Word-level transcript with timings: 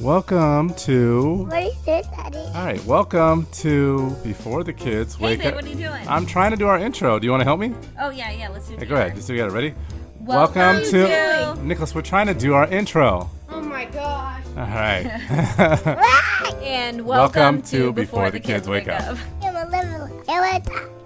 Welcome 0.00 0.74
to. 0.74 1.44
What 1.48 1.62
is 1.64 1.76
it, 1.88 2.06
Daddy? 2.16 2.38
All 2.38 2.64
right, 2.64 2.84
welcome 2.84 3.46
to 3.54 4.10
Before 4.22 4.62
the 4.62 4.72
Kids 4.72 5.16
Hey, 5.16 5.24
Wake 5.24 5.38
babe, 5.40 5.48
Up. 5.48 5.54
what 5.56 5.64
are 5.64 5.68
you 5.68 5.74
doing? 5.74 6.06
I'm 6.08 6.24
trying 6.24 6.52
to 6.52 6.56
do 6.56 6.68
our 6.68 6.78
intro. 6.78 7.18
Do 7.18 7.24
you 7.26 7.32
want 7.32 7.40
to 7.40 7.44
help 7.44 7.58
me? 7.58 7.74
oh 8.00 8.10
yeah, 8.10 8.30
yeah. 8.30 8.48
Let's 8.48 8.68
do 8.68 8.74
it. 8.74 8.80
Hey, 8.80 8.86
go 8.86 8.94
ahead. 8.94 9.06
together. 9.08 9.16
Just 9.16 9.26
together. 9.28 9.50
Ready? 9.50 9.74
Welcome 10.20 10.82
to- 10.90 11.56
Nicholas. 11.64 11.94
We're 11.96 12.02
trying 12.02 12.28
to 12.28 12.34
do 12.34 12.54
our 12.54 12.68
intro. 12.68 13.28
Oh 13.48 13.60
my 13.60 13.86
gosh. 13.86 14.44
All 14.56 14.62
right. 14.66 16.04
And 16.62 17.06
Welcome 17.06 17.40
welcome, 17.56 17.62
to 17.62 17.92
Before 17.92 18.30
the 18.30 18.40
Kids 18.40 18.68
Wake 18.68 18.88
Up. 18.88 19.16
I'm 19.42 20.97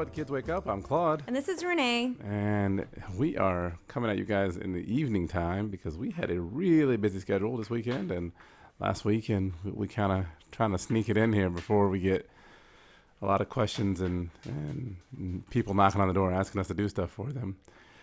a 0.00 0.04
little 0.04 0.14
skeleton. 0.14 0.14
welcome 0.14 0.14
to 0.14 0.14
Before 0.14 0.14
the 0.14 0.16
Kids 0.16 0.30
Wake 0.30 0.48
Up. 0.48 0.66
I'm 0.66 0.82
Claude. 0.82 1.22
And 1.26 1.36
this 1.36 1.48
is 1.48 1.62
Renee. 1.62 2.14
And 2.24 2.86
we 3.18 3.36
are 3.36 3.78
coming 3.86 4.10
at 4.10 4.16
you 4.16 4.24
guys 4.24 4.56
in 4.56 4.72
the 4.72 4.80
evening 4.80 5.28
time 5.28 5.68
because 5.68 5.96
we 5.98 6.10
had 6.10 6.30
a 6.30 6.40
really 6.40 6.96
busy 6.96 7.20
schedule 7.20 7.56
this 7.56 7.68
weekend 7.68 8.10
and 8.10 8.32
last 8.78 9.04
week, 9.04 9.28
and 9.28 9.52
we, 9.62 9.72
we 9.72 9.88
kind 9.88 10.12
of 10.12 10.26
trying 10.52 10.72
to 10.72 10.78
sneak 10.78 11.10
it 11.10 11.18
in 11.18 11.32
here 11.34 11.50
before 11.50 11.88
we 11.90 12.00
get 12.00 12.28
a 13.20 13.26
lot 13.26 13.42
of 13.42 13.50
questions 13.50 14.00
and, 14.00 14.30
and, 14.44 14.96
and 15.18 15.50
people 15.50 15.74
knocking 15.74 16.00
on 16.00 16.08
the 16.08 16.14
door 16.14 16.32
asking 16.32 16.60
us 16.60 16.68
to 16.68 16.74
do 16.74 16.88
stuff 16.88 17.10
for 17.10 17.30
them. 17.30 17.58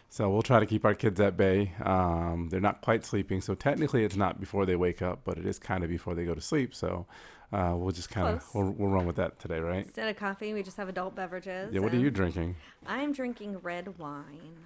So 0.10 0.30
we'll 0.30 0.44
try 0.44 0.60
to 0.60 0.66
keep 0.66 0.86
our 0.86 0.96
kids 0.96 1.20
at 1.20 1.36
bay. 1.36 1.74
Um, 1.84 2.50
they're 2.52 2.62
not 2.62 2.82
quite 2.82 3.06
sleeping, 3.06 3.42
so 3.42 3.56
technically 3.56 4.06
it's 4.06 4.16
not 4.16 4.40
before 4.40 4.66
they 4.68 4.76
wake 4.76 5.02
up, 5.02 5.22
but 5.26 5.38
it 5.38 5.46
is 5.48 5.60
kind 5.60 5.84
of 5.84 5.90
before 5.90 6.16
they 6.16 6.26
go 6.26 6.36
to 6.36 6.42
sleep. 6.42 6.76
So 6.76 7.08
uh, 7.54 7.74
we'll 7.76 7.92
just 7.92 8.10
kind 8.10 8.28
of 8.28 8.44
we'll, 8.54 8.72
we'll 8.72 8.90
run 8.90 9.06
with 9.06 9.16
that 9.18 9.40
today, 9.40 9.60
right? 9.60 9.86
Instead 9.86 10.10
of 10.10 10.16
coffee, 10.18 10.54
we 10.54 10.64
just 10.64 10.78
have 10.78 10.90
adult 10.90 11.16
beverages. 11.16 11.74
Yeah. 11.74 11.80
What 11.82 11.94
are 11.94 11.98
you 11.98 12.10
drinking? 12.12 12.56
I'm 12.86 13.12
drinking 13.14 13.60
red 13.60 13.98
wine. 13.98 14.58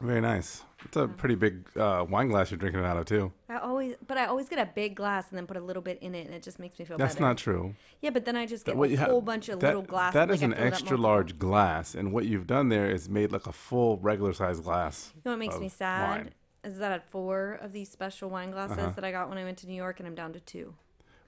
Very 0.00 0.20
nice. 0.20 0.62
It's 0.84 0.96
a 0.98 1.08
pretty 1.08 1.36
big 1.36 1.66
uh, 1.74 2.04
wine 2.08 2.28
glass 2.28 2.50
you're 2.50 2.58
drinking 2.58 2.80
it 2.80 2.86
out 2.86 2.98
of 2.98 3.06
too. 3.06 3.32
I 3.48 3.56
always, 3.56 3.94
but 4.06 4.18
I 4.18 4.26
always 4.26 4.46
get 4.46 4.58
a 4.58 4.66
big 4.74 4.94
glass 4.94 5.28
and 5.30 5.38
then 5.38 5.46
put 5.46 5.56
a 5.56 5.60
little 5.60 5.80
bit 5.82 5.98
in 6.02 6.14
it, 6.14 6.26
and 6.26 6.34
it 6.34 6.42
just 6.42 6.58
makes 6.58 6.78
me 6.78 6.84
feel 6.84 6.98
better. 6.98 7.06
That's 7.06 7.14
better. 7.14 7.24
not 7.26 7.38
true. 7.38 7.74
Yeah, 8.02 8.10
but 8.10 8.26
then 8.26 8.36
I 8.36 8.44
just 8.44 8.66
get 8.66 8.76
What 8.76 8.88
a 8.88 8.92
you 8.92 8.98
ha- 8.98 9.06
whole 9.06 9.22
bunch 9.22 9.48
of 9.48 9.58
that- 9.60 9.68
little 9.68 9.80
glasses. 9.82 10.14
That 10.14 10.30
is 10.30 10.42
like 10.42 10.50
an 10.52 10.54
extra 10.58 10.98
large 10.98 11.38
glass, 11.38 11.94
and 11.94 12.12
what 12.12 12.26
you've 12.26 12.46
done 12.46 12.68
there 12.68 12.90
is 12.90 13.08
made 13.08 13.32
like 13.32 13.46
a 13.46 13.52
full 13.52 13.96
regular 13.98 14.34
size 14.34 14.60
glass. 14.60 15.12
You 15.16 15.22
know 15.24 15.30
what 15.32 15.38
makes 15.38 15.58
me 15.58 15.70
sad 15.70 16.08
wine. 16.26 16.30
is 16.62 16.78
that 16.78 16.90
I 16.90 16.92
had 16.96 17.04
four 17.04 17.52
of 17.62 17.72
these 17.72 17.88
special 17.90 18.28
wine 18.28 18.50
glasses 18.50 18.76
Uh-huh. 18.78 18.90
that 18.90 19.04
I 19.04 19.10
got 19.12 19.30
when 19.30 19.38
I 19.38 19.44
went 19.44 19.56
to 19.58 19.66
New 19.66 19.74
York, 19.76 19.98
and 19.98 20.06
I'm 20.06 20.14
down 20.14 20.34
to 20.34 20.40
two. 20.40 20.74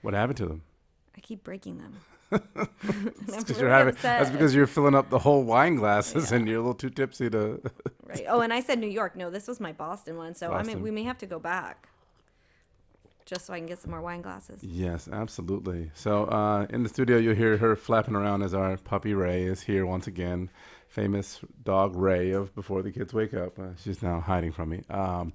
What 0.02 0.12
happened 0.12 0.36
to 0.36 0.46
them? 0.46 0.62
I 1.18 1.20
keep 1.20 1.42
breaking 1.42 1.78
them. 1.78 1.94
That's 2.30 2.44
because 2.46 3.48
really 3.48 3.60
you're 3.62 3.70
having. 3.70 3.96
That's 4.00 4.30
because 4.30 4.54
you're 4.54 4.68
filling 4.68 4.94
up 4.94 5.10
the 5.10 5.18
whole 5.18 5.42
wine 5.42 5.74
glasses, 5.74 6.30
and 6.30 6.46
you're 6.46 6.58
a 6.58 6.60
little 6.60 6.74
too 6.74 6.90
tipsy 6.90 7.28
to. 7.30 7.60
Right. 8.08 8.24
Oh, 8.26 8.40
and 8.40 8.54
I 8.54 8.60
said 8.60 8.78
New 8.78 8.88
York. 8.88 9.16
No, 9.16 9.28
this 9.28 9.46
was 9.46 9.60
my 9.60 9.72
Boston 9.72 10.16
one. 10.16 10.34
So 10.34 10.54
I 10.54 10.62
mean, 10.62 10.80
we 10.80 10.90
may 10.90 11.02
have 11.02 11.18
to 11.18 11.26
go 11.26 11.38
back, 11.38 11.88
just 13.26 13.44
so 13.44 13.52
I 13.52 13.58
can 13.58 13.66
get 13.66 13.80
some 13.80 13.90
more 13.90 14.00
wine 14.00 14.22
glasses. 14.22 14.64
yes, 14.64 15.08
absolutely. 15.12 15.90
So 15.92 16.24
uh, 16.24 16.66
in 16.70 16.84
the 16.84 16.88
studio, 16.88 17.18
you'll 17.18 17.34
hear 17.34 17.58
her 17.58 17.76
flapping 17.76 18.14
around 18.14 18.40
as 18.42 18.54
our 18.54 18.78
puppy 18.78 19.12
Ray 19.12 19.42
is 19.42 19.60
here 19.60 19.84
once 19.84 20.06
again. 20.06 20.48
Famous 20.88 21.40
dog 21.64 21.96
Ray 21.96 22.30
of 22.30 22.54
Before 22.54 22.80
the 22.80 22.90
Kids 22.90 23.12
Wake 23.12 23.34
Up. 23.34 23.58
Uh, 23.58 23.74
she's 23.76 24.02
now 24.02 24.20
hiding 24.20 24.52
from 24.52 24.70
me. 24.70 24.82
Um, 24.88 25.34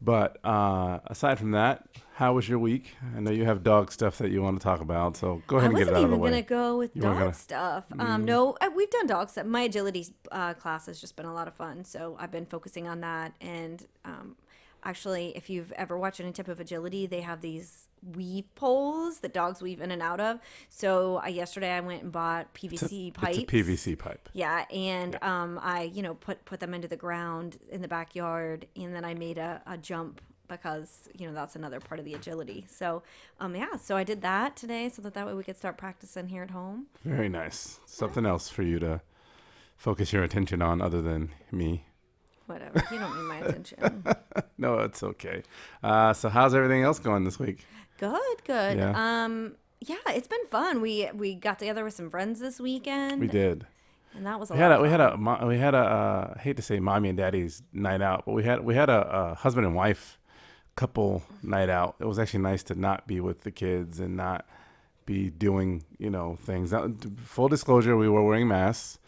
but 0.00 0.38
uh, 0.44 1.00
aside 1.06 1.38
from 1.38 1.52
that, 1.52 1.86
how 2.14 2.32
was 2.34 2.48
your 2.48 2.58
week? 2.58 2.94
I 3.16 3.20
know 3.20 3.30
you 3.30 3.44
have 3.44 3.62
dog 3.62 3.92
stuff 3.92 4.18
that 4.18 4.30
you 4.30 4.42
want 4.42 4.58
to 4.58 4.62
talk 4.64 4.80
about, 4.80 5.16
so 5.16 5.42
go 5.46 5.56
ahead 5.58 5.70
and 5.70 5.78
get 5.78 5.88
it 5.88 5.94
out 5.94 6.04
of 6.04 6.10
the 6.10 6.16
way. 6.16 6.30
I 6.30 6.32
wasn't 6.32 6.36
even 6.38 6.48
gonna 6.48 6.62
go 6.62 6.78
with 6.78 6.96
You 6.96 7.02
dog 7.02 7.18
gonna- 7.18 7.30
Mm. 7.30 7.34
stuff. 7.34 7.84
Um, 7.98 8.24
no, 8.24 8.56
uh, 8.60 8.70
we've 8.74 8.90
done 8.90 9.06
dog 9.06 9.28
stuff. 9.30 9.46
My 9.46 9.62
agility 9.62 10.06
uh, 10.32 10.54
class 10.54 10.86
has 10.86 11.00
just 11.00 11.16
been 11.16 11.26
a 11.26 11.34
lot 11.34 11.46
of 11.48 11.54
fun, 11.54 11.84
so 11.84 12.16
I've 12.18 12.30
been 12.30 12.46
focusing 12.46 12.88
on 12.88 13.00
that. 13.00 13.34
And 13.40 13.86
um, 14.04 14.36
actually, 14.84 15.32
if 15.36 15.50
you've 15.50 15.72
ever 15.72 15.98
watched 15.98 16.20
any 16.20 16.32
type 16.32 16.48
of 16.48 16.58
agility, 16.60 17.06
they 17.06 17.20
have 17.22 17.40
these 17.42 17.85
weave 18.14 18.52
poles 18.54 19.20
that 19.20 19.32
dogs 19.32 19.60
weave 19.62 19.80
in 19.80 19.90
and 19.90 20.02
out 20.02 20.20
of. 20.20 20.38
So 20.68 21.20
I, 21.22 21.28
yesterday 21.28 21.72
I 21.72 21.80
went 21.80 22.02
and 22.02 22.12
bought 22.12 22.54
PVC 22.54 23.12
pipes. 23.14 23.38
It's 23.38 23.52
a 23.52 23.56
PVC 23.56 23.98
pipe. 23.98 24.28
Yeah, 24.32 24.64
and 24.70 25.22
um, 25.22 25.58
I 25.62 25.82
you 25.82 26.02
know 26.02 26.14
put 26.14 26.44
put 26.44 26.60
them 26.60 26.74
into 26.74 26.88
the 26.88 26.96
ground 26.96 27.58
in 27.70 27.82
the 27.82 27.88
backyard, 27.88 28.66
and 28.76 28.94
then 28.94 29.04
I 29.04 29.14
made 29.14 29.38
a, 29.38 29.62
a 29.66 29.76
jump 29.76 30.20
because 30.48 31.08
you 31.18 31.26
know 31.26 31.34
that's 31.34 31.56
another 31.56 31.80
part 31.80 31.98
of 31.98 32.04
the 32.04 32.14
agility. 32.14 32.66
So 32.68 33.02
um, 33.40 33.54
yeah, 33.54 33.76
so 33.76 33.96
I 33.96 34.04
did 34.04 34.22
that 34.22 34.56
today, 34.56 34.88
so 34.88 35.02
that 35.02 35.14
that 35.14 35.26
way 35.26 35.34
we 35.34 35.44
could 35.44 35.56
start 35.56 35.76
practicing 35.76 36.28
here 36.28 36.42
at 36.42 36.50
home. 36.50 36.86
Very 37.04 37.28
nice. 37.28 37.80
Something 37.86 38.26
else 38.26 38.48
for 38.48 38.62
you 38.62 38.78
to 38.78 39.00
focus 39.76 40.12
your 40.12 40.22
attention 40.22 40.62
on 40.62 40.80
other 40.80 41.02
than 41.02 41.30
me. 41.50 41.84
Whatever, 42.46 42.80
you 42.92 42.98
don't 42.98 43.16
need 43.16 43.28
my 43.28 43.38
attention. 43.38 44.04
No, 44.58 44.78
it's 44.78 45.02
okay. 45.02 45.42
Uh, 45.82 46.14
so 46.14 46.28
how's 46.28 46.54
everything 46.54 46.82
else 46.82 46.98
going 46.98 47.24
this 47.24 47.38
week? 47.38 47.66
Good, 47.98 48.44
good. 48.44 48.78
Yeah. 48.78 48.92
Um, 49.24 49.56
yeah, 49.80 49.96
it's 50.08 50.28
been 50.28 50.46
fun. 50.50 50.80
We 50.80 51.08
we 51.14 51.34
got 51.34 51.58
together 51.58 51.84
with 51.84 51.94
some 51.94 52.10
friends 52.10 52.40
this 52.40 52.58
weekend. 52.60 53.20
We 53.20 53.26
did. 53.26 53.66
and 54.14 54.26
that 54.26 54.40
was 54.40 54.50
a 54.50 54.54
We 54.54 54.60
lot. 54.60 54.70
had 54.70 54.78
a 54.78 54.82
we 54.82 54.88
had 54.88 55.00
a 55.00 55.46
we 55.46 55.58
had 55.58 55.74
a 55.74 55.78
uh, 55.78 56.34
I 56.36 56.38
hate 56.40 56.56
to 56.56 56.62
say 56.62 56.80
mommy 56.80 57.08
and 57.08 57.18
daddy's 57.18 57.62
night 57.72 58.02
out, 58.02 58.24
but 58.26 58.32
we 58.32 58.42
had 58.44 58.64
we 58.64 58.74
had 58.74 58.88
a, 58.90 59.06
a 59.30 59.34
husband 59.34 59.66
and 59.66 59.74
wife 59.74 60.18
couple 60.74 61.22
night 61.42 61.68
out. 61.70 61.96
It 62.00 62.04
was 62.06 62.18
actually 62.18 62.40
nice 62.42 62.62
to 62.64 62.74
not 62.74 63.06
be 63.06 63.20
with 63.20 63.42
the 63.42 63.50
kids 63.50 63.98
and 64.00 64.16
not 64.16 64.44
be 65.06 65.30
doing 65.30 65.84
you 65.98 66.10
know 66.10 66.36
things. 66.40 66.72
Now, 66.72 66.90
full 67.24 67.48
disclosure, 67.48 67.96
we 67.96 68.08
were 68.08 68.22
wearing 68.24 68.48
masks. 68.48 68.98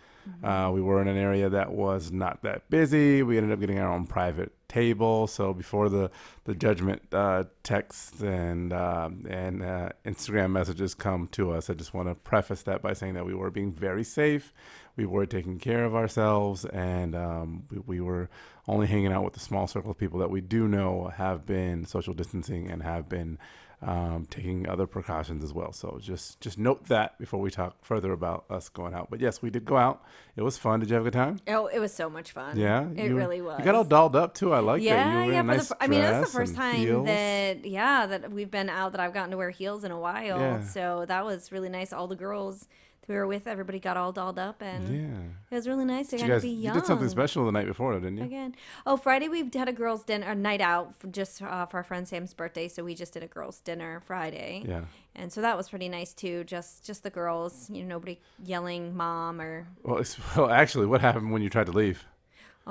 Uh, 0.45 0.71
we 0.75 0.83
were 0.83 1.01
in 1.01 1.09
an 1.09 1.17
area 1.17 1.49
that 1.49 1.73
was 1.73 2.13
not 2.13 2.43
that 2.43 2.69
busy. 2.69 3.23
We 3.23 3.39
ended 3.39 3.51
up 3.51 3.61
getting 3.61 3.79
our 3.79 3.91
own 3.91 4.07
private 4.07 4.53
table. 4.69 5.27
So 5.27 5.53
before 5.53 5.89
the 5.89 6.11
the 6.45 6.55
judgment 6.55 7.03
uh, 7.13 7.45
texts 7.63 8.21
and 8.21 8.73
um, 8.73 9.25
and 9.29 9.63
uh, 9.63 9.91
Instagram 10.05 10.53
messages 10.53 10.95
come 10.95 11.29
to 11.33 11.53
us, 11.53 11.71
I 11.71 11.75
just 11.75 11.95
want 11.95 12.09
to 12.09 12.15
preface 12.15 12.63
that 12.63 12.83
by 12.83 12.93
saying 12.93 13.15
that 13.15 13.27
we 13.27 13.35
were 13.35 13.51
being 13.51 13.73
very 13.73 14.05
safe. 14.05 14.53
We 14.97 15.07
were 15.07 15.27
taking 15.27 15.59
care 15.59 15.85
of 15.85 15.95
ourselves, 15.95 16.65
and 16.65 17.15
um, 17.15 17.65
we, 17.71 17.79
we 17.87 18.01
were 18.01 18.29
only 18.67 18.87
hanging 18.87 19.13
out 19.13 19.25
with 19.25 19.35
the 19.35 19.41
small 19.41 19.67
circle 19.67 19.91
of 19.91 19.99
people 19.99 20.19
that 20.19 20.31
we 20.31 20.41
do 20.41 20.69
know 20.69 21.13
have 21.17 21.47
been 21.47 21.87
social 21.87 22.15
distancing 22.15 22.71
and 22.71 22.83
have 22.83 23.09
been 23.09 23.39
um, 23.81 24.27
taking 24.29 24.69
other 24.69 24.87
precautions 24.87 25.45
as 25.45 25.53
well. 25.53 25.73
So 25.73 25.99
just 26.03 26.41
just 26.41 26.59
note 26.59 26.89
that 26.89 27.19
before 27.19 27.41
we 27.41 27.51
talk 27.51 27.77
further 27.85 28.13
about 28.13 28.45
us 28.51 28.69
going 28.69 28.93
out. 28.93 29.09
But 29.11 29.21
yes, 29.21 29.41
we 29.41 29.51
did 29.51 29.65
go 29.65 29.77
out. 29.77 30.03
It 30.35 30.43
was 30.43 30.59
fun. 30.59 30.81
Did 30.81 30.91
you 30.91 30.95
have 30.95 31.03
a 31.03 31.11
good 31.11 31.13
time? 31.13 31.39
Oh, 31.47 31.67
it 31.67 31.79
was 31.79 31.93
so 31.93 32.11
much 32.11 32.33
fun. 32.33 32.57
Yeah, 32.57 32.89
it 32.97 33.09
you- 33.09 33.17
really 33.17 33.41
was. 33.41 33.59
You 33.61 33.65
got 33.65 33.75
all 33.77 33.85
dolled 33.85 34.17
up 34.17 34.35
too. 34.35 34.53
I 34.53 34.59
like 34.59 34.83
that. 34.83 34.83
You 34.83 34.89
yeah, 34.91 35.27
were 35.27 35.33
yeah. 35.33 35.43
nice 35.43 35.69
the, 35.69 35.77
I 35.81 35.87
mean, 35.87 36.01
that's 36.01 36.31
the 36.31 36.37
first 36.37 36.57
time 36.57 36.77
heels. 36.77 37.07
that 37.07 37.65
yeah 37.65 38.07
that 38.07 38.33
we've 38.33 38.51
been 38.51 38.69
out 38.69 38.93
that 38.93 39.01
I've 39.01 39.15
gotten 39.15 39.31
to 39.31 39.37
wear 39.37 39.51
heels 39.51 39.85
in 39.85 39.93
a 39.93 39.99
while. 39.99 40.39
Yeah. 40.41 40.63
So 40.63 41.05
that 41.07 41.25
was 41.25 41.53
really 41.53 41.69
nice. 41.69 41.93
All 41.93 42.09
the 42.09 42.17
girls 42.17 42.67
we 43.09 43.15
were 43.15 43.27
with, 43.27 43.47
everybody 43.47 43.81
got 43.81 43.97
all 43.97 44.13
dolled 44.13 44.39
up, 44.39 44.61
and 44.63 44.89
Yeah. 44.89 45.21
it 45.51 45.55
was 45.55 45.67
really 45.67 45.85
nice 45.85 46.09
to 46.09 46.17
You 46.17 46.21
kind 46.21 46.31
guys, 46.33 46.37
of 46.39 46.43
be 46.43 46.49
you 46.51 46.63
young. 46.65 46.75
did 46.75 46.87
something 46.87 47.09
special 47.09 47.45
the 47.47 47.53
night 47.53 47.67
before, 47.67 47.95
didn't 47.95 48.19
you? 48.19 48.25
Again, 48.25 48.55
oh 48.87 48.97
Friday 48.97 49.29
we 49.29 49.49
had 49.55 49.69
a 49.69 49.73
girls' 49.73 50.05
dinner, 50.05 50.27
a 50.29 50.35
night 50.35 50.61
out 50.61 50.95
for 50.95 51.09
just 51.09 51.41
uh, 51.43 51.67
for 51.67 51.79
our 51.79 51.85
friend 51.85 52.07
Sam's 52.07 52.35
birthday. 52.35 52.69
So 52.69 52.85
we 52.85 52.95
just 52.95 53.13
did 53.15 53.23
a 53.23 53.27
girls' 53.27 53.61
dinner 53.61 54.01
Friday, 54.07 54.63
Yeah. 54.67 54.83
and 55.17 55.33
so 55.33 55.41
that 55.41 55.57
was 55.57 55.69
pretty 55.71 55.89
nice 55.89 56.13
too. 56.15 56.45
Just 56.45 56.85
just 56.85 57.03
the 57.03 57.11
girls, 57.11 57.71
you 57.71 57.83
know, 57.83 57.89
nobody 57.97 58.21
yelling 58.45 58.97
mom 58.97 59.41
or 59.41 59.67
Well, 59.83 59.99
it's, 59.99 60.17
well, 60.37 60.51
actually, 60.51 60.87
what 60.87 61.01
happened 61.01 61.33
when 61.33 61.43
you 61.43 61.49
tried 61.51 61.67
to 61.67 61.73
leave? 61.73 62.05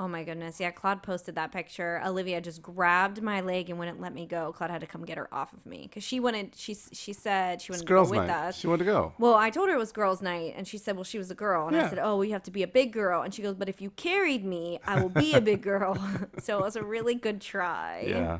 Oh 0.00 0.06
my 0.06 0.22
goodness. 0.22 0.60
Yeah, 0.60 0.70
Claude 0.70 1.02
posted 1.02 1.34
that 1.34 1.50
picture. 1.50 2.00
Olivia 2.06 2.40
just 2.40 2.62
grabbed 2.62 3.20
my 3.20 3.40
leg 3.40 3.68
and 3.68 3.80
wouldn't 3.80 4.00
let 4.00 4.14
me 4.14 4.26
go. 4.26 4.52
Claude 4.52 4.70
had 4.70 4.80
to 4.80 4.86
come 4.86 5.04
get 5.04 5.18
her 5.18 5.28
off 5.34 5.52
of 5.52 5.66
me 5.66 5.82
because 5.82 6.04
she 6.04 6.20
wanted, 6.20 6.54
she, 6.54 6.76
she 6.92 7.12
said 7.12 7.60
she 7.60 7.72
It's 7.72 7.78
wanted 7.78 7.80
to 7.80 7.86
girls' 7.86 8.10
go 8.12 8.18
with 8.20 8.28
night. 8.28 8.46
us. 8.46 8.56
She 8.58 8.68
wanted 8.68 8.84
to 8.84 8.90
go. 8.92 9.12
Well, 9.18 9.34
I 9.34 9.50
told 9.50 9.68
her 9.68 9.74
it 9.74 9.78
was 9.78 9.90
girls' 9.90 10.22
night, 10.22 10.54
and 10.56 10.68
she 10.68 10.78
said, 10.78 10.94
"Well, 10.94 11.02
she 11.04 11.18
was 11.18 11.32
a 11.32 11.34
girl." 11.34 11.66
And 11.66 11.74
Yeah. 11.76 11.86
I 11.86 11.88
said, 11.88 11.98
"Oh, 11.98 12.14
well, 12.16 12.24
you 12.24 12.32
have 12.32 12.44
to 12.44 12.52
be 12.52 12.62
a 12.62 12.68
big 12.68 12.92
girl." 12.92 13.22
And 13.22 13.34
she 13.34 13.42
goes, 13.42 13.56
"But 13.56 13.68
if 13.68 13.80
you 13.82 13.90
carried 13.90 14.44
me, 14.44 14.78
I 14.86 15.02
will 15.02 15.08
be 15.08 15.34
a 15.34 15.40
big 15.40 15.62
girl." 15.62 15.98
so 16.38 16.58
it 16.60 16.62
was 16.62 16.76
a 16.76 16.84
really 16.84 17.16
good 17.16 17.40
try. 17.40 18.04
Yeah. 18.06 18.38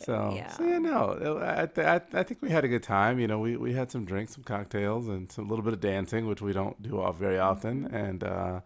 So, 0.00 0.32
yeah. 0.34 0.50
so 0.50 0.64
yeah, 0.66 0.78
no, 0.78 1.40
I, 1.40 1.66
th- 1.66 1.86
I, 1.86 2.00
I 2.18 2.24
think 2.24 2.42
we 2.42 2.50
had 2.50 2.64
a 2.64 2.68
good 2.68 2.82
time. 2.82 3.20
You 3.20 3.28
know, 3.28 3.38
we, 3.38 3.56
we 3.56 3.74
had 3.74 3.92
some 3.92 4.04
drinks, 4.04 4.34
some 4.34 4.42
cocktails, 4.42 5.06
and 5.06 5.30
some 5.30 5.48
little 5.48 5.64
bit 5.64 5.72
of 5.72 5.80
dancing, 5.80 6.26
which 6.26 6.42
we 6.42 6.52
don't 6.52 6.82
do 6.82 6.98
all 6.98 7.12
very 7.12 7.38
often. 7.38 7.84
And 7.94 8.24
uh, 8.24 8.60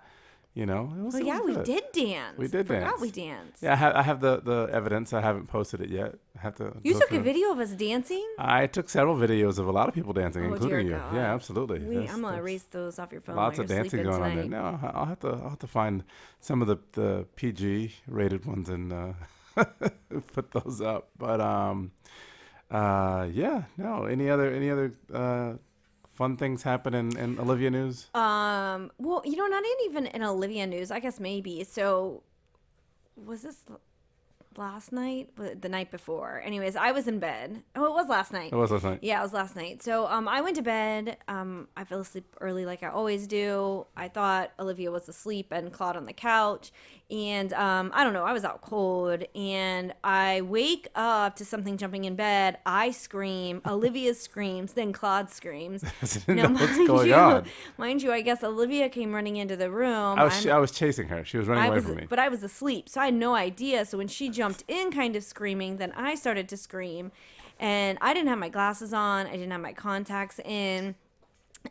you 0.55 0.67
know, 0.67 0.93
it 0.99 1.03
was. 1.05 1.15
Well, 1.15 1.23
it 1.23 1.27
yeah, 1.27 1.39
was 1.41 1.57
we 1.59 1.63
did 1.63 1.85
dance. 1.93 2.37
We 2.39 2.49
did 2.49 2.67
Forgot 2.67 2.81
dance. 2.91 3.01
we 3.01 3.11
danced. 3.11 3.63
Yeah, 3.63 3.73
I 3.73 3.77
have, 3.77 3.95
I 3.95 4.03
have 4.03 4.21
the, 4.21 4.41
the 4.41 4.69
evidence. 4.73 5.13
I 5.13 5.21
haven't 5.21 5.47
posted 5.47 5.81
it 5.81 5.91
yet. 5.91 6.17
I 6.37 6.41
have 6.41 6.57
to. 6.57 6.73
You 6.83 6.95
took 6.95 7.09
through 7.11 7.19
a 7.19 7.23
video 7.23 7.53
of 7.53 7.59
us 7.61 7.71
dancing. 7.71 8.27
I 8.39 8.67
took 8.67 8.89
several 8.89 9.17
videos 9.17 9.59
of 9.59 9.69
a 9.69 9.73
lot 9.73 9.89
of 9.89 9.95
people 9.95 10.13
dancing, 10.13 10.45
Oh, 10.45 10.55
including 10.55 10.87
you. 10.89 10.93
God. 10.95 11.15
Yeah, 11.15 11.33
absolutely. 11.35 11.79
We, 11.81 12.09
I'm 12.09 12.23
gonna 12.23 12.39
erase 12.39 12.65
those 12.65 12.99
off 12.99 13.13
your 13.13 13.21
phone. 13.21 13.37
Lots 13.37 13.59
of 13.59 13.67
dancing 13.69 14.03
going 14.03 14.23
on 14.23 14.37
there. 14.37 14.45
No, 14.47 14.81
I'll 14.95 15.07
have 15.07 15.21
to 15.21 15.29
I'll 15.29 15.51
have 15.51 15.59
to 15.61 15.67
find 15.69 16.03
some 16.41 16.61
of 16.63 16.69
the 16.69 16.79
the 16.93 17.27
PG 17.37 17.95
rated 18.09 18.45
ones 18.45 18.69
and 18.69 18.93
uh, 18.93 19.13
put 20.33 20.51
those 20.53 20.81
up. 20.81 21.11
But 21.19 21.41
um, 21.41 21.93
uh, 22.71 23.29
yeah, 23.33 23.63
no. 23.77 24.05
Any 24.05 24.29
other 24.29 24.53
any 24.53 24.71
other 24.71 24.93
uh, 25.13 25.53
fun 26.19 26.37
things 26.37 26.65
happen 26.65 26.95
in, 26.95 27.17
in 27.17 27.39
Olivia 27.39 27.71
news? 27.71 28.09
Um, 28.13 28.91
well, 28.99 29.23
you 29.25 29.37
know, 29.37 29.47
not 29.47 29.63
even 29.87 30.07
in 30.09 30.23
Olivia 30.25 30.67
news. 30.67 30.91
I 30.91 30.99
guess 30.99 31.21
maybe. 31.21 31.63
So, 31.63 32.25
was 33.17 33.43
this 33.43 33.65
last 34.57 34.91
night? 34.91 35.31
The 35.37 35.69
night 35.69 35.93
before. 35.93 36.43
Anyways, 36.45 36.75
I 36.75 36.91
was 36.91 37.07
in 37.07 37.21
bed. 37.21 37.63
Oh, 37.77 37.85
it 37.85 37.93
was 37.93 38.09
last 38.09 38.33
night. 38.33 38.53
It 38.53 38.57
was 38.57 38.73
last 38.73 38.83
night. 38.83 38.99
Yeah, 39.01 39.21
it 39.21 39.23
was 39.23 39.33
last 39.33 39.55
night. 39.55 39.81
So, 39.81 40.09
um, 40.09 40.27
I 40.27 40.41
went 40.41 40.57
to 40.57 40.63
bed. 40.63 41.19
Um, 41.29 41.69
I 41.77 41.85
fell 41.85 42.01
asleep 42.01 42.27
early, 42.41 42.67
like 42.67 42.83
I 42.83 42.89
always 42.89 43.29
do. 43.29 43.87
I 43.97 44.09
thought 44.09 44.51
Olivia 44.59 44.91
was 44.91 45.09
asleep 45.09 45.53
and 45.53 45.73
Claude 45.73 45.97
on 45.97 46.05
the 46.05 46.13
couch, 46.13 46.73
and 47.11 47.55
um, 47.55 47.91
I 47.95 48.05
don't 48.05 48.13
know. 48.13 48.25
I 48.25 48.33
was 48.33 48.45
out 48.45 48.61
cold, 48.61 49.25
and 49.35 49.95
I 50.05 50.43
wake 50.43 50.89
up 50.95 51.37
to 51.37 51.45
something 51.45 51.79
jumping 51.79 52.05
in 52.05 52.17
bed. 52.17 52.59
I 52.67 52.91
scream. 52.91 53.63
Olivia 53.67 54.13
screams. 54.13 54.75
Then 54.75 54.93
Claude 54.93 55.31
screams. 55.31 55.83
Didn't 56.27 56.55
what's 56.55 56.77
going 56.87 57.09
you, 57.09 57.15
on. 57.15 57.47
mind 57.79 58.03
you, 58.03 58.13
I 58.13 58.21
guess 58.21 58.45
Olivia 58.45 58.91
came 58.91 59.15
running 59.15 59.37
into 59.37 59.57
the 59.57 59.71
room. 59.71 60.19
I 60.19 60.25
was 60.25 60.47
I 60.47 60.59
was 60.59 60.71
chasing 60.71 61.09
her. 61.09 61.25
She 61.25 61.39
was 61.39 61.49
running 61.49 61.65
I 61.65 61.67
away 61.69 61.77
was, 61.77 61.85
from 61.87 61.97
me. 61.97 62.07
but 62.09 62.19
I 62.19 62.29
was 62.29 62.43
asleep, 62.43 62.89
so 62.91 63.01
I 63.01 63.07
had 63.07 63.15
no 63.15 63.35
idea. 63.35 63.87
So 63.87 63.97
when 63.97 64.09
she 64.09 64.29
jumped 64.29 64.65
in, 64.69 64.91
kind 64.91 65.17
of 65.17 65.25
screaming, 65.25 65.79
then 65.79 65.93
I 65.93 66.15
started 66.15 66.47
to 66.51 66.59
scream, 66.59 67.11
and 67.59 67.97
I 68.03 68.13
didn't 68.13 68.29
have 68.29 68.39
my 68.39 68.51
glasses 68.51 68.93
on. 68.93 69.27
I 69.27 69.33
didn't 69.33 69.53
have 69.53 69.63
my 69.63 69.73
contacts 69.73 70.41
in. 70.41 70.95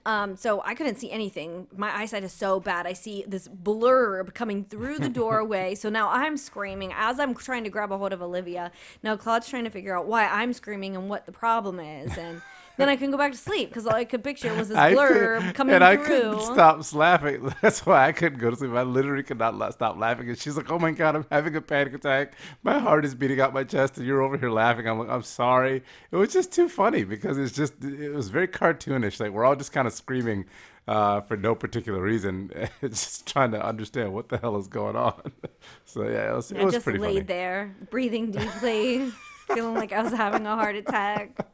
Um, 0.06 0.36
so 0.36 0.62
I 0.64 0.74
couldn't 0.74 0.96
see 0.96 1.12
anything. 1.12 1.68
My 1.76 1.96
eyesight 1.96 2.24
is 2.24 2.34
so 2.34 2.60
bad. 2.60 2.86
I 2.88 2.94
see 2.94 3.24
this 3.28 3.48
blurb 3.48 4.34
coming 4.34 4.64
through 4.64 5.00
the 5.00 5.10
doorway. 5.10 5.76
so 5.76 5.90
now 5.90 6.10
I'm 6.10 6.38
screaming 6.38 6.94
as 6.96 7.20
I'm 7.20 7.34
trying 7.36 7.64
to 7.64 7.70
grab 7.70 7.92
a 7.92 7.98
hold 7.98 8.14
of 8.14 8.22
Olivia. 8.22 8.72
Now 9.04 9.16
Claude's 9.18 9.50
trying 9.50 9.64
to 9.66 9.70
figure 9.70 9.98
out 9.98 10.06
why 10.08 10.26
I'm 10.28 10.54
screaming 10.54 10.96
and 10.96 11.10
what 11.10 11.26
the 11.26 11.32
problem 11.32 11.80
is, 11.80 12.18
and 12.18 12.42
then 12.78 12.90
I 12.90 12.96
can 12.96 13.12
go 13.12 13.18
back 13.18 13.32
to 13.32 13.38
sleep 13.38 13.70
because 13.70 13.86
all 13.86 13.96
I 13.96 14.06
could 14.06 14.24
picture 14.24 14.54
was 14.54 14.70
this 14.70 14.78
blur 14.78 15.40
blurb 15.40 15.42
could- 15.42 15.56
coming 15.56 15.76
and 15.76 15.84
I 15.84 15.98
couldn't 15.98 16.40
stop 16.42 16.94
laughing. 16.94 17.54
That's 17.62 17.86
why 17.86 18.08
I 18.08 18.12
couldn't 18.12 18.40
go 18.40 18.50
to 18.50 18.56
sleep. 18.56 18.72
I 18.72 18.84
literally 18.84 19.24
could 19.24 19.40
not 19.40 19.74
stop 19.74 19.98
laughing. 19.98 20.30
And 20.30 20.38
she's 20.38 20.56
like, 20.58 20.72
"Oh 20.72 20.80
my 20.80 20.92
god, 20.92 21.16
I'm 21.16 21.26
having 21.32 21.56
a 21.56 21.62
panic 21.62 21.94
attack. 21.94 22.34
My 22.64 22.80
heart 22.80 23.06
is 23.06 23.16
beating 23.16 23.42
out 23.42 23.54
my 23.54 23.64
chest, 23.64 23.98
and 23.98 24.06
you're 24.06 24.22
over 24.22 24.38
here 24.38 24.52
laughing." 24.52 24.88
I'm 24.88 25.00
like, 25.00 25.10
"I'm 25.10 25.24
sorry." 25.24 25.84
It 26.12 26.16
was 26.16 26.32
just 26.32 26.52
too 26.52 26.70
funny 26.70 27.04
because 27.04 27.38
it's 27.38 27.54
just 27.54 27.84
it 27.84 28.14
was 28.14 28.30
very 28.30 28.48
cartoonish. 28.48 29.20
Like 29.20 29.32
we're 29.32 29.46
all 29.46 29.56
just 29.56 29.72
kind 29.72 29.88
of 29.88 29.94
screaming 29.94 30.46
uh, 30.88 31.22
for 31.22 31.36
no 31.36 31.54
particular 31.54 32.02
reason, 32.02 32.52
just 32.82 33.28
trying 33.28 33.52
to 33.52 33.64
understand 33.64 34.14
what 34.14 34.30
the 34.30 34.38
hell 34.38 34.58
is 34.58 34.68
going 34.68 34.96
on. 34.96 35.32
so 35.86 36.04
yeah, 36.04 36.32
it 36.32 36.36
was, 36.36 36.52
it 36.52 36.60
I 36.60 36.64
was 36.64 36.74
just 36.74 36.88
laid 36.88 37.28
there, 37.28 37.76
breathing 37.90 38.32
deeply, 38.32 39.12
feeling 39.54 39.76
like 39.76 39.92
I 39.92 40.04
was 40.04 40.14
having 40.14 40.46
a 40.46 40.56
heart 40.56 40.76
attack. 40.76 41.38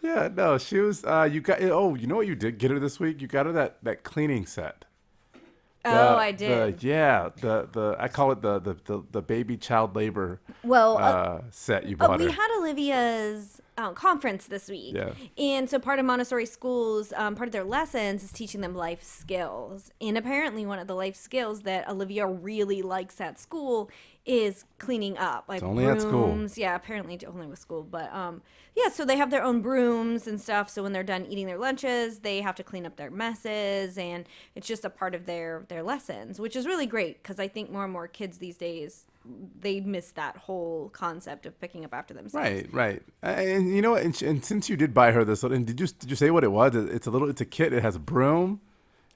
Yeah, 0.00 0.28
no, 0.32 0.56
she 0.56 0.78
was. 0.78 1.04
Uh, 1.04 1.28
you 1.30 1.40
got. 1.40 1.60
Oh, 1.62 1.96
you 1.96 2.06
know 2.06 2.14
what 2.14 2.28
you 2.28 2.36
did 2.36 2.58
get 2.58 2.70
her 2.70 2.78
this 2.78 3.00
week? 3.00 3.20
You 3.20 3.26
got 3.26 3.44
her 3.46 3.50
that 3.52 3.78
that 3.82 4.04
cleaning 4.04 4.46
set. 4.46 4.84
Oh, 5.84 6.16
I 6.16 6.30
did. 6.30 6.78
The, 6.78 6.86
yeah, 6.86 7.30
the 7.40 7.68
the 7.72 7.96
I 7.98 8.06
call 8.06 8.30
it 8.30 8.40
the 8.40 8.60
the 8.60 8.74
the, 8.84 9.02
the 9.10 9.20
baby 9.20 9.56
child 9.56 9.96
labor 9.96 10.40
well, 10.62 10.96
uh, 10.96 11.00
uh, 11.00 11.42
set 11.50 11.86
you 11.86 11.96
uh, 11.98 12.06
bought 12.06 12.18
we 12.20 12.26
her. 12.26 12.30
had 12.30 12.56
Olivia's 12.58 13.60
uh, 13.78 13.92
conference 13.92 14.46
this 14.46 14.68
week. 14.68 14.96
Yeah. 14.96 15.12
And 15.38 15.70
so 15.70 15.78
part 15.78 16.00
of 16.00 16.04
Montessori 16.04 16.46
schools, 16.46 17.12
um, 17.16 17.36
part 17.36 17.48
of 17.48 17.52
their 17.52 17.64
lessons 17.64 18.24
is 18.24 18.32
teaching 18.32 18.60
them 18.60 18.74
life 18.74 19.02
skills. 19.02 19.92
And 20.00 20.18
apparently, 20.18 20.66
one 20.66 20.80
of 20.80 20.88
the 20.88 20.96
life 20.96 21.14
skills 21.14 21.62
that 21.62 21.88
Olivia 21.88 22.26
really 22.26 22.82
likes 22.82 23.20
at 23.20 23.38
school 23.38 23.88
is 24.26 24.64
cleaning 24.78 25.16
up, 25.16 25.44
like 25.48 25.62
only 25.62 25.86
at 25.86 26.00
school. 26.00 26.26
brooms. 26.26 26.58
Yeah, 26.58 26.74
apparently 26.74 27.18
only 27.26 27.46
with 27.46 27.60
school, 27.60 27.84
but 27.84 28.12
um, 28.12 28.42
yeah. 28.74 28.88
So 28.88 29.04
they 29.04 29.16
have 29.16 29.30
their 29.30 29.44
own 29.44 29.62
brooms 29.62 30.26
and 30.26 30.40
stuff. 30.40 30.68
So 30.68 30.82
when 30.82 30.92
they're 30.92 31.04
done 31.04 31.24
eating 31.26 31.46
their 31.46 31.56
lunches, 31.56 32.18
they 32.18 32.40
have 32.40 32.56
to 32.56 32.64
clean 32.64 32.84
up 32.84 32.96
their 32.96 33.10
messes, 33.10 33.96
and 33.96 34.28
it's 34.56 34.66
just 34.66 34.84
a 34.84 34.90
part 34.90 35.14
of 35.14 35.24
their 35.24 35.64
their 35.68 35.84
lessons, 35.84 36.40
which 36.40 36.56
is 36.56 36.66
really 36.66 36.86
great 36.86 37.22
because 37.22 37.38
I 37.38 37.46
think 37.46 37.70
more 37.70 37.84
and 37.84 37.92
more 37.92 38.08
kids 38.08 38.38
these 38.38 38.56
days 38.56 39.06
they 39.60 39.80
miss 39.80 40.12
that 40.12 40.36
whole 40.36 40.88
concept 40.90 41.46
of 41.46 41.60
picking 41.60 41.84
up 41.84 41.92
after 41.94 42.14
themselves. 42.14 42.34
Right, 42.48 42.72
right. 42.72 43.02
And 43.22 43.74
you 43.74 43.82
know 43.82 43.92
what? 43.92 44.02
And, 44.02 44.20
and 44.22 44.44
since 44.44 44.68
you 44.68 44.76
did 44.76 44.94
buy 44.94 45.12
her 45.12 45.24
this, 45.24 45.42
and 45.42 45.66
did 45.66 45.78
you 45.80 45.86
did 45.86 46.10
you 46.10 46.16
say 46.16 46.30
what 46.30 46.44
it 46.44 46.52
was? 46.52 46.74
It's 46.74 47.06
a 47.06 47.10
little. 47.10 47.28
It's 47.28 47.40
a 47.40 47.44
kit. 47.44 47.72
It 47.72 47.82
has 47.82 47.96
a 47.96 47.98
broom, 48.00 48.60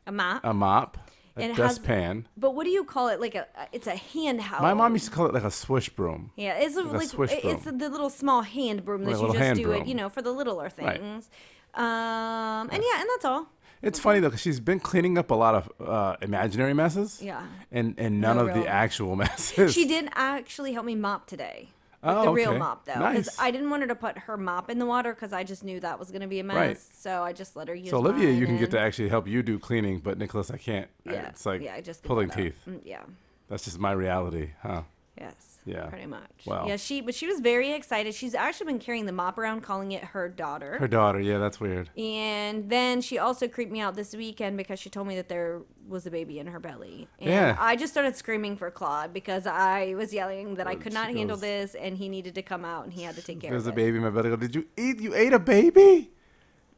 A 0.06 0.12
mop. 0.12 0.40
a 0.44 0.52
mop, 0.52 0.98
a 1.36 1.42
it 1.50 1.56
dustpan. 1.56 2.26
But 2.36 2.54
what 2.54 2.64
do 2.64 2.70
you 2.70 2.84
call 2.84 3.08
it? 3.08 3.20
Like 3.20 3.34
a, 3.34 3.46
it's 3.72 3.86
a 3.86 3.94
handheld. 3.94 4.60
My 4.60 4.74
mom 4.74 4.92
used 4.92 5.06
to 5.06 5.10
call 5.10 5.26
it 5.26 5.34
like 5.34 5.44
a 5.44 5.50
swish 5.50 5.88
broom. 5.88 6.30
Yeah, 6.36 6.54
it's 6.58 6.76
a, 6.76 6.82
like 6.82 7.04
a 7.04 7.06
swish 7.08 7.32
it- 7.32 7.44
it's 7.44 7.64
the 7.64 7.72
little 7.72 8.10
small 8.10 8.42
hand 8.42 8.84
broom 8.84 9.04
that 9.04 9.10
Like 9.18 9.32
you 9.34 9.38
just 9.38 9.54
do 9.56 9.64
broom. 9.64 9.82
it, 9.82 9.86
you 9.88 9.94
know, 9.94 10.08
for 10.08 10.20
the 10.22 10.32
littler 10.32 10.64
Right. 10.78 11.00
things. 11.00 11.30
Um, 11.74 12.68
and 12.70 12.82
yeah, 12.82 13.00
and 13.00 13.08
that's 13.14 13.24
all. 13.24 13.46
It's 13.82 13.98
funny 13.98 14.20
though, 14.20 14.28
because 14.28 14.40
she's 14.40 14.60
been 14.60 14.78
cleaning 14.80 15.18
up 15.18 15.30
a 15.30 15.34
lot 15.34 15.54
of 15.54 15.86
uh, 15.88 16.16
imaginary 16.22 16.72
messes. 16.74 17.20
Yeah. 17.20 17.42
And 17.70 17.94
and 17.98 18.20
none 18.20 18.36
No 18.36 18.46
of 18.46 18.54
the 18.54 18.66
actual 18.66 19.16
messes. 19.22 19.74
She 19.74 19.86
didn't 19.86 20.12
actually 20.14 20.72
help 20.72 20.86
me 20.86 20.94
mop 20.94 21.26
today. 21.26 21.68
Oh, 22.04 22.24
the 22.24 22.32
real 22.32 22.58
mop 22.58 22.84
though, 22.84 22.94
because 22.94 23.26
Nice. 23.26 23.38
I 23.38 23.52
didn't 23.52 23.70
want 23.70 23.82
her 23.82 23.88
to 23.88 23.94
put 23.94 24.18
her 24.18 24.36
mop 24.36 24.68
in 24.70 24.80
the 24.80 24.86
water 24.86 25.14
because 25.14 25.32
I 25.32 25.44
just 25.44 25.62
knew 25.62 25.78
that 25.80 26.00
was 26.00 26.10
going 26.10 26.22
to 26.22 26.26
be 26.26 26.40
a 26.40 26.44
mess. 26.44 26.56
Right. 26.56 26.78
So 26.78 27.22
I 27.22 27.32
just 27.32 27.54
let 27.54 27.68
her 27.68 27.74
use. 27.76 27.88
It. 27.88 27.90
So 27.90 27.98
Olivia, 27.98 28.30
you 28.32 28.44
can 28.44 28.56
get 28.58 28.72
to 28.72 28.78
actually 28.80 29.08
help 29.08 29.28
you 29.28 29.40
do 29.42 29.56
cleaning, 29.58 30.00
but 30.00 30.18
Nicholas, 30.18 30.50
I 30.50 30.56
can't. 30.56 30.88
I- 31.06 31.12
Yeah, 31.12 31.28
It's 31.28 31.46
like 31.46 31.60
yeah, 31.62 31.74
I 31.74 31.80
just 31.80 32.02
pulling 32.02 32.30
teeth. 32.30 32.56
Mm, 32.68 32.80
Yeah. 32.84 33.02
That's 33.48 33.64
just 33.64 33.78
my 33.78 33.92
reality, 33.92 34.50
huh? 34.62 34.82
Yes. 35.16 35.51
Yeah. 35.64 35.86
Pretty 35.86 36.06
much. 36.06 36.28
Wow. 36.44 36.66
Yeah, 36.66 36.76
she 36.76 37.00
but 37.00 37.14
she 37.14 37.26
was 37.26 37.38
very 37.40 37.70
excited. 37.72 38.14
She's 38.14 38.34
actually 38.34 38.66
been 38.66 38.78
carrying 38.80 39.06
the 39.06 39.12
mop 39.12 39.38
around, 39.38 39.60
calling 39.62 39.92
it 39.92 40.02
her 40.06 40.28
daughter. 40.28 40.76
Her 40.78 40.88
daughter, 40.88 41.20
yeah, 41.20 41.38
that's 41.38 41.60
weird. 41.60 41.88
and 41.96 42.68
then 42.68 43.00
she 43.00 43.18
also 43.18 43.46
creeped 43.46 43.70
me 43.70 43.80
out 43.80 43.94
this 43.94 44.14
weekend 44.14 44.56
because 44.56 44.78
she 44.80 44.90
told 44.90 45.06
me 45.06 45.14
that 45.16 45.28
there 45.28 45.62
was 45.88 46.04
a 46.06 46.10
baby 46.10 46.38
in 46.40 46.48
her 46.48 46.58
belly. 46.58 47.06
And 47.20 47.30
Yeah. 47.30 47.56
I 47.60 47.76
just 47.76 47.92
started 47.92 48.16
screaming 48.16 48.56
for 48.56 48.70
Claude 48.72 49.12
because 49.12 49.46
I 49.46 49.94
was 49.96 50.12
yelling 50.12 50.54
that 50.56 50.66
I 50.66 50.74
could 50.74 50.92
not 50.92 51.08
handle 51.08 51.36
goes- 51.36 51.40
this 51.42 51.74
and 51.76 51.96
he 51.96 52.08
needed 52.08 52.34
to 52.34 52.42
come 52.42 52.64
out 52.64 52.84
and 52.84 52.92
he 52.92 53.02
had 53.02 53.14
to 53.16 53.22
take 53.22 53.40
care 53.40 53.50
There's 53.50 53.66
of 53.66 53.72
it. 53.72 53.76
There's 53.76 53.86
a 53.86 53.86
baby 53.92 53.96
in 53.98 54.02
my 54.02 54.10
belly. 54.10 54.30
Go, 54.30 54.36
Did 54.36 54.54
you 54.54 54.66
eat? 54.76 55.00
You 55.00 55.14
ate 55.14 55.32
a 55.32 55.38
baby? 55.38 56.10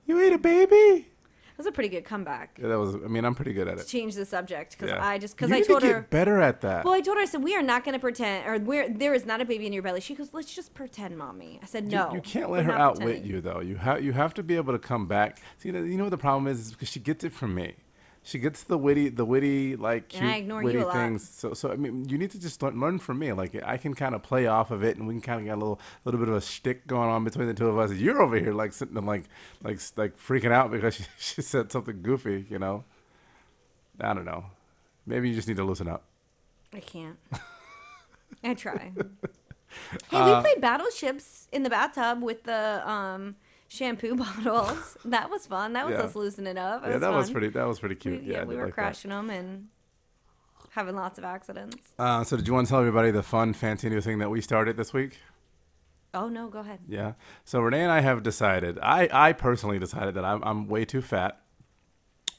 You 0.07 0.21
ate 0.21 0.33
a 0.35 0.39
baby? 0.39 1.09
Was 1.57 1.67
a 1.67 1.73
pretty 1.73 1.89
good 1.89 2.05
comeback. 2.05 2.59
Yeah, 2.61 2.69
that 2.69 2.79
was. 2.79 2.97
I 2.97 2.99
mean, 3.09 3.25
I'm 3.25 3.35
pretty 3.37 3.53
good 3.53 3.69
at 3.69 3.77
To 3.77 3.83
it. 3.83 3.87
change 3.87 4.17
the 4.17 4.25
subject 4.25 4.73
because 4.73 4.91
Yeah. 4.91 5.05
I 5.07 5.19
just 5.19 5.37
because 5.37 5.51
You 5.51 5.57
I 5.57 5.61
to 5.61 5.67
told 5.67 5.83
get 5.83 5.93
her. 5.93 6.07
better 6.11 6.41
at 6.41 6.61
that. 6.63 6.85
Well, 6.85 6.95
I 6.95 7.01
told 7.01 7.17
her 7.17 7.23
I 7.23 7.27
said 7.27 7.45
we 7.45 7.55
are 7.55 7.63
not 7.63 7.85
going 7.85 7.93
to 7.93 8.01
pretend, 8.01 8.47
or 8.49 8.59
we're 8.59 8.89
there 8.89 9.15
is 9.15 9.25
not 9.25 9.41
a 9.41 9.45
baby 9.45 9.67
in 9.67 9.73
your 9.73 9.83
belly. 9.83 10.01
She 10.01 10.15
goes, 10.17 10.31
"Let's 10.33 10.53
just 10.53 10.75
pretend, 10.75 11.17
mommy." 11.17 11.61
I 11.63 11.67
said, 11.67 11.87
"No." 11.91 12.13
you, 12.13 12.21
can't 12.21 12.51
let 12.51 12.65
her 12.65 12.73
outwit 12.73 13.05
pretending." 13.07 13.31
you 13.31 13.41
though. 13.41 13.61
You 13.61 13.77
have 13.77 14.03
you 14.05 14.13
have 14.13 14.35
to 14.35 14.43
be 14.43 14.57
able 14.57 14.73
to 14.73 14.81
come 14.81 15.07
back. 15.07 15.39
See, 15.59 15.69
you 15.69 15.73
know, 15.73 15.83
you 15.85 15.97
know 15.97 16.05
what 16.05 16.11
the 16.11 16.19
problem 16.19 16.49
is? 16.49 16.59
Is 16.59 16.71
because 16.73 16.89
she 16.89 16.99
gets 17.01 17.23
it 17.23 17.33
from 17.33 17.55
me. 17.55 17.75
She 18.27 18.39
gets 18.39 18.65
the 18.65 18.79
witty, 18.79 19.11
the 19.11 19.25
witty, 19.27 19.77
like 19.77 20.09
cute, 20.09 20.23
And 20.23 20.31
I 20.33 20.37
ignore 20.37 20.63
you 20.63 20.79
witty 20.79 20.91
things. 20.93 21.29
So, 21.29 21.53
so 21.53 21.71
I 21.71 21.77
mean, 21.77 22.09
you 22.09 22.17
need 22.17 22.31
to 22.31 22.41
just 22.41 22.63
learn, 22.63 22.81
learn 22.81 22.99
from 22.99 23.19
me. 23.19 23.33
Like 23.35 23.55
I 23.63 23.77
can 23.77 23.93
kind 23.93 24.15
of 24.15 24.23
play 24.23 24.47
off 24.47 24.71
of 24.71 24.83
it, 24.83 24.97
and 24.97 25.07
we 25.07 25.13
can 25.13 25.21
kind 25.21 25.41
of 25.41 25.45
get 25.45 25.53
a 25.53 25.61
little, 25.61 25.79
little 26.07 26.19
bit 26.19 26.31
of 26.31 26.35
a 26.35 26.41
shtick 26.41 26.87
going 26.87 27.11
on 27.11 27.23
between 27.23 27.49
the 27.49 27.55
two 27.55 27.69
of 27.69 27.79
us. 27.79 27.93
You're 27.93 28.23
over 28.23 28.39
here 28.39 28.55
like 28.55 28.73
sitting 28.73 28.97
and 28.97 29.07
like, 29.07 29.25
like, 29.63 29.79
like 29.97 30.17
freaking 30.19 30.53
out 30.53 30.71
because 30.71 30.95
she, 30.97 31.05
she 31.19 31.43
said 31.43 31.71
something 31.71 32.01
goofy. 32.01 32.47
You 32.49 32.59
know, 32.59 32.85
I 34.01 34.15
don't 34.15 34.25
know. 34.25 34.47
Maybe 35.07 35.29
you 35.29 35.35
just 35.35 35.47
need 35.47 35.59
to 35.59 35.65
loosen 35.65 35.87
up. 35.87 36.05
I 36.73 36.81
can't. 36.81 37.19
I 38.43 38.55
try. 38.55 38.93
hey, 40.11 40.17
Uh, 40.17 40.37
we 40.37 40.49
played 40.49 40.61
battleships 40.63 41.47
in 41.53 41.63
the 41.63 41.71
bathtub 41.71 42.23
with 42.23 42.45
the 42.45 42.89
um, 42.89 43.37
shampoo 43.75 44.15
bottles. 44.25 44.97
That 45.05 45.31
was 45.31 45.47
fun. 45.47 45.73
That 45.75 45.87
was 45.87 45.95
Yeah. 45.95 46.03
us 46.05 46.15
loosening 46.17 46.57
up. 46.59 46.85
It 46.87 46.91
yeah, 46.91 46.99
that 46.99 47.13
was 47.13 47.27
fun. 47.27 47.33
pretty. 47.35 47.49
That 47.51 47.67
was 47.67 47.79
pretty 47.81 47.95
We, 47.97 48.01
cute. 48.01 48.23
yeah, 48.23 48.33
yeah, 48.37 48.41
I 48.43 48.45
we 48.45 48.55
did 48.55 48.59
were 48.61 48.67
like 48.67 48.75
that. 48.77 48.81
crashing 48.83 49.11
them 49.11 49.31
and 49.31 49.69
having 50.71 50.95
lots 50.97 51.19
of 51.19 51.25
accidents. 51.25 51.77
Uh, 51.99 52.25
so, 52.25 52.37
did 52.37 52.47
you 52.49 52.55
want 52.55 52.67
to 52.67 52.71
tell 52.71 52.81
everybody 52.81 53.11
the 53.11 53.23
fun, 53.23 53.53
fancy 53.53 53.89
new 53.91 54.01
thing 54.01 54.19
that 54.19 54.31
we 54.31 54.41
started 54.41 54.77
this 54.77 54.93
week? 54.93 55.21
Oh 56.13 56.29
no, 56.29 56.49
go 56.49 56.61
ahead. 56.61 56.79
Yeah. 56.87 57.15
So 57.45 57.61
Renee 57.61 57.83
and 57.83 57.91
I 57.91 58.01
have 58.01 58.23
decided. 58.23 58.79
I 58.81 59.09
I 59.13 59.33
personally 59.33 59.81
decided 59.81 60.15
that 60.15 60.25
I'm 60.25 60.43
I'm 60.45 60.69
way 60.69 60.85
too 60.85 61.03
fat. 61.03 61.41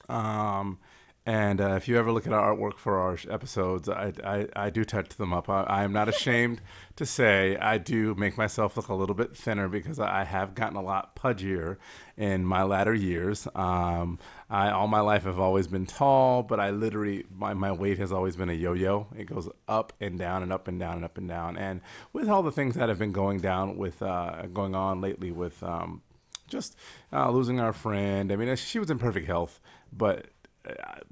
Um, 0.08 0.80
and 1.26 1.60
uh, 1.60 1.74
if 1.74 1.88
you 1.88 1.98
ever 1.98 2.12
look 2.12 2.28
at 2.28 2.34
our 2.34 2.56
artwork 2.56 2.78
for 2.78 3.00
our 3.00 3.18
episodes, 3.34 3.90
I, 3.90 4.14
I, 4.24 4.48
I 4.56 4.70
do 4.70 4.86
touch 4.86 5.10
them 5.10 5.34
up. 5.34 5.50
I, 5.50 5.64
I 5.64 5.84
am 5.84 5.92
not 5.92 6.08
ashamed 6.08 6.62
to 6.98 7.06
say 7.06 7.58
I 7.58 7.80
do 7.80 8.14
make 8.14 8.38
myself 8.38 8.78
look 8.78 8.90
a 8.90 8.94
little 8.94 9.16
bit 9.16 9.36
thinner 9.36 9.68
because 9.68 10.00
I 10.00 10.24
have 10.24 10.54
gotten 10.54 10.78
a 10.78 10.84
lot 10.84 11.16
pudgier 11.16 11.78
in 12.16 12.46
my 12.46 12.62
latter 12.62 12.94
years. 12.94 13.48
Um, 13.56 14.20
I 14.52 14.70
all 14.70 14.88
my 14.88 15.00
life 15.00 15.24
have 15.24 15.40
always 15.40 15.66
been 15.66 15.88
tall, 15.88 16.44
but 16.44 16.60
I 16.60 16.70
literally 16.70 17.26
my, 17.36 17.56
my 17.56 17.72
weight 17.72 17.98
has 17.98 18.12
always 18.12 18.36
been 18.36 18.50
a 18.50 18.54
yo-yo. 18.54 19.08
It 19.18 19.26
goes 19.26 19.50
up 19.68 19.94
and 20.00 20.20
down 20.20 20.44
and 20.44 20.54
up 20.54 20.68
and 20.68 20.80
down 20.80 20.98
and 20.98 21.06
up 21.06 21.18
and 21.18 21.28
down. 21.28 21.58
And 21.58 21.82
with 22.14 22.30
all 22.30 22.44
the 22.44 22.52
things 22.52 22.76
that 22.76 22.88
have 22.88 23.00
been 23.00 23.12
going 23.12 23.40
down 23.40 23.78
with 23.78 24.04
uh, 24.04 24.44
going 24.54 24.76
on 24.76 25.02
lately 25.02 25.32
with 25.32 25.64
um, 25.64 26.04
just 26.48 26.78
uh, 27.12 27.32
losing 27.32 27.60
our 27.60 27.74
friend. 27.74 28.32
I 28.32 28.36
mean, 28.36 28.56
she 28.56 28.78
was 28.78 28.92
in 28.92 29.00
perfect 29.00 29.26
health, 29.26 29.60
but 29.92 30.28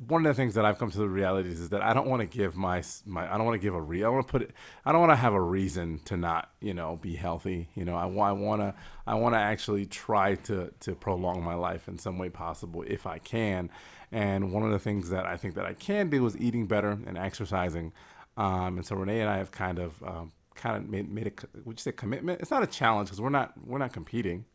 one 0.07 0.25
of 0.25 0.35
the 0.35 0.41
things 0.41 0.55
that 0.55 0.65
I've 0.65 0.77
come 0.77 0.89
to 0.91 0.97
the 0.97 1.07
realities 1.07 1.59
is 1.59 1.69
that 1.69 1.81
I 1.81 1.93
don't 1.93 2.07
want 2.07 2.21
to 2.21 2.25
give 2.25 2.55
my 2.55 2.83
my 3.05 3.31
I 3.31 3.37
don't 3.37 3.45
want 3.45 3.59
to 3.59 3.65
give 3.65 3.75
a 3.75 3.81
re 3.81 4.03
I 4.03 4.09
want 4.09 4.25
to 4.25 4.31
put 4.31 4.41
it 4.41 4.51
I 4.85 4.91
don't 4.91 5.01
want 5.01 5.11
to 5.11 5.17
have 5.17 5.33
a 5.33 5.41
reason 5.41 5.99
to 6.05 6.17
not 6.17 6.49
you 6.59 6.73
know 6.73 6.97
be 7.01 7.15
healthy. 7.15 7.69
You 7.75 7.85
know 7.85 7.95
I, 7.95 8.05
I 8.05 8.31
want 8.31 8.61
to 8.61 8.73
I 9.05 9.15
want 9.15 9.35
to 9.35 9.39
actually 9.39 9.85
try 9.85 10.35
to 10.35 10.71
to 10.81 10.95
prolong 10.95 11.43
my 11.43 11.55
life 11.55 11.87
in 11.87 11.97
some 11.97 12.17
way 12.17 12.29
possible 12.29 12.83
if 12.87 13.05
I 13.05 13.19
can. 13.19 13.69
And 14.11 14.51
one 14.51 14.63
of 14.63 14.71
the 14.71 14.79
things 14.79 15.09
that 15.09 15.25
I 15.25 15.37
think 15.37 15.55
that 15.55 15.65
I 15.65 15.73
can 15.73 16.09
do 16.09 16.25
is 16.25 16.37
eating 16.37 16.67
better 16.67 16.91
and 16.91 17.17
exercising. 17.17 17.93
Um, 18.37 18.77
and 18.77 18.85
so 18.85 18.95
Renee 18.95 19.21
and 19.21 19.29
I 19.29 19.37
have 19.37 19.51
kind 19.51 19.79
of 19.79 20.01
um, 20.03 20.31
kind 20.55 20.77
of 20.77 20.89
made 20.89 21.11
made 21.11 21.27
a 21.27 21.59
would 21.65 21.79
you 21.79 21.83
say 21.83 21.91
commitment? 21.91 22.41
It's 22.41 22.51
not 22.51 22.63
a 22.63 22.67
challenge 22.67 23.09
because 23.09 23.21
we're 23.21 23.29
not 23.29 23.53
we're 23.65 23.79
not 23.79 23.93
competing. 23.93 24.45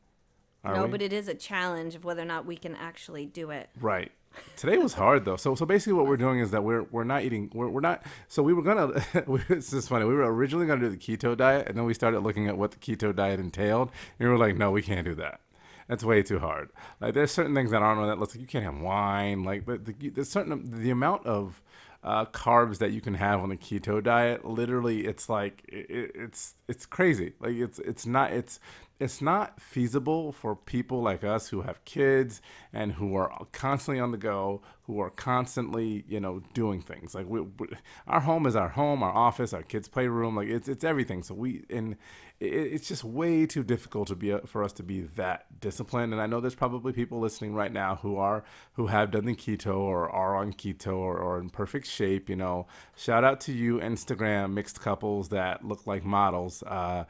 No, 0.64 0.85
we? 0.85 0.90
but 0.90 1.02
it 1.02 1.12
is 1.12 1.28
a 1.28 1.35
challenge 1.35 1.95
of 1.95 2.05
whether 2.05 2.23
or 2.23 2.26
not 2.26 2.45
we 2.45 2.57
can 2.57 2.75
actually 2.76 3.26
do 3.26 3.50
it. 3.50 3.71
Right. 3.81 4.12
Today 4.57 4.79
was 4.79 4.95
hard 4.95 5.25
though. 5.25 5.37
So 5.37 5.55
so 5.55 5.67
basically 5.67 5.95
what 5.95 6.07
we're 6.07 6.17
doing 6.17 6.41
is 6.41 6.51
that 6.51 6.65
we're 6.65 6.83
we're 6.85 7.05
not 7.05 7.23
eating 7.23 7.51
we're, 7.55 7.69
we're 7.69 7.81
not 7.81 8.05
so 8.29 8.43
we 8.43 8.53
were 8.53 8.63
gonna 8.63 9.03
it's 9.49 9.71
just 9.71 9.89
funny. 9.89 10.05
We 10.05 10.15
were 10.15 10.33
originally 10.33 10.67
gonna 10.67 10.81
do 10.81 10.89
the 10.89 10.97
keto 10.97 11.37
diet 11.37 11.69
and 11.69 11.77
then 11.77 11.85
we 11.85 11.95
started 11.95 12.21
looking 12.21 12.49
at 12.49 12.57
what 12.57 12.73
the 12.73 12.79
keto 12.79 13.15
diet 13.15 13.41
entailed 13.41 13.91
and 14.19 14.29
we 14.29 14.33
were 14.33 14.39
like, 14.39 14.57
no, 14.57 14.71
we 14.71 14.83
can't 14.83 15.05
do 15.05 15.15
that. 15.17 15.41
That's 15.89 16.05
way 16.05 16.23
too 16.23 16.39
hard. 16.39 16.71
Like 17.01 17.15
there's 17.15 17.33
certain 17.33 17.55
things 17.55 17.71
that 17.71 17.83
aren't 17.83 18.01
on 18.01 18.09
that 18.09 18.19
list. 18.19 18.35
Like 18.35 18.43
you 18.43 18.47
can't 18.47 18.65
have 18.65 18.79
wine. 18.79 19.43
Like 19.45 19.65
the, 19.67 19.79
the 19.79 20.11
there's 20.11 20.29
certain 20.29 20.83
the 20.83 20.91
amount 20.91 21.27
of 21.27 21.63
uh, 22.05 22.27
carbs 22.27 22.79
that 22.79 22.93
you 22.93 23.01
can 23.01 23.15
have 23.15 23.41
on 23.41 23.51
a 23.51 23.57
keto 23.57 24.03
diet. 24.03 24.45
Literally, 24.45 25.07
it's 25.07 25.29
like 25.29 25.65
it, 25.69 26.13
it's 26.15 26.55
it's 26.69 26.87
crazy. 26.87 27.33
Like 27.41 27.55
it's 27.55 27.79
it's 27.81 28.07
not 28.07 28.33
it's 28.33 28.61
it's 29.00 29.23
not 29.23 29.61
feasible 29.61 30.33
for 30.33 30.57
people 30.57 31.02
like 31.02 31.23
us 31.23 31.49
who 31.49 31.62
have 31.62 31.85
kids 31.85 32.43
and 32.73 32.93
who 32.93 33.14
are 33.14 33.47
constantly 33.52 34.00
on 34.00 34.11
the 34.11 34.19
go, 34.19 34.61
who 34.83 34.99
are 34.99 35.11
constantly, 35.11 36.05
you 36.09 36.19
know, 36.19 36.43
doing 36.52 36.81
things. 36.81 37.14
Like 37.14 37.28
we, 37.28 37.43
we 37.43 37.69
our 38.09 38.21
home 38.21 38.45
is 38.45 38.57
our 38.57 38.71
home, 38.71 39.05
our 39.05 39.12
office, 39.12 39.52
our 39.52 39.62
kids' 39.62 39.87
playroom. 39.87 40.35
Like 40.35 40.49
it's 40.49 40.69
it's 40.69 40.83
everything. 40.83 41.23
So 41.23 41.35
we 41.35 41.64
and 41.71 41.97
it, 42.40 42.47
it's 42.47 42.88
just 42.88 43.05
way 43.05 43.47
too 43.47 43.62
difficult 43.62 44.09
to 44.09 44.17
be 44.17 44.37
for 44.47 44.64
us 44.64 44.73
to 44.75 44.83
be 44.83 45.02
that 45.14 45.61
disciplined. 45.61 46.12
And 46.12 46.21
I 46.21 46.26
know 46.26 46.40
there's 46.40 46.57
probably 46.57 46.93
people 46.93 47.21
listening 47.21 47.55
right 47.55 47.73
now 47.73 47.97
who 48.02 48.17
are 48.17 48.43
who 48.73 48.88
have 48.88 49.12
done 49.12 49.26
the 49.26 49.37
keto 49.37 49.76
or 49.76 50.11
are 50.11 50.35
on 50.37 50.52
keto 50.52 50.97
or, 50.97 51.17
or 51.17 51.38
in 51.38 51.50
perfect 51.50 51.87
shape. 51.87 52.28
You 52.28 52.37
know, 52.37 52.67
shout 52.97 53.23
out 53.23 53.40
to 53.43 53.52
you, 53.52 53.78
Instagram 53.78 54.55
mixed 54.55 54.81
couples 54.81 55.28
that 55.28 55.64
look 55.64 55.87
like 55.87 56.05
models. 56.05 56.64
Uh, 56.64 57.05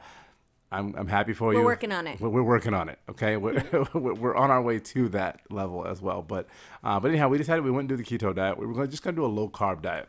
I'm, 0.71 0.93
I'm 0.95 1.07
happy 1.07 1.33
for 1.33 1.51
you. 1.51 1.59
We're 1.59 1.65
working 1.65 1.91
on 1.91 2.05
it. 2.05 2.19
We're, 2.19 2.29
we're 2.29 2.43
working 2.43 2.73
on 2.73 2.89
it. 2.89 2.99
Okay, 3.09 3.37
we're, 3.37 3.63
we're 3.93 4.13
we're 4.13 4.35
on 4.35 4.51
our 4.51 4.61
way 4.61 4.79
to 4.79 5.09
that 5.09 5.41
level 5.49 5.85
as 5.87 6.01
well. 6.01 6.21
But 6.21 6.47
uh, 6.83 6.99
but 6.99 7.09
anyhow, 7.09 7.29
we 7.29 7.37
decided 7.37 7.63
we 7.63 7.71
wouldn't 7.71 7.89
do 7.89 7.97
the 7.97 8.03
keto 8.03 8.35
diet. 8.35 8.57
We 8.57 8.67
were 8.67 8.73
gonna, 8.73 8.87
just 8.87 9.03
going 9.03 9.15
to 9.15 9.21
do 9.21 9.25
a 9.25 9.27
low 9.27 9.49
carb 9.49 9.81
diet. 9.81 10.07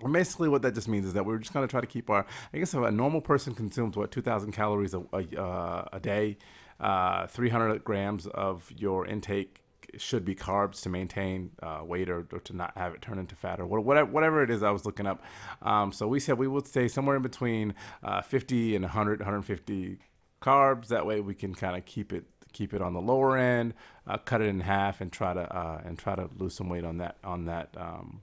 And 0.00 0.12
basically, 0.12 0.48
what 0.48 0.62
that 0.62 0.74
just 0.74 0.88
means 0.88 1.06
is 1.06 1.14
that 1.14 1.24
we're 1.24 1.38
just 1.38 1.52
going 1.52 1.66
to 1.66 1.70
try 1.70 1.80
to 1.80 1.86
keep 1.86 2.10
our. 2.10 2.26
I 2.52 2.58
guess 2.58 2.74
if 2.74 2.82
a 2.82 2.90
normal 2.90 3.20
person 3.20 3.54
consumes 3.54 3.96
what 3.96 4.10
2,000 4.10 4.52
calories 4.52 4.94
a 4.94 5.02
a, 5.12 5.40
uh, 5.40 5.88
a 5.92 6.00
day, 6.00 6.36
uh, 6.80 7.26
300 7.26 7.82
grams 7.82 8.26
of 8.26 8.70
your 8.76 9.06
intake 9.06 9.62
should 10.00 10.24
be 10.24 10.34
carbs 10.34 10.82
to 10.82 10.88
maintain 10.88 11.50
uh, 11.62 11.80
weight 11.84 12.08
or, 12.10 12.26
or 12.32 12.40
to 12.40 12.56
not 12.56 12.72
have 12.76 12.94
it 12.94 13.02
turn 13.02 13.18
into 13.18 13.34
fat 13.34 13.60
or 13.60 13.66
what- 13.66 13.84
whatever 13.84 14.10
whatever 14.10 14.42
it 14.42 14.50
is 14.50 14.62
I 14.62 14.70
was 14.70 14.84
looking 14.84 15.06
up. 15.06 15.22
Um, 15.62 15.92
so 15.92 16.06
we 16.08 16.20
said 16.20 16.38
we 16.38 16.48
would 16.48 16.66
stay 16.66 16.88
somewhere 16.88 17.16
in 17.16 17.22
between 17.22 17.74
uh, 18.02 18.22
50 18.22 18.76
and 18.76 18.84
100 18.84 19.20
150 19.20 19.98
carbs. 20.40 20.88
That 20.88 21.06
way 21.06 21.20
we 21.20 21.34
can 21.34 21.54
kind 21.54 21.76
of 21.76 21.84
keep 21.84 22.12
it 22.12 22.24
keep 22.52 22.72
it 22.72 22.80
on 22.80 22.94
the 22.94 23.00
lower 23.00 23.36
end, 23.36 23.74
uh, 24.06 24.16
cut 24.18 24.40
it 24.40 24.48
in 24.48 24.60
half, 24.60 25.00
and 25.00 25.12
try 25.12 25.34
to 25.34 25.40
uh, 25.40 25.80
and 25.84 25.98
try 25.98 26.14
to 26.16 26.28
lose 26.36 26.54
some 26.54 26.68
weight 26.68 26.84
on 26.84 26.98
that 26.98 27.16
on 27.24 27.44
that. 27.46 27.68
Um, 27.76 28.22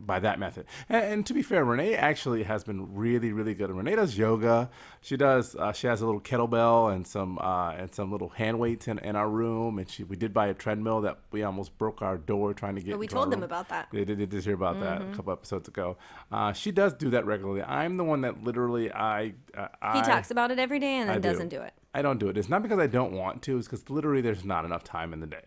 by 0.00 0.18
that 0.20 0.38
method. 0.38 0.66
And, 0.88 1.04
and 1.04 1.26
to 1.26 1.34
be 1.34 1.42
fair, 1.42 1.64
Renee 1.64 1.94
actually 1.94 2.42
has 2.44 2.64
been 2.64 2.94
really, 2.94 3.32
really 3.32 3.54
good. 3.54 3.70
Renee 3.70 3.96
does 3.96 4.16
yoga. 4.16 4.70
She 5.00 5.16
does. 5.16 5.54
Uh, 5.54 5.72
she 5.72 5.86
has 5.86 6.00
a 6.00 6.06
little 6.06 6.20
kettlebell 6.20 6.94
and 6.94 7.06
some 7.06 7.38
uh, 7.38 7.70
and 7.72 7.92
some 7.94 8.10
little 8.10 8.28
hand 8.30 8.58
weights 8.58 8.88
in, 8.88 8.98
in 8.98 9.16
our 9.16 9.28
room. 9.28 9.78
And 9.78 9.88
she 9.88 10.04
we 10.04 10.16
did 10.16 10.34
buy 10.34 10.48
a 10.48 10.54
treadmill 10.54 11.00
that 11.02 11.18
we 11.30 11.42
almost 11.42 11.76
broke 11.78 12.02
our 12.02 12.16
door 12.16 12.54
trying 12.54 12.74
to 12.76 12.80
get. 12.80 12.92
But 12.92 13.00
we 13.00 13.08
told 13.08 13.30
them 13.30 13.42
about 13.42 13.68
that. 13.68 13.88
They 13.92 14.04
did, 14.04 14.18
they 14.18 14.26
did 14.26 14.44
hear 14.44 14.54
about 14.54 14.80
that 14.80 15.02
a 15.02 15.14
couple 15.14 15.32
episodes 15.32 15.68
ago. 15.68 15.96
Uh, 16.30 16.52
she 16.52 16.70
does 16.70 16.92
do 16.94 17.10
that 17.10 17.26
regularly. 17.26 17.62
I'm 17.62 17.96
the 17.96 18.04
one 18.04 18.22
that 18.22 18.42
literally 18.42 18.92
I 18.92 19.34
uh, 19.56 19.68
He 19.94 20.02
talks 20.02 20.30
about 20.30 20.50
it 20.50 20.58
every 20.58 20.78
day 20.78 20.94
and 20.96 21.08
then 21.08 21.20
do. 21.20 21.28
doesn't 21.28 21.48
do 21.48 21.60
it. 21.60 21.72
I 21.94 22.02
don't 22.02 22.18
do 22.18 22.28
it. 22.28 22.36
It's 22.36 22.48
not 22.48 22.62
because 22.62 22.78
I 22.78 22.86
don't 22.86 23.12
want 23.12 23.42
to. 23.44 23.56
It's 23.56 23.66
because 23.66 23.88
literally 23.88 24.20
there's 24.20 24.44
not 24.44 24.64
enough 24.64 24.84
time 24.84 25.12
in 25.12 25.20
the 25.20 25.26
day. 25.26 25.46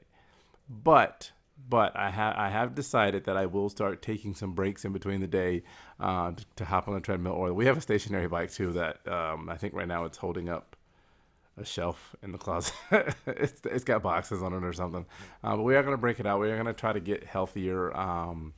But 0.68 1.32
but 1.70 1.96
I 1.96 2.10
have 2.10 2.36
I 2.36 2.50
have 2.50 2.74
decided 2.74 3.26
that 3.26 3.38
I 3.38 3.46
will 3.46 3.70
start 3.70 4.02
taking 4.02 4.34
some 4.34 4.54
breaks 4.54 4.84
in 4.84 4.92
between 4.92 5.22
the 5.22 5.28
day 5.28 5.64
uh, 6.00 6.32
to, 6.56 6.66
hop 6.66 6.88
on 6.88 6.96
the 6.96 7.00
treadmill. 7.00 7.34
Or 7.34 7.54
we 7.54 7.68
have 7.68 7.78
a 7.78 7.82
stationary 7.82 8.28
bike 8.28 8.52
too 8.52 8.74
that 8.74 9.08
um, 9.08 9.50
I 9.50 9.58
think 9.58 9.74
right 9.74 9.88
now 9.88 10.06
it's 10.06 10.18
holding 10.18 10.50
up 10.50 10.76
a 11.58 11.66
shelf 11.66 12.16
in 12.24 12.32
the 12.32 12.38
closet. 12.38 12.74
it's 13.28 13.62
it's 13.66 13.84
got 13.84 14.02
boxes 14.02 14.42
on 14.42 14.54
it 14.54 14.64
or 14.64 14.74
something. 14.74 15.06
Uh, 15.44 15.56
but 15.56 15.64
we 15.64 15.76
are 15.76 15.84
gonna 15.84 15.98
break 15.98 16.20
it 16.20 16.26
out. 16.26 16.40
We 16.40 16.50
are 16.50 16.58
gonna 16.58 16.74
try 16.74 16.94
to 16.94 17.00
get 17.00 17.24
healthier. 17.24 17.96
Um, 17.96 18.54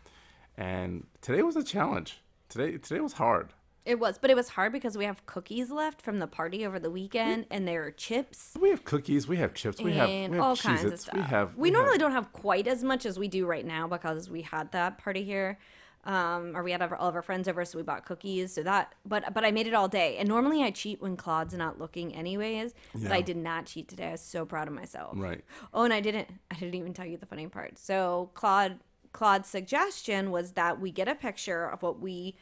and 0.57 1.05
today 1.21 1.41
was 1.41 1.57
a 1.57 1.63
challenge. 1.63 2.21
Today 2.47 2.77
today 2.77 3.01
was 3.01 3.13
hard. 3.13 3.49
It 3.83 3.99
was, 3.99 4.19
but 4.19 4.29
it 4.29 4.35
was 4.35 4.49
hard 4.49 4.71
because 4.71 4.95
we 4.97 5.05
have 5.05 5.25
cookies 5.25 5.71
left 5.71 6.01
from 6.01 6.19
the 6.19 6.27
party 6.27 6.65
over 6.65 6.79
the 6.79 6.91
weekend, 6.91 7.47
and 7.49 7.67
there 7.67 7.83
are 7.83 7.91
chips 7.91 8.55
We 8.59 8.69
have 8.69 8.83
cookies. 8.83 9.27
We 9.27 9.37
have 9.37 9.53
chips. 9.55 9.81
We 9.81 9.93
have 9.93 10.07
we 10.09 10.15
have 10.37 10.39
all 10.39 10.55
kinds 10.55 10.83
of 10.83 10.99
stuff. 10.99 11.15
We 11.15 11.21
have 11.23 11.55
we 11.57 11.69
have- 11.69 11.73
normally 11.73 11.97
don't 11.97 12.11
have 12.11 12.31
quite 12.31 12.67
as 12.67 12.83
much 12.83 13.05
as 13.05 13.17
we 13.17 13.27
do 13.27 13.45
right 13.47 13.65
now 13.65 13.87
because 13.87 14.29
we 14.29 14.43
had 14.43 14.71
that 14.73 14.99
party 14.99 15.23
here, 15.23 15.57
um, 16.03 16.55
or 16.55 16.61
we 16.61 16.71
had 16.71 16.81
all 16.93 17.09
of 17.09 17.15
our 17.15 17.23
friends 17.23 17.47
over, 17.47 17.65
so 17.65 17.79
we 17.79 17.83
bought 17.83 18.05
cookies. 18.05 18.53
So 18.53 18.61
that, 18.61 18.93
but 19.03 19.33
but 19.33 19.43
I 19.43 19.49
made 19.49 19.65
it 19.65 19.73
all 19.73 19.87
day, 19.87 20.17
and 20.17 20.29
normally 20.29 20.61
I 20.61 20.69
cheat 20.69 21.01
when 21.01 21.17
Claude's 21.17 21.55
not 21.55 21.79
looking, 21.79 22.13
anyways. 22.13 22.75
Yeah. 22.93 23.07
But 23.09 23.11
I 23.13 23.21
did 23.21 23.37
not 23.37 23.65
cheat 23.65 23.87
today. 23.87 24.09
I 24.09 24.11
was 24.11 24.21
so 24.21 24.45
proud 24.45 24.67
of 24.67 24.75
myself. 24.75 25.13
Right. 25.17 25.43
Oh, 25.73 25.83
and 25.85 25.93
I 25.93 26.01
didn't. 26.01 26.27
I 26.51 26.55
didn't 26.55 26.75
even 26.75 26.93
tell 26.93 27.07
you 27.07 27.17
the 27.17 27.25
funny 27.25 27.47
part. 27.47 27.79
So 27.79 28.29
Claude 28.35 28.79
Claude's 29.11 29.49
suggestion 29.49 30.29
was 30.29 30.51
that 30.51 30.79
we 30.79 30.91
get 30.91 31.07
a 31.07 31.15
picture 31.15 31.65
of 31.65 31.81
what 31.81 31.99
we 31.99 32.35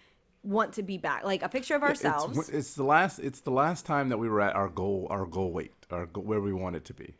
want 0.49 0.73
to 0.73 0.83
be 0.83 0.97
back, 0.97 1.23
like 1.23 1.43
a 1.43 1.49
picture 1.49 1.75
of 1.75 1.83
ourselves. 1.83 2.37
It's, 2.37 2.49
it's 2.49 2.73
the 2.73 2.83
last. 2.83 3.19
It's 3.19 3.41
the 3.41 3.51
last 3.51 3.85
time 3.85 4.09
that 4.09 4.17
we 4.17 4.27
were 4.27 4.41
at 4.41 4.55
our 4.55 4.67
goal. 4.67 5.07
Our 5.09 5.25
goal 5.25 5.51
weight. 5.51 5.73
Our 5.91 6.07
go, 6.07 6.21
where 6.21 6.41
we 6.41 6.51
want 6.53 6.75
it 6.75 6.85
to 6.85 6.93
be. 6.93 7.15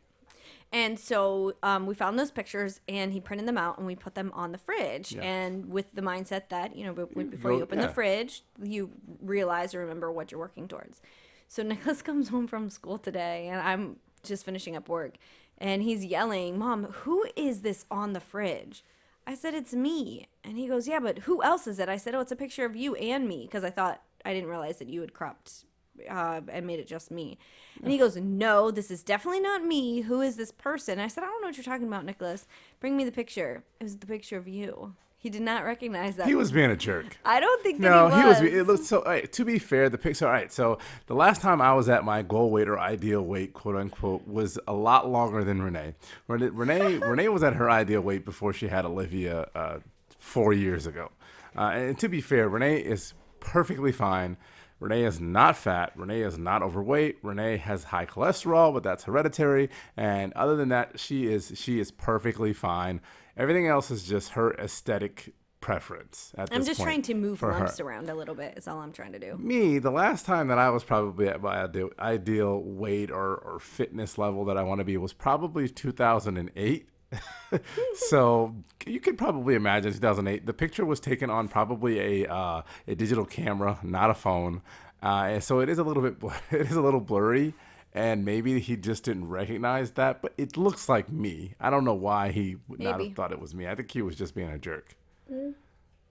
And 0.72 0.98
so 0.98 1.54
um, 1.62 1.86
we 1.86 1.94
found 1.94 2.18
those 2.18 2.30
pictures, 2.30 2.80
and 2.88 3.12
he 3.12 3.20
printed 3.20 3.48
them 3.48 3.58
out, 3.58 3.78
and 3.78 3.86
we 3.86 3.96
put 3.96 4.14
them 4.14 4.30
on 4.34 4.52
the 4.52 4.58
fridge. 4.58 5.12
Yeah. 5.12 5.22
And 5.22 5.68
with 5.68 5.92
the 5.94 6.02
mindset 6.02 6.48
that 6.50 6.76
you 6.76 6.84
know, 6.84 6.92
be- 6.92 7.22
be- 7.22 7.24
before 7.24 7.52
you 7.52 7.62
open 7.62 7.80
yeah. 7.80 7.86
the 7.86 7.92
fridge, 7.92 8.42
you 8.62 8.90
realize 9.20 9.74
or 9.74 9.80
remember 9.80 10.12
what 10.12 10.30
you're 10.30 10.40
working 10.40 10.68
towards. 10.68 11.00
So 11.48 11.62
Nicholas 11.64 12.02
comes 12.02 12.28
home 12.28 12.46
from 12.46 12.70
school 12.70 12.98
today, 12.98 13.48
and 13.48 13.60
I'm 13.60 13.96
just 14.22 14.44
finishing 14.44 14.76
up 14.76 14.88
work, 14.88 15.14
and 15.58 15.82
he's 15.82 16.04
yelling, 16.04 16.58
"Mom, 16.58 16.84
who 16.84 17.26
is 17.36 17.62
this 17.62 17.84
on 17.90 18.12
the 18.12 18.20
fridge?" 18.20 18.84
I 19.30 19.34
said, 19.34 19.54
"It's 19.54 19.74
me," 19.74 20.26
and 20.44 20.58
he 20.58 20.66
goes, 20.66 20.88
"Yeah, 20.88 21.00
but 21.00 21.20
who 21.20 21.42
else 21.42 21.66
is 21.66 21.78
it?" 21.78 21.88
I 21.88 21.96
said, 21.96 22.14
"Oh, 22.14 22.20
it's 22.20 22.32
a 22.32 22.36
picture 22.36 22.64
of 22.64 22.74
you 22.74 22.94
and 22.96 23.28
me," 23.28 23.46
because 23.46 23.64
I 23.64 23.70
thought 23.70 24.02
I 24.24 24.34
didn't 24.34 24.50
realize 24.50 24.78
that 24.78 24.88
you 24.88 25.00
had 25.00 25.14
cropped 25.14 25.64
uh, 26.08 26.40
and 26.48 26.66
made 26.66 26.80
it 26.80 26.86
just 26.86 27.10
me. 27.10 27.38
And 27.82 27.90
he 27.90 27.98
goes, 27.98 28.16
No, 28.16 28.70
this 28.70 28.90
is 28.90 29.02
definitely 29.02 29.40
not 29.40 29.64
me. 29.64 30.02
Who 30.02 30.20
is 30.20 30.36
this 30.36 30.52
person? 30.52 30.98
I 30.98 31.08
said, 31.08 31.24
I 31.24 31.26
don't 31.26 31.42
know 31.42 31.48
what 31.48 31.56
you're 31.56 31.64
talking 31.64 31.86
about, 31.86 32.04
Nicholas. 32.04 32.46
Bring 32.80 32.96
me 32.96 33.04
the 33.04 33.12
picture. 33.12 33.64
It 33.78 33.84
was 33.84 33.96
the 33.96 34.06
picture 34.06 34.36
of 34.36 34.48
you. 34.48 34.94
He 35.22 35.28
did 35.28 35.42
not 35.42 35.64
recognize 35.64 36.16
that. 36.16 36.26
He 36.26 36.34
was 36.34 36.50
being 36.50 36.70
a 36.70 36.76
jerk. 36.76 37.18
I 37.26 37.40
don't 37.40 37.62
think 37.62 37.80
that 37.82 37.90
No, 37.90 38.08
he 38.08 38.22
he 38.22 38.26
was. 38.26 38.40
was. 38.40 38.52
It 38.52 38.66
looks 38.66 38.86
so. 38.86 39.02
Right, 39.04 39.30
to 39.30 39.44
be 39.44 39.58
fair, 39.58 39.90
the 39.90 39.98
picture. 39.98 40.24
All 40.26 40.32
right, 40.32 40.50
so 40.50 40.78
the 41.08 41.14
last 41.14 41.42
time 41.42 41.60
I 41.60 41.74
was 41.74 41.90
at 41.90 42.04
my 42.04 42.22
goal 42.22 42.50
weight 42.50 42.68
or 42.68 42.78
ideal 42.80 43.20
weight, 43.20 43.52
quote 43.52 43.76
unquote, 43.76 44.26
was 44.26 44.58
a 44.66 44.72
lot 44.72 45.10
longer 45.10 45.44
than 45.44 45.60
Renee. 45.60 45.94
Renee, 46.26 46.46
Renee, 46.48 46.96
Renee 47.06 47.28
was 47.28 47.42
at 47.42 47.52
her 47.56 47.70
ideal 47.70 48.00
weight 48.00 48.24
before 48.24 48.54
she 48.54 48.68
had 48.68 48.86
Olivia 48.86 49.48
uh, 49.54 49.78
four 50.18 50.54
years 50.54 50.86
ago. 50.86 51.10
Uh, 51.54 51.72
and 51.74 51.98
to 51.98 52.08
be 52.08 52.22
fair, 52.22 52.48
Renee 52.48 52.78
is 52.78 53.12
perfectly 53.40 53.92
fine. 53.92 54.38
Renee 54.78 55.04
is 55.04 55.20
not 55.20 55.54
fat. 55.58 55.92
Renee 55.96 56.22
is 56.22 56.38
not 56.38 56.62
overweight. 56.62 57.18
Renee 57.22 57.58
has 57.58 57.84
high 57.84 58.06
cholesterol, 58.06 58.72
but 58.72 58.82
that's 58.82 59.04
hereditary. 59.04 59.68
And 59.98 60.32
other 60.32 60.56
than 60.56 60.70
that, 60.70 60.98
she 60.98 61.26
is 61.26 61.52
she 61.56 61.78
is 61.78 61.90
perfectly 61.90 62.54
fine. 62.54 63.02
Everything 63.40 63.66
else 63.66 63.90
is 63.90 64.04
just 64.04 64.32
her 64.32 64.52
aesthetic 64.54 65.32
preference. 65.62 66.32
At 66.36 66.52
I'm 66.52 66.62
just 66.62 66.78
trying 66.78 67.00
to 67.02 67.14
move 67.14 67.38
for 67.38 67.52
her. 67.52 67.60
lumps 67.60 67.80
around 67.80 68.10
a 68.10 68.14
little 68.14 68.34
bit. 68.34 68.58
Is 68.58 68.68
all 68.68 68.80
I'm 68.80 68.92
trying 68.92 69.12
to 69.12 69.18
do. 69.18 69.38
Me, 69.38 69.78
the 69.78 69.90
last 69.90 70.26
time 70.26 70.48
that 70.48 70.58
I 70.58 70.68
was 70.68 70.84
probably 70.84 71.26
at 71.26 71.40
my 71.40 71.64
ideal, 71.64 71.88
ideal 71.98 72.60
weight 72.62 73.10
or, 73.10 73.36
or 73.36 73.58
fitness 73.58 74.18
level 74.18 74.44
that 74.44 74.58
I 74.58 74.62
want 74.62 74.80
to 74.80 74.84
be 74.84 74.98
was 74.98 75.14
probably 75.14 75.70
2008. 75.70 76.88
so 77.94 78.54
you 78.84 79.00
could 79.00 79.16
probably 79.16 79.54
imagine 79.54 79.90
2008. 79.90 80.44
The 80.44 80.52
picture 80.52 80.84
was 80.84 81.00
taken 81.00 81.30
on 81.30 81.48
probably 81.48 82.24
a 82.24 82.30
uh, 82.30 82.60
a 82.86 82.94
digital 82.94 83.24
camera, 83.24 83.78
not 83.82 84.10
a 84.10 84.14
phone. 84.14 84.60
Uh, 85.02 85.28
and 85.30 85.42
so 85.42 85.60
it 85.60 85.70
is 85.70 85.78
a 85.78 85.82
little 85.82 86.02
bit 86.02 86.16
it 86.50 86.66
is 86.66 86.76
a 86.76 86.82
little 86.82 87.00
blurry. 87.00 87.54
And 87.92 88.24
maybe 88.24 88.60
he 88.60 88.76
just 88.76 89.04
didn't 89.04 89.28
recognize 89.28 89.92
that. 89.92 90.22
But 90.22 90.34
it 90.38 90.56
looks 90.56 90.88
like 90.88 91.10
me. 91.10 91.54
I 91.60 91.70
don't 91.70 91.84
know 91.84 91.94
why 91.94 92.30
he 92.30 92.56
would 92.68 92.80
not 92.80 93.00
have 93.00 93.14
thought 93.14 93.32
it 93.32 93.40
was 93.40 93.54
me. 93.54 93.66
I 93.66 93.74
think 93.74 93.90
he 93.90 94.02
was 94.02 94.16
just 94.16 94.34
being 94.34 94.50
a 94.50 94.58
jerk. 94.58 94.96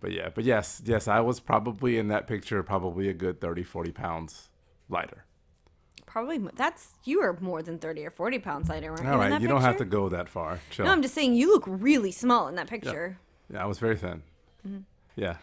But 0.02 0.12
yeah, 0.12 0.30
but 0.34 0.46
yes, 0.46 0.82
yes, 0.86 1.08
I 1.08 1.20
was 1.20 1.40
probably 1.40 1.98
in 1.98 2.08
that 2.08 2.26
picture, 2.26 2.64
probably 2.64 3.10
a 3.10 3.14
good 3.14 3.42
30, 3.42 3.64
40 3.64 3.92
pounds 3.92 4.50
lighter. 4.88 5.26
Probably 6.06 6.40
that's 6.56 6.96
you 7.04 7.22
are 7.22 7.38
more 7.40 7.62
than 7.62 7.78
thirty 7.78 8.04
or 8.04 8.10
forty 8.10 8.40
pounds 8.40 8.68
lighter. 8.68 8.90
Weren't 8.90 9.06
All 9.06 9.14
you 9.14 9.20
right, 9.20 9.30
that 9.30 9.42
you 9.42 9.48
don't 9.48 9.62
have 9.62 9.78
to 9.78 9.86
go 9.86 10.10
that 10.10 10.28
far. 10.28 10.60
Chill. 10.72 10.86
No, 10.86 10.92
I'm 10.92 11.04
just 11.04 11.14
saying 11.14 11.36
you 11.36 11.52
look 11.54 11.66
really 11.68 12.12
small 12.12 12.48
in 12.48 12.56
that 12.56 12.66
picture. 12.66 13.20
yeah, 13.54 13.62
I 13.62 13.68
was 13.68 13.78
very 13.78 13.96
thin. 13.96 14.24
Mm-hmm. 14.68 14.80
Yeah. 15.16 15.38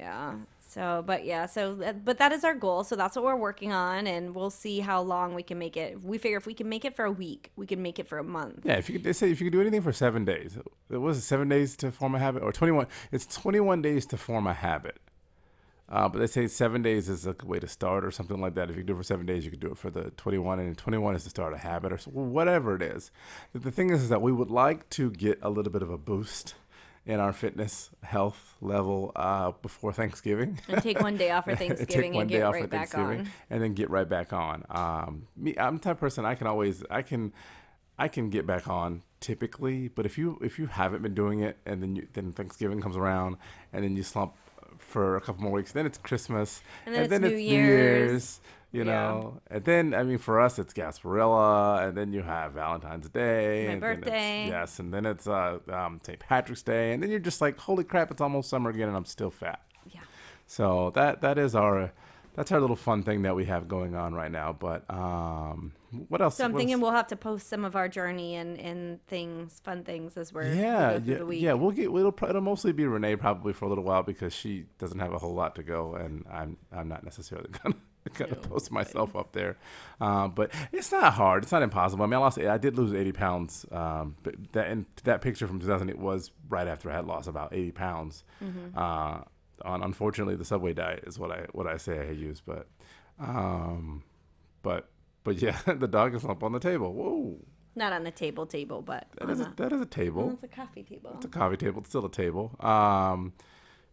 Yeah. 0.00 0.34
So, 0.70 1.02
but 1.04 1.24
yeah, 1.24 1.46
so 1.46 1.94
but 2.04 2.18
that 2.18 2.30
is 2.30 2.44
our 2.44 2.54
goal. 2.54 2.84
So 2.84 2.94
that's 2.94 3.16
what 3.16 3.24
we're 3.24 3.34
working 3.34 3.72
on, 3.72 4.06
and 4.06 4.36
we'll 4.36 4.50
see 4.50 4.78
how 4.78 5.02
long 5.02 5.34
we 5.34 5.42
can 5.42 5.58
make 5.58 5.76
it. 5.76 6.00
We 6.04 6.16
figure 6.16 6.38
if 6.38 6.46
we 6.46 6.54
can 6.54 6.68
make 6.68 6.84
it 6.84 6.94
for 6.94 7.04
a 7.04 7.10
week, 7.10 7.50
we 7.56 7.66
can 7.66 7.82
make 7.82 7.98
it 7.98 8.06
for 8.06 8.18
a 8.18 8.24
month. 8.24 8.60
Yeah, 8.62 8.74
if 8.74 8.88
you 8.88 8.94
could 8.94 9.04
they 9.04 9.12
say 9.12 9.32
if 9.32 9.40
you 9.40 9.46
could 9.46 9.52
do 9.52 9.60
anything 9.60 9.82
for 9.82 9.92
seven 9.92 10.24
days, 10.24 10.56
it 10.88 10.98
was 10.98 11.24
seven 11.24 11.48
days 11.48 11.76
to 11.78 11.90
form 11.90 12.14
a 12.14 12.20
habit 12.20 12.44
or 12.44 12.52
twenty 12.52 12.70
one. 12.70 12.86
It's 13.10 13.26
twenty 13.26 13.58
one 13.58 13.82
days 13.82 14.06
to 14.06 14.16
form 14.16 14.46
a 14.46 14.54
habit. 14.54 14.98
Uh, 15.88 16.08
but 16.08 16.20
they 16.20 16.28
say 16.28 16.46
seven 16.46 16.82
days 16.82 17.08
is 17.08 17.26
a 17.26 17.34
way 17.44 17.58
to 17.58 17.66
start 17.66 18.04
or 18.04 18.12
something 18.12 18.40
like 18.40 18.54
that. 18.54 18.70
If 18.70 18.76
you 18.76 18.84
do 18.84 18.92
it 18.92 18.98
for 18.98 19.02
seven 19.02 19.26
days, 19.26 19.44
you 19.44 19.50
could 19.50 19.58
do 19.58 19.72
it 19.72 19.76
for 19.76 19.90
the 19.90 20.10
21, 20.10 20.60
and 20.60 20.78
21 20.78 21.16
is 21.16 21.24
to 21.24 21.30
start 21.30 21.52
a 21.52 21.58
habit 21.58 21.92
or 21.92 21.96
whatever 22.12 22.76
it 22.76 22.82
is. 22.82 23.10
The 23.52 23.72
thing 23.72 23.90
is, 23.90 24.02
is 24.02 24.08
that 24.08 24.22
we 24.22 24.30
would 24.30 24.52
like 24.52 24.88
to 24.90 25.10
get 25.10 25.40
a 25.42 25.50
little 25.50 25.72
bit 25.72 25.82
of 25.82 25.90
a 25.90 25.98
boost 25.98 26.54
in 27.06 27.18
our 27.18 27.32
fitness 27.32 27.90
health 28.02 28.54
level 28.60 29.12
uh, 29.16 29.52
before 29.62 29.92
Thanksgiving. 29.92 30.60
And 30.68 30.82
take 30.82 31.00
one 31.00 31.16
day 31.16 31.30
off 31.30 31.44
for 31.44 31.56
Thanksgiving 31.56 32.16
and 32.16 32.28
get 32.28 32.42
right 32.42 32.68
back 32.68 32.96
on. 32.96 33.28
and 33.48 33.62
then 33.62 33.74
get 33.74 33.90
right 33.90 34.08
back 34.08 34.32
on. 34.32 34.64
Um, 34.70 35.26
me, 35.36 35.54
I'm 35.58 35.78
the 35.78 35.82
type 35.82 35.96
of 35.96 36.00
person 36.00 36.24
I 36.24 36.34
can 36.34 36.46
always 36.46 36.84
I 36.90 37.02
can 37.02 37.32
I 37.98 38.08
can 38.08 38.30
get 38.30 38.46
back 38.46 38.68
on 38.68 39.02
typically, 39.20 39.88
but 39.88 40.06
if 40.06 40.18
you 40.18 40.38
if 40.42 40.58
you 40.58 40.66
haven't 40.66 41.02
been 41.02 41.14
doing 41.14 41.40
it 41.40 41.56
and 41.66 41.82
then 41.82 41.96
you, 41.96 42.06
then 42.12 42.32
Thanksgiving 42.32 42.80
comes 42.80 42.96
around 42.96 43.36
and 43.72 43.82
then 43.84 43.96
you 43.96 44.02
slump 44.02 44.34
for 44.78 45.16
a 45.16 45.20
couple 45.20 45.42
more 45.42 45.52
weeks, 45.52 45.72
then 45.72 45.86
it's 45.86 45.98
Christmas 45.98 46.62
And 46.86 46.94
then 47.10 47.24
it's 47.24 47.32
New 47.32 47.38
Year's. 47.38 48.40
You 48.72 48.84
Yeah. 48.84 48.84
know, 48.84 49.40
and 49.50 49.64
then 49.64 49.94
I 49.94 50.02
mean 50.04 50.18
for 50.18 50.40
us 50.40 50.58
it's 50.58 50.72
Gasparilla, 50.72 51.88
and 51.88 51.96
then 51.96 52.12
you 52.12 52.22
have 52.22 52.52
Valentine's 52.52 53.08
Day, 53.08 53.64
My 53.66 53.72
and 53.72 53.80
birthday. 53.80 54.46
yes, 54.48 54.78
and 54.78 54.92
then 54.92 55.06
it's 55.06 55.26
uh, 55.26 55.58
um, 55.72 56.00
St. 56.04 56.18
Patrick's 56.18 56.62
Day, 56.62 56.92
and 56.92 57.02
then 57.02 57.10
you're 57.10 57.18
just 57.20 57.40
like, 57.40 57.58
holy 57.58 57.84
crap, 57.84 58.10
it's 58.10 58.20
almost 58.20 58.48
summer 58.48 58.70
again, 58.70 58.88
and 58.88 58.96
I'm 58.96 59.04
still 59.04 59.30
fat. 59.30 59.60
Yeah. 59.90 60.00
So 60.46 60.90
that 60.94 61.20
that 61.22 61.38
is 61.38 61.54
our 61.54 61.92
that's 62.34 62.52
our 62.52 62.60
little 62.60 62.76
fun 62.76 63.02
thing 63.02 63.22
that 63.22 63.34
we 63.34 63.44
have 63.46 63.66
going 63.66 63.96
on 63.96 64.14
right 64.14 64.30
now. 64.30 64.52
But 64.52 64.84
um, 64.88 65.72
what 66.08 66.22
else? 66.22 66.36
So 66.36 66.44
I'm 66.44 66.52
what 66.52 66.58
thinking 66.60 66.74
else- 66.74 66.82
we'll 66.82 66.92
have 66.92 67.08
to 67.08 67.16
post 67.16 67.48
some 67.48 67.64
of 67.64 67.74
our 67.74 67.88
journey 67.88 68.36
and, 68.36 68.56
and 68.60 69.04
things, 69.08 69.60
fun 69.64 69.82
things 69.82 70.16
as 70.16 70.32
we're 70.32 70.48
we 70.48 70.60
yeah, 70.60 70.92
go 70.92 71.00
through 71.00 71.12
yeah, 71.12 71.18
the 71.18 71.26
week. 71.26 71.42
yeah. 71.42 71.52
We'll 71.54 71.72
get. 71.72 71.86
It'll, 71.86 72.14
it'll 72.28 72.40
mostly 72.40 72.70
be 72.72 72.86
Renee 72.86 73.16
probably 73.16 73.52
for 73.52 73.64
a 73.64 73.68
little 73.68 73.82
while 73.84 74.04
because 74.04 74.32
she 74.32 74.66
doesn't 74.78 75.00
have 75.00 75.12
a 75.12 75.18
whole 75.18 75.34
lot 75.34 75.56
to 75.56 75.64
go, 75.64 75.94
and 75.96 76.24
I'm 76.32 76.56
I'm 76.72 76.88
not 76.88 77.02
necessarily 77.04 77.50
gonna. 77.64 77.74
Gonna 78.14 78.34
post 78.34 78.72
myself 78.72 79.14
up 79.14 79.32
there, 79.32 79.58
um, 80.00 80.32
but 80.32 80.50
it's 80.72 80.90
not 80.90 81.12
hard. 81.12 81.42
It's 81.42 81.52
not 81.52 81.62
impossible. 81.62 82.02
I 82.02 82.06
mean, 82.06 82.14
I 82.14 82.18
lost. 82.18 82.38
I 82.38 82.56
did 82.56 82.78
lose 82.78 82.94
eighty 82.94 83.12
pounds. 83.12 83.66
Um, 83.70 84.16
but 84.22 84.34
that 84.52 84.68
and 84.68 84.86
that 85.04 85.20
picture 85.20 85.46
from 85.46 85.60
2008 85.60 85.98
was 85.98 86.30
right 86.48 86.66
after 86.66 86.90
I 86.90 86.94
had 86.94 87.06
lost 87.06 87.28
about 87.28 87.52
eighty 87.52 87.72
pounds. 87.72 88.24
Mm-hmm. 88.42 88.76
Uh, 88.76 89.20
on 89.64 89.82
unfortunately, 89.82 90.36
the 90.36 90.44
Subway 90.46 90.72
diet 90.72 91.04
is 91.06 91.18
what 91.18 91.30
I 91.30 91.46
what 91.52 91.66
I 91.66 91.76
say 91.76 91.98
I 92.00 92.12
use, 92.12 92.40
but 92.40 92.66
um, 93.18 94.02
but 94.62 94.88
but 95.24 95.40
yeah, 95.40 95.58
the 95.66 95.88
dog 95.88 96.14
is 96.14 96.24
up 96.24 96.42
on 96.42 96.52
the 96.52 96.60
table. 96.60 96.92
Whoa, 96.92 97.36
Not 97.76 97.92
on 97.92 98.04
the 98.04 98.10
table 98.10 98.46
table, 98.46 98.82
but 98.82 99.08
that 99.18 99.28
is 99.30 99.40
a, 99.40 99.44
a, 99.44 99.54
that 99.56 99.72
is 99.72 99.80
a 99.80 99.86
table. 99.86 100.30
it's 100.32 100.42
a 100.42 100.48
coffee 100.48 100.82
table. 100.82 101.12
It's 101.16 101.26
a 101.26 101.28
coffee 101.28 101.56
table. 101.58 101.80
It's 101.80 101.90
still 101.90 102.06
a 102.06 102.10
table. 102.10 102.56
Um, 102.60 103.34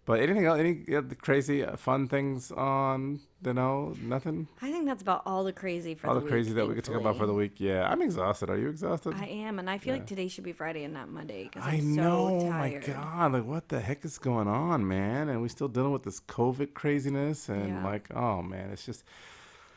but 0.07 0.19
anything 0.19 0.45
else? 0.45 0.57
Any 0.59 0.73
crazy 1.21 1.63
uh, 1.63 1.75
fun 1.77 2.07
things 2.07 2.51
on? 2.51 3.19
You 3.45 3.53
know, 3.53 3.93
nothing. 4.01 4.47
I 4.63 4.71
think 4.71 4.87
that's 4.87 5.03
about 5.03 5.21
all 5.27 5.43
the 5.43 5.53
crazy 5.53 5.93
for 5.93 6.07
All 6.07 6.15
the 6.15 6.21
the 6.21 6.27
crazy 6.27 6.49
week, 6.49 6.55
that 6.57 6.67
we 6.67 6.73
could 6.73 6.83
talk 6.85 6.95
about 6.99 7.17
for 7.17 7.27
the 7.27 7.33
week. 7.35 7.59
Yeah, 7.59 7.87
I'm 7.87 8.01
exhausted. 8.01 8.49
Are 8.49 8.57
you 8.57 8.69
exhausted? 8.69 9.13
I 9.15 9.25
am, 9.27 9.59
and 9.59 9.69
I 9.69 9.77
feel 9.77 9.93
like 9.93 10.07
today 10.07 10.27
should 10.27 10.43
be 10.43 10.53
Friday 10.53 10.83
and 10.85 10.93
not 10.95 11.07
Monday 11.09 11.43
because 11.43 11.61
I 11.63 11.73
I'm 11.73 11.93
know. 11.95 12.39
so 12.39 12.49
my. 12.49 12.69
God, 12.83 13.33
like 13.33 13.45
what 13.45 13.69
the 13.69 13.79
heck 13.79 14.03
is 14.03 14.17
going 14.17 14.47
on, 14.47 14.87
man? 14.87 15.29
And 15.29 15.39
we're 15.43 15.49
still 15.49 15.67
dealing 15.67 15.91
with 15.91 16.01
this 16.03 16.19
COVID 16.21 16.73
craziness, 16.73 17.47
and 17.47 17.67
Yeah. 17.67 17.83
like, 17.85 18.09
oh 18.15 18.41
man, 18.41 18.71
it's 18.71 18.85
just. 18.87 19.03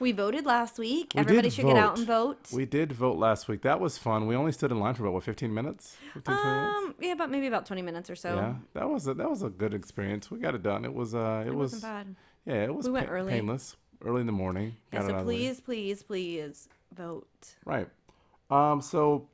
We 0.00 0.12
voted 0.12 0.46
last 0.46 0.78
week. 0.78 1.12
We 1.14 1.20
Everybody 1.20 1.50
should 1.50 1.66
get 1.66 1.76
out 1.76 1.98
and 1.98 2.06
vote. 2.06 2.48
We 2.52 2.64
did 2.64 2.90
vote 2.92 3.18
last 3.18 3.48
week. 3.48 3.62
That 3.62 3.80
was 3.80 3.98
fun. 3.98 4.26
We 4.26 4.34
only 4.34 4.50
stood 4.52 4.72
in 4.72 4.80
line 4.80 4.94
for 4.94 5.02
about 5.04 5.12
what 5.12 5.24
15 5.24 5.52
minutes. 5.52 5.96
15, 6.14 6.22
20 6.34 6.42
minutes? 6.50 6.76
um, 6.78 6.94
yeah, 7.00 7.14
but 7.14 7.30
maybe 7.30 7.46
about 7.46 7.66
20 7.66 7.82
minutes 7.82 8.08
or 8.08 8.16
so. 8.16 8.34
yeah, 8.34 8.54
that 8.72 8.88
was 8.88 9.06
a, 9.06 9.14
that 9.14 9.28
was 9.28 9.42
a 9.42 9.50
good 9.50 9.74
experience. 9.74 10.30
We 10.30 10.38
got 10.38 10.54
it 10.54 10.62
done. 10.62 10.84
It 10.86 10.94
was 10.94 11.14
uh, 11.14 11.42
it, 11.44 11.48
it 11.48 11.54
was 11.54 11.72
wasn't 11.72 11.82
bad. 11.82 12.16
yeah, 12.46 12.64
it 12.64 12.74
was 12.74 12.86
We 12.86 12.92
went 12.92 13.08
pa- 13.08 13.12
early. 13.12 13.32
painless, 13.32 13.76
early 14.02 14.22
in 14.22 14.26
the 14.26 14.32
morning. 14.32 14.74
Yeah, 14.92 15.06
so 15.06 15.22
please, 15.22 15.60
please, 15.60 16.02
please 16.02 16.68
vote. 16.94 17.28
Right. 17.64 17.88
Um. 18.50 18.80
So. 18.80 19.28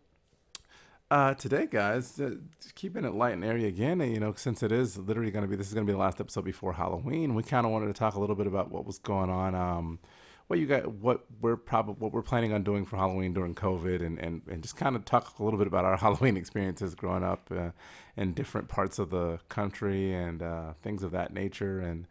Uh, 1.09 1.35
today, 1.35 1.69
guys, 1.71 2.19
uh, 2.21 2.33
keeping 2.75 3.05
it 3.05 3.15
light 3.15 3.33
and 3.33 3.45
airy 3.45 3.65
again, 3.67 4.01
and, 4.01 4.13
you 4.13 4.19
know, 4.19 4.35
since 4.37 4.61
it 4.65 4.73
is 4.73 4.99
literally 4.99 5.31
going 5.31 5.45
to 5.45 5.49
be, 5.49 5.55
this 5.55 5.69
is 5.69 5.73
going 5.73 5.87
to 5.87 5.89
be 5.89 5.95
the 5.95 6.01
last 6.01 6.21
episode 6.21 6.45
before 6.45 6.73
Halloween. 6.73 7.37
We 7.37 7.45
kind 7.45 7.65
of 7.65 7.71
wanted 7.71 7.87
to 7.87 7.93
talk 7.93 8.17
a 8.17 8.19
little 8.19 8.35
bit 8.35 8.49
about 8.49 8.73
what 8.73 8.85
was 8.85 8.99
going 8.99 9.31
on, 9.31 9.55
um, 9.55 10.01
what 10.47 10.59
you 10.59 10.67
got, 10.67 10.87
what 10.87 11.25
we're 11.41 11.57
probably, 11.57 11.95
what 11.95 12.13
we're 12.13 12.23
planning 12.23 12.53
on 12.53 12.63
doing 12.63 12.87
for 12.87 12.97
Halloween 12.97 13.33
during 13.33 13.55
COVID, 13.55 14.05
and 14.05 14.19
and, 14.19 14.43
and 14.49 14.63
just 14.63 14.77
kind 14.77 14.95
of 14.97 15.05
talk 15.05 15.39
a 15.39 15.45
little 15.45 15.59
bit 15.59 15.67
about 15.67 15.85
our 15.85 15.97
Halloween 16.07 16.37
experiences 16.37 16.95
growing 16.95 17.25
up 17.25 17.51
uh, 17.51 17.71
in 18.17 18.33
different 18.33 18.69
parts 18.69 18.99
of 18.99 19.11
the 19.11 19.39
country 19.49 20.15
and 20.15 20.43
uh, 20.43 20.73
things 20.83 21.03
of 21.03 21.11
that 21.13 21.33
nature. 21.33 21.81
And 21.81 22.07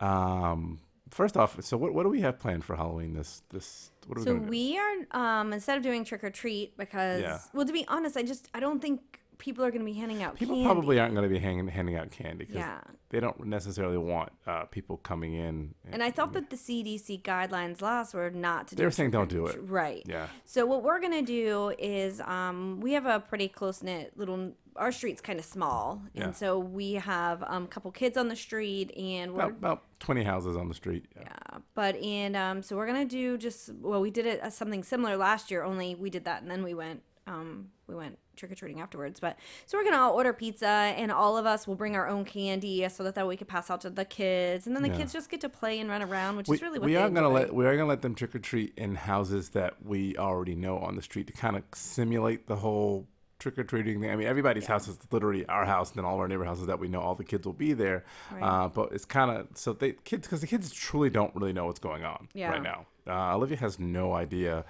um, 0.00 0.80
first 1.10 1.36
off, 1.36 1.60
so 1.62 1.76
what 1.76 1.94
what 1.94 2.04
do 2.04 2.08
we 2.08 2.20
have 2.20 2.38
planned 2.38 2.64
for 2.64 2.76
Halloween 2.76 3.14
this 3.14 3.42
this? 3.50 3.90
What 4.06 4.18
are 4.18 4.20
we 4.20 4.24
So 4.24 4.34
we 4.36 4.78
are 4.78 5.38
um 5.38 5.52
instead 5.52 5.76
of 5.76 5.82
doing 5.82 6.04
trick 6.04 6.22
or 6.22 6.30
treat 6.30 6.76
because 6.76 7.22
Yeah. 7.22 7.38
well 7.52 7.66
to 7.66 7.72
be 7.72 7.84
honest, 7.88 8.16
I 8.16 8.22
just 8.22 8.48
I 8.54 8.60
don't 8.60 8.80
think 8.80 9.20
people 9.38 9.64
are 9.64 9.70
going 9.70 9.80
to 9.80 9.86
be 9.86 9.98
handing 9.98 10.22
out 10.22 10.36
People 10.36 10.54
candy. 10.56 10.66
probably 10.66 10.98
aren't 11.00 11.14
going 11.14 11.28
to 11.28 11.32
be 11.34 11.38
hanging, 11.40 11.66
handing 11.68 11.96
out 11.96 12.10
candy 12.10 12.38
because 12.44 12.54
Yeah. 12.56 12.80
they 13.10 13.20
don't 13.20 13.46
necessarily 13.46 13.98
want 13.98 14.30
uh, 14.46 14.64
people 14.64 14.96
coming 14.98 15.34
in. 15.34 15.74
And 15.90 16.02
I 16.02 16.10
thought 16.10 16.32
that 16.34 16.50
the 16.50 16.56
CDC 16.56 17.22
guidelines 17.22 17.82
last 17.82 18.14
were 18.14 18.30
not 18.30 18.68
to 18.68 18.74
do 18.76 18.80
They 18.80 18.84
were 18.86 18.90
saying 18.90 19.10
don't 19.10 19.28
do 19.30 19.46
it. 19.46 19.58
Right. 19.62 20.02
Yeah. 20.06 20.28
So 20.44 20.66
what 20.66 20.82
we're 20.82 21.00
gonna 21.00 21.22
do 21.22 21.72
is 21.78 22.20
um, 22.20 22.80
we 22.80 22.92
have 22.92 23.06
a 23.06 23.20
pretty 23.20 23.48
close 23.48 23.82
knit 23.82 24.12
little. 24.16 24.52
Our 24.76 24.90
street's 24.90 25.20
kind 25.20 25.38
of 25.38 25.44
small, 25.44 26.02
Yeah. 26.14 26.24
and 26.24 26.36
so 26.36 26.58
we 26.58 26.94
have 26.94 27.44
um, 27.46 27.64
a 27.64 27.68
couple 27.68 27.92
kids 27.92 28.16
on 28.18 28.26
the 28.26 28.34
street, 28.34 28.90
and 28.96 29.32
we're 29.32 29.42
about, 29.44 29.50
about 29.52 29.82
20 30.00 30.24
houses 30.24 30.56
on 30.56 30.68
the 30.68 30.74
street. 30.74 31.06
Yeah. 31.14 31.22
yeah. 31.26 31.58
But 31.76 31.94
and 31.96 32.34
um, 32.36 32.62
so 32.62 32.74
we're 32.76 32.86
gonna 32.88 33.04
do 33.04 33.38
just 33.38 33.70
well, 33.74 34.00
we 34.00 34.10
did 34.10 34.26
it 34.26 34.40
as 34.40 34.56
something 34.56 34.82
similar 34.82 35.16
last 35.16 35.50
year. 35.50 35.62
Only 35.62 35.94
we 35.94 36.10
did 36.10 36.24
that, 36.24 36.42
and 36.42 36.50
then 36.50 36.64
we 36.64 36.74
went 36.74 37.02
um, 37.28 37.68
we 37.86 37.94
went 37.94 38.18
trick 38.36 38.52
or 38.52 38.54
treating 38.54 38.80
afterwards. 38.80 39.20
But 39.20 39.38
so 39.66 39.78
we're 39.78 39.84
gonna 39.84 39.98
all 39.98 40.12
order 40.14 40.32
pizza, 40.32 40.66
and 40.66 41.10
all 41.12 41.36
of 41.36 41.46
us 41.46 41.66
will 41.66 41.74
bring 41.76 41.96
our 41.96 42.08
own 42.08 42.24
candy, 42.24 42.88
so 42.88 43.02
that 43.04 43.14
that 43.14 43.26
we 43.26 43.36
can 43.36 43.46
pass 43.46 43.70
out 43.70 43.80
to 43.82 43.90
the 43.90 44.04
kids, 44.04 44.66
and 44.66 44.74
then 44.74 44.82
the 44.82 44.88
Yeah. 44.90 44.96
kids 44.98 45.12
just 45.12 45.30
get 45.30 45.40
to 45.42 45.48
play 45.48 45.78
and 45.80 45.88
run 45.90 46.02
around, 46.02 46.36
which 46.36 46.48
We, 46.48 46.56
is 46.56 46.62
really 46.62 46.78
what 46.78 46.86
we 46.86 46.96
are 46.96 47.08
gonna 47.10 47.28
let 47.28 47.54
we 47.54 47.66
are 47.66 47.74
gonna 47.76 47.88
let 47.88 48.02
them 48.02 48.14
trick 48.14 48.34
or 48.34 48.38
treat 48.38 48.72
in 48.76 48.94
houses 48.94 49.50
that 49.50 49.84
we 49.84 50.16
already 50.16 50.54
know 50.54 50.78
on 50.78 50.96
the 50.96 51.02
street 51.02 51.26
to 51.28 51.32
kind 51.32 51.56
of 51.56 51.62
simulate 51.74 52.46
the 52.46 52.56
whole 52.56 53.06
trick 53.40 53.58
or 53.58 53.64
treating 53.64 54.00
thing. 54.00 54.10
I 54.10 54.16
mean, 54.16 54.26
everybody's 54.26 54.64
house 54.66 54.88
is 54.88 54.96
literally 55.10 55.44
our 55.46 55.66
house, 55.66 55.90
and 55.90 55.98
then 55.98 56.04
all 56.04 56.14
of 56.14 56.20
our 56.20 56.28
neighbor 56.28 56.44
houses 56.44 56.66
that 56.66 56.78
we 56.78 56.88
know, 56.88 57.00
all 57.00 57.14
the 57.14 57.24
kids 57.24 57.44
will 57.44 57.52
be 57.52 57.72
there. 57.74 58.04
Right. 58.32 58.42
Uh, 58.42 58.68
but 58.68 58.92
it's 58.92 59.04
kind 59.04 59.30
of 59.30 59.48
so 59.54 59.72
they 59.74 59.92
kids 59.92 60.26
because 60.26 60.40
the 60.40 60.46
kids 60.46 60.72
truly 60.72 61.10
don't 61.10 61.34
really 61.34 61.52
know 61.52 61.66
what's 61.66 61.80
going 61.80 62.04
on 62.04 62.28
Yeah. 62.32 62.50
right 62.50 62.62
now. 62.62 62.86
Uh, 63.06 63.34
Olivia 63.36 63.58
has 63.58 63.78
no 63.78 64.14
idea. 64.14 64.64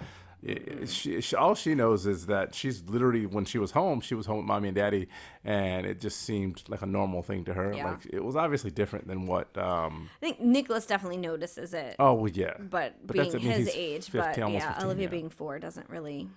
She, 0.85 1.21
she, 1.21 1.35
all 1.35 1.55
she 1.55 1.73
knows 1.73 2.05
is 2.05 2.27
that 2.27 2.53
she's 2.53 2.83
literally 2.87 3.25
when 3.25 3.45
she 3.45 3.57
was 3.57 3.71
home, 3.71 3.99
she 4.01 4.13
was 4.13 4.25
home 4.25 4.37
with 4.37 4.45
mommy 4.45 4.67
and 4.67 4.75
daddy, 4.75 5.07
and 5.43 5.85
it 5.85 5.99
just 5.99 6.21
seemed 6.21 6.63
like 6.67 6.81
a 6.81 6.85
normal 6.85 7.23
thing 7.23 7.45
to 7.45 7.53
her. 7.53 7.73
Yeah. 7.73 7.91
Like 7.91 8.05
it 8.11 8.23
was 8.23 8.35
obviously 8.35 8.69
different 8.69 9.07
than 9.07 9.25
what. 9.25 9.57
Um, 9.57 10.09
I 10.21 10.25
think 10.25 10.39
Nicholas 10.39 10.85
definitely 10.85 11.17
notices 11.17 11.73
it, 11.73 11.95
oh 11.97 12.13
well, 12.13 12.31
yeah, 12.31 12.53
but, 12.59 12.95
but 13.05 13.15
being 13.15 13.35
I 13.35 13.39
mean, 13.39 13.51
his 13.51 13.69
age, 13.73 14.09
50, 14.09 14.17
but 14.17 14.37
yeah, 14.37 14.73
15, 14.73 14.85
Olivia 14.85 15.03
yeah. 15.03 15.09
being 15.09 15.29
four 15.29 15.57
doesn't 15.57 15.89
really 15.89 16.29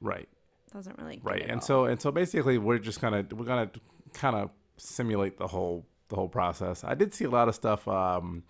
right. 0.00 0.28
doesn't 0.72 0.98
really 0.98 1.20
right 1.24 1.42
and 1.42 1.54
all. 1.54 1.60
so 1.60 1.84
and 1.86 2.00
so 2.00 2.12
basically 2.12 2.58
we're 2.58 2.78
just 2.78 3.00
gonna 3.00 3.26
we're 3.32 3.44
gonna 3.44 3.70
kind 4.12 4.36
of 4.36 4.50
simulate 4.76 5.38
the 5.38 5.46
whole 5.46 5.84
the 6.08 6.14
whole 6.14 6.28
process 6.28 6.84
i 6.84 6.94
did 6.94 7.12
see 7.12 7.24
a 7.24 7.30
lot 7.30 7.48
of 7.48 7.54
stuff 7.54 7.88
um, 7.88 8.44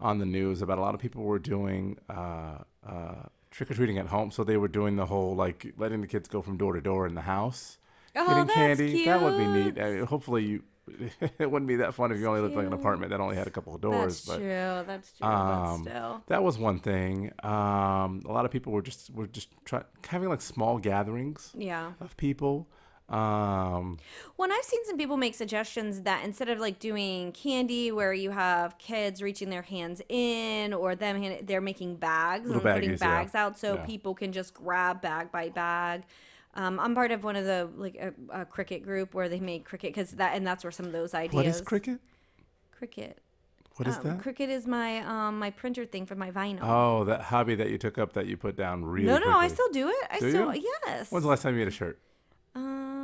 on 0.00 0.18
the 0.18 0.26
news 0.26 0.62
about 0.62 0.78
a 0.78 0.80
lot 0.80 0.94
of 0.94 1.00
people 1.00 1.22
were 1.22 1.38
doing 1.38 1.96
uh, 2.10 2.58
uh, 2.86 3.22
trick-or-treating 3.56 3.98
at 3.98 4.06
home 4.08 4.30
so 4.30 4.44
they 4.44 4.56
were 4.58 4.68
doing 4.68 4.96
the 4.96 5.06
whole 5.06 5.34
like 5.34 5.72
letting 5.78 6.00
the 6.02 6.06
kids 6.06 6.28
go 6.28 6.42
from 6.42 6.56
door 6.56 6.74
to 6.74 6.80
door 6.80 7.06
in 7.06 7.14
the 7.14 7.22
house 7.22 7.78
Oh, 8.18 8.26
getting 8.26 8.48
candy 8.48 9.04
that 9.04 9.20
would 9.22 9.36
be 9.36 9.46
neat. 9.46 9.78
I 9.78 9.90
mean, 9.92 10.06
hopefully 10.06 10.44
you 10.44 10.62
it 11.38 11.50
wouldn't 11.50 11.66
be 11.66 11.76
that 11.76 11.92
fun 11.94 12.12
if 12.12 12.18
you 12.18 12.26
only 12.28 12.40
lived 12.40 12.54
like 12.54 12.66
an 12.66 12.72
apartment 12.72 13.10
that 13.10 13.20
only 13.20 13.36
had 13.36 13.46
a 13.46 13.50
couple 13.50 13.74
of 13.74 13.80
doors. 13.80 14.24
That's 14.24 14.26
but 14.26 14.36
true. 14.38 14.84
That's 14.86 15.12
true. 15.18 15.26
um, 15.28 15.82
still. 15.82 16.22
that 16.28 16.42
was 16.44 16.56
one 16.58 16.78
thing. 16.78 17.32
Um, 17.42 18.22
a 18.24 18.32
lot 18.32 18.44
of 18.44 18.50
people 18.52 18.72
were 18.72 18.82
just 18.82 19.10
were 19.10 19.26
just 19.26 19.48
try, 19.64 19.82
having 20.08 20.28
like 20.28 20.40
small 20.40 20.78
gatherings 20.78 21.52
Yeah. 21.58 21.92
of 22.00 22.16
people. 22.16 22.68
Um, 23.08 23.98
When 24.34 24.50
I've 24.50 24.64
seen 24.64 24.84
some 24.84 24.96
people 24.98 25.16
make 25.16 25.34
suggestions 25.34 26.00
that 26.02 26.24
instead 26.24 26.48
of 26.48 26.58
like 26.58 26.78
doing 26.80 27.30
candy 27.32 27.92
where 27.92 28.12
you 28.12 28.30
have 28.30 28.78
kids 28.78 29.22
reaching 29.22 29.48
their 29.48 29.62
hands 29.62 30.02
in 30.08 30.74
or 30.74 30.96
them 30.96 31.22
hand, 31.22 31.46
they're 31.46 31.60
making 31.60 31.96
bags 31.96 32.50
and 32.50 32.60
putting 32.60 32.90
baggies, 32.90 33.00
yeah. 33.00 33.18
bags 33.18 33.34
out 33.34 33.58
so 33.58 33.74
Yeah. 33.74 33.86
people 33.86 34.14
can 34.14 34.32
just 34.32 34.54
grab 34.54 35.00
bag 35.00 35.30
by 35.30 35.50
bag. 35.50 36.02
Um, 36.54 36.80
I'm 36.80 36.94
part 36.94 37.10
of 37.12 37.22
one 37.22 37.36
of 37.36 37.44
the 37.44 37.68
like 37.76 37.94
a, 37.96 38.12
a 38.30 38.44
Cricut 38.46 38.82
group 38.82 39.14
where 39.14 39.28
they 39.28 39.40
make 39.40 39.68
Cricut 39.68 39.82
because 39.82 40.12
that 40.12 40.34
and 40.34 40.46
that's 40.46 40.64
where 40.64 40.70
some 40.72 40.86
of 40.86 40.92
those 40.92 41.14
ideas. 41.14 41.34
what 41.34 41.46
is 41.46 41.62
Cricut? 41.62 41.98
Cricut. 42.80 43.14
What 43.76 43.86
is 43.86 43.98
Um, 43.98 44.02
that? 44.04 44.18
Cricut 44.18 44.48
is 44.48 44.66
my 44.66 44.98
um 45.00 45.38
my 45.38 45.50
printer 45.50 45.84
thing 45.84 46.06
for 46.06 46.14
my 46.16 46.30
vinyl. 46.32 46.60
Oh, 46.62 47.04
that 47.04 47.20
hobby 47.20 47.54
that 47.56 47.68
you 47.70 47.76
took 47.78 47.98
up 47.98 48.14
that 48.14 48.26
you 48.26 48.36
put 48.38 48.56
down 48.56 48.84
really 48.84 49.06
no, 49.06 49.18
no, 49.18 49.36
I 49.36 49.48
still 49.48 49.68
do 49.70 49.88
it. 49.90 50.06
I 50.10 50.18
Do 50.18 50.30
still 50.30 50.54
you? 50.54 50.72
yes. 50.86 51.12
When's 51.12 51.22
the 51.24 51.28
last 51.30 51.42
time 51.42 51.52
you 51.54 51.60
made 51.60 51.68
a 51.68 51.70
shirt? 51.70 52.00
Um. 52.54 52.95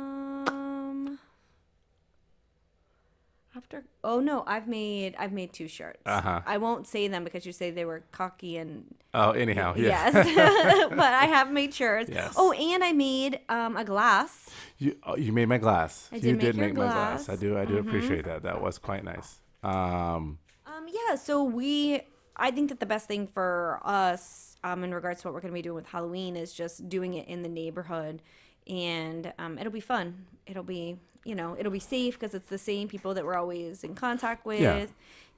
After 3.55 3.83
oh 4.03 4.19
no, 4.19 4.43
I've 4.47 4.67
made 4.67 5.15
I've 5.19 5.31
made 5.31 5.53
two 5.53 5.67
shirts. 5.67 6.01
Uh-huh. 6.07 6.41
I 6.45 6.57
won't 6.57 6.87
say 6.87 7.07
them 7.07 7.23
because 7.23 7.45
you 7.45 7.51
say 7.51 7.69
they 7.69 7.85
were 7.85 8.03
cocky 8.11 8.57
and 8.57 8.95
Oh, 9.13 9.31
anyhow, 9.31 9.75
yeah. 9.77 10.09
yes, 10.11 10.89
but 10.89 11.13
I 11.13 11.25
have 11.25 11.51
made 11.51 11.71
shirts. 11.71 12.09
Yes. 12.11 12.33
Oh, 12.35 12.51
and 12.51 12.83
I 12.83 12.93
made 12.93 13.39
um 13.49 13.77
a 13.77 13.83
glass. 13.85 14.49
You 14.79 14.97
oh, 15.03 15.15
you 15.15 15.31
made 15.31 15.47
my 15.49 15.59
glass. 15.59 16.09
I 16.11 16.15
you 16.15 16.21
did 16.21 16.31
make 16.37 16.41
did 16.41 16.55
make 16.55 16.73
my 16.73 16.85
glass. 16.85 17.29
I 17.29 17.35
do 17.35 17.55
I 17.57 17.65
do 17.65 17.77
appreciate 17.77 18.25
that. 18.25 18.41
That 18.41 18.59
was 18.61 18.79
quite 18.79 19.03
nice. 19.03 19.39
Um, 19.63 20.39
Um 20.65 20.87
yeah, 20.87 21.15
so 21.15 21.43
we 21.43 22.01
I 22.35 22.49
think 22.49 22.69
that 22.69 22.79
the 22.79 22.87
best 22.87 23.07
thing 23.07 23.27
for 23.27 23.79
us 23.83 24.55
um 24.63 24.83
in 24.83 24.93
regards 24.95 25.21
to 25.21 25.27
what 25.27 25.35
we're 25.35 25.41
going 25.41 25.51
to 25.53 25.55
be 25.55 25.61
doing 25.61 25.75
with 25.75 25.85
Halloween 25.87 26.35
is 26.35 26.53
just 26.53 26.89
doing 26.89 27.13
it 27.13 27.27
in 27.27 27.43
the 27.43 27.49
neighborhood 27.49 28.23
and 28.67 29.31
um 29.37 29.59
it'll 29.59 29.71
be 29.71 29.79
fun. 29.79 30.25
It'll 30.47 30.63
be 30.63 30.97
you 31.25 31.35
know, 31.35 31.55
it'll 31.57 31.71
be 31.71 31.79
safe 31.79 32.19
because 32.19 32.33
it's 32.35 32.49
the 32.49 32.57
same 32.57 32.87
people 32.87 33.13
that 33.13 33.25
we're 33.25 33.35
always 33.37 33.83
in 33.83 33.95
contact 33.95 34.45
with. 34.45 34.59
Yeah. 34.61 34.85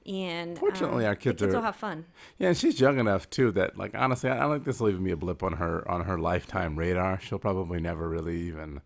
And 0.06 0.56
Fortunately, 0.56 1.04
um, 1.04 1.08
our 1.08 1.16
kids 1.16 1.40
kids 1.40 1.52
are- 1.52 1.56
will 1.58 1.64
have 1.64 1.74
fun. 1.76 2.04
yeah, 2.38 2.48
and 2.48 2.56
she's 2.56 2.78
young 2.80 2.98
enough 3.00 3.28
too 3.28 3.50
that 3.52 3.76
like 3.76 3.92
honestly, 3.96 4.30
I, 4.30 4.36
I 4.36 4.40
don't 4.42 4.52
think 4.52 4.64
this 4.64 4.78
will 4.78 4.88
even 4.88 5.02
be 5.02 5.10
a 5.10 5.16
blip 5.16 5.42
on 5.42 5.54
her 5.54 5.88
on 5.90 6.04
her 6.04 6.16
lifetime 6.16 6.76
radar. 6.78 7.18
She'll 7.20 7.40
probably 7.40 7.80
never 7.80 8.08
really 8.08 8.38
even 8.42 8.80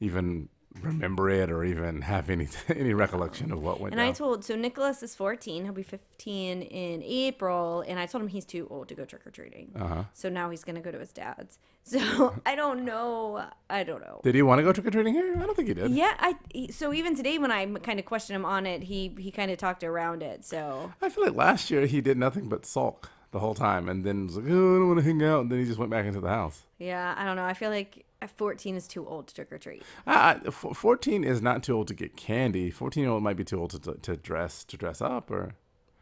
even 0.00 0.48
remember 0.82 1.30
it 1.30 1.50
or 1.50 1.64
even 1.64 2.02
have 2.02 2.30
any 2.30 2.48
any 2.68 2.94
recollection 2.94 3.52
of 3.52 3.62
what 3.62 3.80
went 3.80 3.94
on. 3.94 3.98
And 3.98 4.06
down. 4.06 4.10
I 4.10 4.12
told 4.12 4.44
so 4.44 4.56
Nicholas 4.56 5.02
is 5.02 5.14
14. 5.14 5.64
He'll 5.64 5.72
be 5.72 5.82
15 5.82 6.62
in 6.62 7.02
April, 7.02 7.84
and 7.86 7.98
I 7.98 8.06
told 8.06 8.22
him 8.22 8.28
he's 8.28 8.44
too 8.44 8.66
old 8.70 8.88
to 8.88 8.94
go 8.94 9.04
trick 9.04 9.26
or 9.26 9.30
treating. 9.30 9.70
uh-huh. 9.78 10.04
So 10.12 10.28
now 10.28 10.50
he's 10.50 10.64
gonna 10.64 10.80
go 10.80 10.90
to 10.90 10.98
his 10.98 11.12
dad's. 11.12 11.58
So 11.88 12.34
I 12.44 12.56
don't 12.56 12.84
know. 12.84 13.44
I 13.70 13.84
don't 13.84 14.00
know. 14.00 14.20
Did 14.24 14.34
he 14.34 14.42
want 14.42 14.58
to 14.58 14.64
go 14.64 14.72
trick 14.72 14.86
or 14.86 14.90
treating 14.90 15.14
here? 15.14 15.36
I 15.36 15.46
don't 15.46 15.54
think 15.54 15.68
he 15.68 15.74
did. 15.74 15.92
Yeah, 15.92 16.14
I. 16.18 16.34
he- 16.52 16.72
So 16.72 16.92
even 16.92 17.14
today, 17.14 17.38
when 17.38 17.52
I 17.52 17.64
kind 17.78 18.00
of 18.00 18.04
questioned 18.06 18.34
him 18.34 18.44
on 18.44 18.66
it, 18.66 18.82
he 18.82 19.14
he 19.18 19.30
kind 19.30 19.52
of 19.52 19.58
talked 19.58 19.84
around 19.84 20.20
it. 20.24 20.44
So 20.44 20.92
I 21.00 21.08
feel 21.08 21.24
like 21.24 21.34
last 21.36 21.70
year 21.70 21.86
he 21.86 22.00
did 22.00 22.16
nothing 22.18 22.48
but 22.48 22.66
sulk 22.66 23.10
the 23.30 23.38
whole 23.38 23.54
time, 23.54 23.88
and 23.88 24.02
then 24.02 24.26
was 24.26 24.36
like, 24.36 24.46
"Oh, 24.48 24.48
I 24.74 24.78
don't 24.78 24.88
want 24.88 24.98
to 25.00 25.04
hang 25.04 25.22
out," 25.22 25.42
and 25.42 25.50
then 25.52 25.58
he 25.60 25.64
just 25.66 25.78
went 25.78 25.90
back 25.92 26.06
into 26.06 26.20
the 26.20 26.28
house. 26.28 26.62
yeah, 26.78 27.14
I 27.16 27.24
don't 27.24 27.36
know. 27.36 27.44
I 27.44 27.54
feel 27.54 27.70
like 27.70 28.04
14 28.30 28.76
is 28.76 28.86
too 28.88 29.06
old 29.06 29.28
to 29.28 29.34
trick 29.34 29.52
or 29.52 29.58
treat. 29.58 29.82
F- 30.06 30.64
Fourteen 30.74 31.24
is 31.24 31.40
not 31.42 31.62
too 31.62 31.74
old 31.76 31.88
to 31.88 31.94
get 31.94 32.16
candy. 32.16 32.70
Fourteen 32.70 33.02
year 33.04 33.12
old 33.12 33.22
might 33.22 33.36
be 33.36 33.44
too 33.44 33.60
old 33.60 33.70
to, 33.70 33.78
to, 33.80 33.94
to 33.94 34.16
dress 34.16 34.64
to 34.64 34.76
dress 34.76 35.00
up, 35.00 35.30
or 35.30 35.54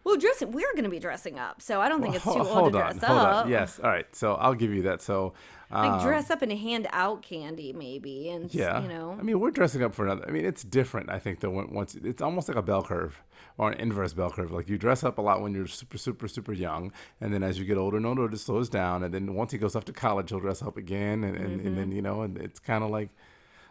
Well, 0.04 0.16
dressing. 0.16 0.52
We're 0.52 0.74
gonna 0.74 0.88
be 0.88 0.98
dressing 0.98 1.38
up, 1.38 1.62
so 1.62 1.80
I 1.80 1.88
don't 1.88 2.02
think 2.02 2.14
it's 2.14 2.24
too 2.24 2.30
Ho- 2.30 2.38
old 2.40 2.48
hold 2.48 2.72
to 2.72 2.78
on, 2.82 2.92
dress 2.92 3.04
hold 3.04 3.18
up. 3.20 3.44
on. 3.46 3.50
Yes, 3.50 3.80
all 3.82 3.90
right. 3.90 4.06
So 4.14 4.34
I'll 4.34 4.54
give 4.54 4.72
you 4.72 4.82
that. 4.82 5.00
So 5.02 5.32
Like 5.70 5.92
um, 5.92 6.02
dress 6.02 6.30
up 6.30 6.42
and 6.42 6.52
hand 6.52 6.87
out 6.92 7.22
candy, 7.22 7.72
maybe, 7.72 8.28
and 8.28 8.52
Yeah, 8.54 8.80
you 8.82 8.88
know. 8.88 9.16
I 9.18 9.22
mean, 9.22 9.40
we're 9.40 9.50
dressing 9.50 9.82
up 9.82 9.94
for 9.94 10.04
another. 10.04 10.24
I 10.28 10.30
mean, 10.30 10.44
it's 10.44 10.62
different. 10.62 11.10
I 11.10 11.18
think 11.18 11.42
when 11.42 11.72
once 11.72 11.94
it's 11.94 12.22
almost 12.22 12.48
like 12.48 12.56
a 12.56 12.62
bell 12.62 12.82
curve 12.82 13.22
or 13.58 13.70
an 13.72 13.78
inverse 13.80 14.12
bell 14.14 14.30
curve. 14.30 14.50
Like 14.52 14.68
you 14.68 14.76
dress 14.78 15.04
up 15.04 15.18
a 15.18 15.22
lot 15.22 15.40
when 15.42 15.54
you're 15.54 15.66
super, 15.66 15.98
super, 15.98 16.28
super 16.28 16.52
young, 16.52 16.92
and 17.20 17.32
then 17.32 17.42
as 17.42 17.58
you 17.58 17.64
get 17.64 17.76
older 17.78 17.96
and 17.96 18.06
older, 18.06 18.24
it 18.30 18.38
slows 18.38 18.68
down. 18.68 19.02
And 19.04 19.12
then 19.14 19.34
once 19.34 19.52
he 19.52 19.58
goes 19.58 19.76
off 19.76 19.84
to 19.86 19.92
college, 19.92 20.30
he'll 20.30 20.40
dress 20.40 20.62
up 20.62 20.76
again, 20.76 21.24
and, 21.24 21.36
and, 21.36 21.46
and 21.46 21.60
Mm-hmm. 21.60 21.76
then 21.76 21.92
you 21.92 22.02
know, 22.02 22.22
and 22.22 22.36
it's 22.38 22.58
kind 22.60 22.82
of 22.84 22.90
like. 22.90 23.10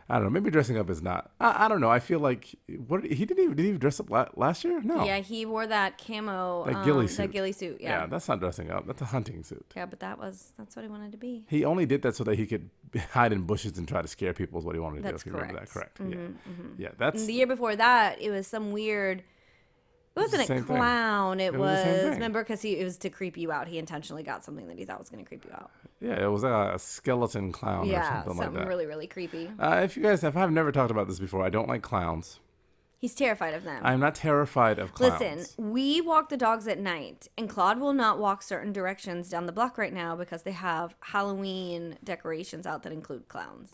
I 0.10 0.16
don't 0.16 0.26
know. 0.26 0.32
Maybe 0.32 0.52
dressing 0.52 0.78
up 0.78 0.90
is 0.90 1.02
not. 1.02 1.32
I, 1.40 1.64
I 1.64 1.68
don't 1.70 1.80
know. 1.80 1.90
I 1.90 2.00
feel 2.00 2.20
like 2.20 2.54
what 2.88 3.06
he 3.06 3.24
didn't 3.24 3.42
even 3.42 3.56
did 3.56 3.64
he 3.64 3.70
even 3.70 3.80
dress 3.80 4.02
up 4.02 4.10
la- 4.10 4.28
last 4.36 4.66
year? 4.66 4.82
No. 4.84 5.06
Yeah, 5.06 5.20
he 5.20 5.46
wore 5.46 5.66
that 5.66 5.98
camo, 5.98 6.66
That 6.66 6.76
um, 6.76 6.84
ghillie 6.84 7.06
that 7.08 7.14
suit. 7.14 7.32
ghillie 7.32 7.52
suit. 7.54 7.78
yeah. 7.80 8.02
Yeah. 8.02 8.06
that's 8.08 8.28
not 8.28 8.42
dressing 8.42 8.70
up. 8.70 8.86
That's 8.86 9.02
a 9.02 9.06
hunting 9.06 9.44
suit. 9.44 9.66
yeah, 9.78 9.86
but 9.86 10.02
that 10.02 10.20
was 10.20 10.52
that's 10.58 10.76
what 10.76 10.84
he 10.84 10.92
wanted 10.92 11.14
to 11.14 11.18
be. 11.18 11.46
He 11.48 11.64
only 11.64 11.86
did 11.86 12.02
that 12.02 12.18
so 12.18 12.26
that 12.26 12.36
he 12.38 12.46
could 12.46 12.70
hide 13.12 13.32
in 13.32 13.44
bushes 13.44 13.78
and 13.78 13.88
try 13.88 14.02
to 14.02 14.08
scare 14.10 14.34
people. 14.34 14.60
Is 14.60 14.66
what 14.66 14.76
he 14.76 14.80
wanted 14.82 14.98
to 14.98 15.04
That's 15.04 15.24
do. 15.24 15.30
If 15.30 15.34
you 15.34 15.40
remember 15.40 15.62
that 15.62 15.70
correct. 15.70 16.00
Mm-hmm, 16.00 16.12
correct? 16.12 16.34
Yeah. 16.78 16.88
Yeah. 16.88 16.90
That's 16.98 17.22
And 17.22 17.30
the 17.30 17.34
year 17.34 17.48
before 17.48 17.76
that, 17.78 18.22
it 18.22 18.30
was 18.30 18.46
some 18.46 18.72
weird. 18.74 19.24
It 20.16 20.20
wasn't 20.20 20.44
a 20.44 20.46
thing. 20.46 20.64
clown. 20.64 21.40
It, 21.40 21.54
It 21.56 21.58
was 21.58 21.86
was, 21.86 22.06
remember 22.10 22.44
because 22.44 22.62
he 22.62 22.78
it 22.78 22.84
was 22.84 22.98
to 23.00 23.10
creep 23.10 23.36
you 23.38 23.52
out. 23.52 23.68
He 23.68 23.80
intentionally 23.80 24.24
got 24.24 24.44
something 24.44 24.68
that 24.68 24.78
he 24.78 24.86
thought 24.86 25.00
was 25.00 25.10
going 25.10 25.24
to 25.24 25.28
creep 25.28 25.44
you 25.46 25.52
out. 25.54 25.72
Yeah, 26.00 26.24
it 26.24 26.28
was 26.32 26.44
a 26.44 26.76
skeleton 26.78 27.52
clown 27.52 27.88
or 27.88 27.92
yeah, 27.92 28.24
something, 28.24 28.34
something, 28.36 28.54
like 28.56 28.64
that. 28.64 28.68
really 28.68 28.86
really 28.86 29.08
creepy. 29.08 29.50
uh, 29.60 29.82
if 29.84 29.98
you 29.98 30.04
guys, 30.04 30.24
if 30.24 30.38
I've 30.38 30.52
never 30.52 30.72
talked 30.72 30.92
about 30.92 31.08
this 31.08 31.20
before, 31.20 31.44
I 31.44 31.50
don't 31.50 31.68
like 31.68 31.82
clowns. 31.82 32.40
He's 33.00 33.16
terrified 33.16 33.54
of 33.54 33.66
them. 33.66 33.82
I'm 33.84 34.00
not 34.00 34.16
terrified 34.16 34.80
of 34.80 34.94
clowns. 34.94 35.20
Listen, 35.20 35.72
we 35.72 36.00
walk 36.00 36.30
the 36.30 36.38
dogs 36.38 36.70
at 36.70 36.80
night, 36.80 37.28
and 37.38 37.50
Claude 37.50 37.80
will 37.80 37.92
not 37.92 38.18
walk 38.18 38.42
certain 38.42 38.72
directions 38.72 39.28
down 39.28 39.46
the 39.46 39.52
block 39.52 39.78
right 39.78 39.92
now 39.92 40.16
because 40.16 40.44
they 40.44 40.54
have 40.54 40.96
Halloween 41.02 41.98
decorations 42.02 42.66
out 42.66 42.84
that 42.84 42.94
include 42.94 43.28
clowns. 43.28 43.72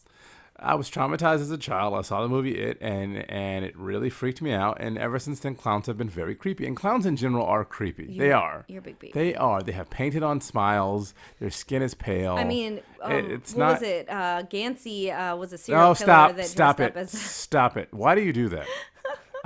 I 0.61 0.75
was 0.75 0.89
traumatized 0.89 1.41
as 1.41 1.51
a 1.51 1.57
child. 1.57 1.93
I 1.93 2.01
saw 2.01 2.21
the 2.21 2.27
movie 2.27 2.55
It, 2.55 2.77
and 2.81 3.29
and 3.29 3.63
it 3.65 3.77
really 3.77 4.09
freaked 4.09 4.41
me 4.41 4.51
out. 4.51 4.77
And 4.79 4.97
ever 4.97 5.17
since 5.19 5.39
then, 5.39 5.55
clowns 5.55 5.87
have 5.87 5.97
been 5.97 6.09
very 6.09 6.35
creepy. 6.35 6.67
And 6.67 6.75
clowns 6.75 7.05
in 7.05 7.15
general 7.15 7.45
are 7.45 7.63
creepy. 7.63 8.05
they 8.17 8.27
You- 8.27 8.33
are. 8.33 8.65
You're 8.67 8.79
a 8.79 8.81
big 8.83 8.99
baby. 8.99 9.13
They 9.13 9.35
are. 9.35 9.61
They 9.61 9.71
have 9.73 9.89
painted 9.89 10.21
on 10.23 10.41
smiles. 10.41 11.13
Their 11.39 11.49
skin 11.51 11.81
is 11.81 11.93
pale. 11.93 12.35
I 12.35 12.43
mean, 12.43 12.81
um, 13.01 13.11
It- 13.11 13.31
it's 13.31 13.53
what 13.53 13.59
not. 13.59 13.73
was 13.73 13.81
it? 13.83 14.09
Uh, 14.09 14.43
Gacy 14.49 15.11
uh, 15.11 15.35
was 15.37 15.53
a 15.53 15.57
serial 15.57 15.83
Oh, 15.91 15.95
killer 15.95 16.05
stop! 16.05 16.35
that 16.35 16.45
Stop 16.45 16.79
it! 16.79 16.91
up 16.91 16.97
as. 16.97 17.11
Stop 17.49 17.77
it! 17.77 17.87
Why 17.93 18.15
do 18.15 18.21
you 18.21 18.33
do 18.33 18.49
that? 18.49 18.67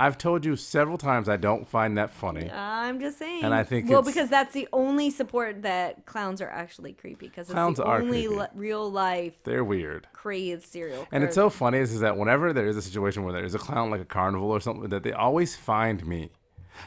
I've 0.00 0.18
told 0.18 0.44
you 0.44 0.56
several 0.56 0.98
times 0.98 1.28
I 1.28 1.36
don't 1.36 1.66
find 1.68 1.96
that 1.98 2.10
funny. 2.10 2.50
I'm 2.50 3.00
just 3.00 3.18
saying. 3.18 3.44
And 3.44 3.54
I 3.54 3.62
think 3.64 3.88
well, 3.88 4.02
because 4.02 4.28
that's 4.28 4.52
the 4.52 4.68
only 4.72 5.10
support 5.10 5.62
that 5.62 6.04
clowns 6.06 6.40
are 6.40 6.48
actually 6.50 6.92
creepy 6.92 7.26
because 7.26 7.46
it's 7.48 7.54
Clowns 7.54 7.76
the 7.78 7.84
are 7.84 8.00
only 8.00 8.22
creepy. 8.26 8.40
li- 8.40 8.46
real 8.54 8.90
life 8.90 9.34
They're 9.44 9.64
weird. 9.64 10.08
crazed 10.12 10.64
serial. 10.66 11.06
And 11.12 11.22
it's 11.24 11.34
so 11.34 11.48
funny 11.50 11.78
is, 11.78 11.92
is 11.92 12.00
that 12.00 12.16
whenever 12.16 12.52
there 12.52 12.66
is 12.66 12.76
a 12.76 12.82
situation 12.82 13.22
where 13.24 13.32
there 13.32 13.44
is 13.44 13.54
a 13.54 13.58
clown 13.58 13.90
like 13.90 14.00
a 14.00 14.04
carnival 14.06 14.50
or 14.50 14.60
something, 14.60 14.88
that 14.90 15.02
they 15.02 15.12
always 15.12 15.54
find 15.56 16.04
me. 16.06 16.30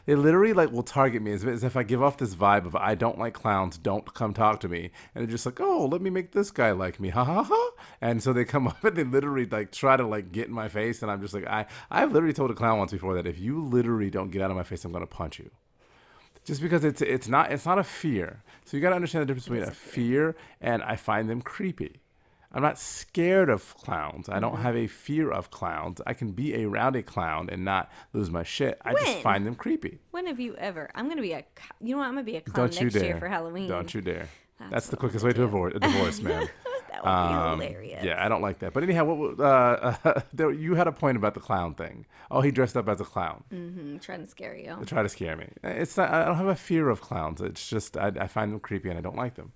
They 0.05 0.15
literally 0.15 0.53
like 0.53 0.71
will 0.71 0.83
target 0.83 1.21
me 1.21 1.31
as, 1.31 1.43
as 1.45 1.63
if 1.63 1.75
I 1.75 1.83
give 1.83 2.01
off 2.01 2.17
this 2.17 2.35
vibe 2.35 2.65
of 2.65 2.75
I 2.75 2.95
don't 2.95 3.17
like 3.17 3.33
clowns, 3.33 3.77
don't 3.77 4.13
come 4.13 4.33
talk 4.33 4.59
to 4.61 4.69
me, 4.69 4.91
and 5.13 5.23
they're 5.23 5.31
just 5.31 5.45
like, 5.45 5.59
oh, 5.59 5.85
let 5.85 6.01
me 6.01 6.09
make 6.09 6.31
this 6.31 6.51
guy 6.51 6.71
like 6.71 6.99
me, 6.99 7.09
ha 7.09 7.23
ha 7.23 7.43
ha. 7.43 7.71
And 8.01 8.21
so 8.21 8.33
they 8.33 8.45
come 8.45 8.67
up 8.67 8.83
and 8.83 8.95
they 8.95 9.03
literally 9.03 9.45
like 9.45 9.71
try 9.71 9.97
to 9.97 10.05
like 10.05 10.31
get 10.31 10.47
in 10.47 10.53
my 10.53 10.69
face, 10.69 11.01
and 11.01 11.11
I'm 11.11 11.21
just 11.21 11.33
like, 11.33 11.47
I 11.47 11.65
I've 11.89 12.11
literally 12.11 12.33
told 12.33 12.51
a 12.51 12.55
clown 12.55 12.77
once 12.77 12.91
before 12.91 13.15
that 13.15 13.27
if 13.27 13.39
you 13.39 13.63
literally 13.63 14.09
don't 14.09 14.31
get 14.31 14.41
out 14.41 14.51
of 14.51 14.57
my 14.57 14.63
face, 14.63 14.85
I'm 14.85 14.91
gonna 14.91 15.07
punch 15.07 15.39
you. 15.39 15.51
Just 16.47 16.61
because 16.61 16.85
it's 16.85 17.01
it's 17.01 17.27
not 17.27 17.51
it's 17.51 17.65
not 17.65 17.77
a 17.77 17.83
fear. 17.83 18.41
So 18.63 18.77
you 18.77 18.81
got 18.81 18.89
to 18.89 18.95
understand 18.95 19.23
the 19.23 19.25
difference 19.25 19.47
between 19.47 19.63
a 19.63 19.71
fear 19.71 20.35
and 20.61 20.81
I 20.81 20.95
find 20.95 21.29
them 21.29 21.41
creepy. 21.41 22.01
I'm 22.53 22.61
not 22.61 22.79
scared 22.79 23.49
of 23.49 23.75
clowns. 23.77 24.29
I 24.29 24.33
Mm-hmm. 24.33 24.41
don't 24.41 24.57
have 24.61 24.75
a 24.75 24.87
fear 24.87 25.29
of 25.29 25.51
clowns. 25.51 26.01
I 26.07 26.13
can 26.13 26.31
be 26.31 26.63
around 26.63 26.95
a 26.95 27.03
clown 27.03 27.49
and 27.51 27.65
not 27.65 27.91
lose 28.13 28.29
my 28.31 28.43
shit. 28.43 28.79
I 28.85 28.93
just 28.93 29.19
find 29.19 29.45
them 29.45 29.55
creepy. 29.55 29.99
When 30.11 30.27
have 30.27 30.39
you 30.39 30.55
ever? 30.55 30.89
I'm 30.95 31.09
gonna 31.09 31.21
be 31.21 31.33
a. 31.33 31.43
You 31.81 31.95
know 31.95 31.97
what? 31.99 32.05
I'm 32.07 32.13
gonna 32.13 32.23
be 32.23 32.37
a 32.37 32.41
clown 32.41 32.67
Don't 32.67 32.75
you 32.79 32.83
next 32.85 32.93
dare. 32.95 33.03
year 33.05 33.17
for 33.17 33.27
Halloween. 33.27 33.67
Don't 33.67 33.93
you 33.93 34.01
dare. 34.01 34.29
That's, 34.59 34.71
That's 34.71 34.87
the 34.87 34.97
quickest 34.97 35.23
way 35.23 35.33
to 35.33 35.43
avoid 35.43 35.75
a 35.75 35.79
divorce, 35.79 36.21
man. 36.21 36.47
That 36.89 37.03
would 37.03 37.09
Um, 37.11 37.59
be 37.59 37.65
hilarious. 37.65 38.03
yeah, 38.03 38.25
I 38.25 38.29
don't 38.29 38.41
like 38.41 38.59
that. 38.59 38.73
But 38.73 38.81
anyhow, 38.81 39.03
what, 39.03 39.39
uh, 39.39 40.21
there, 40.33 40.49
you 40.51 40.73
had 40.75 40.87
a 40.87 40.91
point 40.93 41.17
about 41.17 41.33
the 41.35 41.39
clown 41.41 41.75
thing. 41.75 42.05
Oh, 42.31 42.39
he 42.41 42.49
dressed 42.49 42.75
up 42.77 42.87
as 42.87 42.99
a 43.01 43.03
clown 43.03 43.43
Mm-hmm, 43.53 43.97
trying 43.97 44.21
to 44.23 44.27
scare 44.27 44.55
you. 44.55 44.73
to 44.79 44.85
try 44.85 45.03
to 45.03 45.09
scare 45.09 45.35
me. 45.35 45.49
It's 45.63 45.97
not. 45.97 46.09
I 46.11 46.23
don't 46.25 46.37
have 46.37 46.47
a 46.47 46.55
fear 46.55 46.89
of 46.89 47.01
clowns. 47.01 47.41
It's 47.41 47.69
just 47.69 47.97
I, 47.97 48.13
I 48.19 48.27
find 48.27 48.51
them 48.53 48.59
creepy 48.61 48.89
and 48.89 48.97
I 48.97 49.01
don't 49.01 49.17
like 49.17 49.35
them. 49.35 49.51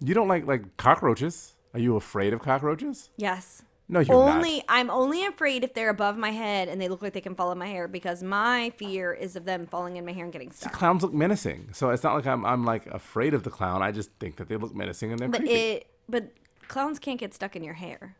You 0.00 0.12
don't 0.12 0.28
like 0.28 0.44
like 0.46 0.76
cockroaches? 0.76 1.54
Are 1.74 1.80
you 1.80 1.96
afraid 1.96 2.32
of 2.32 2.40
cockroaches? 2.40 3.10
Yes. 3.16 3.62
No, 3.88 4.00
you're 4.00 4.16
only 4.16 4.56
not. 4.56 4.64
I'm 4.68 4.90
only 4.90 5.24
afraid 5.24 5.62
if 5.62 5.72
they're 5.74 5.90
above 5.90 6.16
my 6.18 6.30
head 6.30 6.66
and 6.68 6.80
they 6.80 6.88
look 6.88 7.02
like 7.02 7.12
they 7.12 7.20
can 7.20 7.36
fall 7.36 7.52
in 7.52 7.58
my 7.58 7.68
hair 7.68 7.86
because 7.86 8.20
my 8.22 8.72
fear 8.76 9.12
is 9.12 9.36
of 9.36 9.44
them 9.44 9.66
falling 9.66 9.96
in 9.96 10.04
my 10.04 10.12
hair 10.12 10.24
and 10.24 10.32
getting 10.32 10.50
stuck. 10.50 10.72
Clowns 10.72 11.02
look 11.04 11.12
menacing, 11.12 11.68
so 11.72 11.90
it's 11.90 12.02
not 12.02 12.14
like 12.14 12.26
I'm 12.26 12.44
I'm 12.44 12.64
like 12.64 12.86
afraid 12.86 13.32
of 13.32 13.44
the 13.44 13.50
clown. 13.50 13.82
I 13.82 13.92
just 13.92 14.10
think 14.18 14.36
that 14.36 14.48
they 14.48 14.56
look 14.56 14.74
menacing 14.74 15.12
and 15.12 15.20
they're 15.20 15.28
But 15.28 15.42
creepy. 15.42 15.54
it 15.54 15.86
but 16.08 16.32
clowns 16.66 16.98
can't 16.98 17.20
get 17.20 17.32
stuck 17.32 17.54
in 17.54 17.62
your 17.62 17.74
hair. 17.74 18.16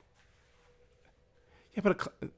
yeah, 1.75 1.81
but 1.83 2.01
a 2.01 2.05
cl- 2.05 2.31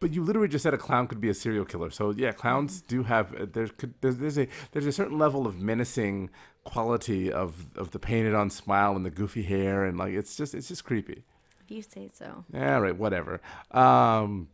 but 0.00 0.12
you 0.12 0.22
literally 0.22 0.48
just 0.48 0.62
said 0.62 0.74
a 0.74 0.78
clown 0.78 1.06
could 1.06 1.20
be 1.20 1.28
a 1.28 1.34
serial 1.34 1.64
killer. 1.64 1.90
So 1.90 2.10
yeah, 2.10 2.32
clowns 2.32 2.80
do 2.82 3.02
have 3.04 3.34
uh, 3.34 3.46
there's 3.52 3.70
could 3.72 3.94
there's, 4.00 4.16
there's 4.18 4.38
a 4.38 4.48
there's 4.72 4.86
a 4.86 4.92
certain 4.92 5.18
level 5.18 5.46
of 5.46 5.58
menacing 5.60 6.30
quality 6.64 7.32
of 7.32 7.66
of 7.76 7.90
the 7.92 7.98
painted 7.98 8.34
on 8.34 8.50
smile 8.50 8.94
and 8.96 9.04
the 9.06 9.10
goofy 9.10 9.42
hair 9.42 9.84
and 9.84 9.96
like 9.98 10.12
it's 10.14 10.36
just 10.36 10.54
it's 10.54 10.68
just 10.68 10.84
creepy. 10.84 11.24
If 11.64 11.70
you 11.70 11.82
say 11.82 12.08
so. 12.12 12.44
Yeah, 12.52 12.78
right, 12.78 12.96
whatever. 12.96 13.40
Um, 13.70 14.48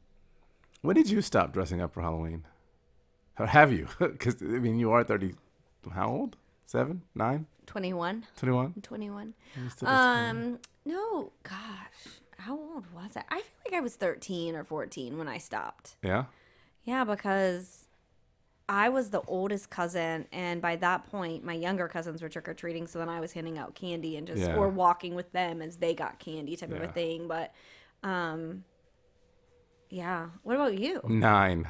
when 0.82 0.96
did 0.96 1.08
you 1.10 1.20
stop 1.22 1.52
dressing 1.52 1.80
up 1.80 1.92
for 1.94 2.02
Halloween? 2.02 2.44
Or 3.38 3.46
have 3.46 3.72
you? 3.72 3.88
Because 3.98 4.40
I 4.42 4.44
mean, 4.46 4.78
you 4.78 4.92
are 4.92 5.02
thirty. 5.04 5.34
How 5.92 6.08
old? 6.08 6.36
Seven, 6.68 7.02
nine, 7.14 7.46
21. 7.66 8.26
twenty-one. 8.36 8.74
21. 8.82 9.34
You 9.62 9.70
still 9.70 9.86
just- 9.86 10.00
Um, 10.00 10.58
no, 10.84 11.30
gosh. 11.44 12.18
How 12.38 12.54
old 12.56 12.86
was 12.94 13.16
I? 13.16 13.22
I 13.30 13.36
feel 13.40 13.44
like 13.66 13.74
I 13.74 13.80
was 13.80 13.96
13 13.96 14.54
or 14.56 14.64
14 14.64 15.16
when 15.18 15.28
I 15.28 15.38
stopped. 15.38 15.96
yeah. 16.02 16.24
Yeah, 16.84 17.02
because 17.04 17.86
I 18.68 18.88
was 18.90 19.10
the 19.10 19.20
oldest 19.22 19.70
cousin, 19.70 20.26
and 20.32 20.62
by 20.62 20.76
that 20.76 21.04
point, 21.10 21.42
my 21.44 21.52
younger 21.54 21.88
cousins 21.88 22.22
were 22.22 22.28
trick 22.28 22.48
or 22.48 22.54
treating. 22.54 22.86
So 22.86 22.98
then 23.00 23.08
I 23.08 23.18
was 23.18 23.32
handing 23.32 23.58
out 23.58 23.74
candy 23.74 24.16
and 24.16 24.24
just 24.26 24.42
Yeah. 24.42 24.54
or 24.56 24.68
walking 24.68 25.14
with 25.16 25.32
them 25.32 25.60
as 25.62 25.78
they 25.78 25.94
got 25.94 26.18
candy, 26.20 26.54
type 26.56 26.70
of 26.70 26.80
a 26.82 26.86
thing. 26.88 27.26
But, 27.26 27.52
um, 28.04 28.64
yeah. 29.90 30.28
What 30.42 30.54
about 30.56 30.78
you? 30.78 31.00
Nine. 31.08 31.68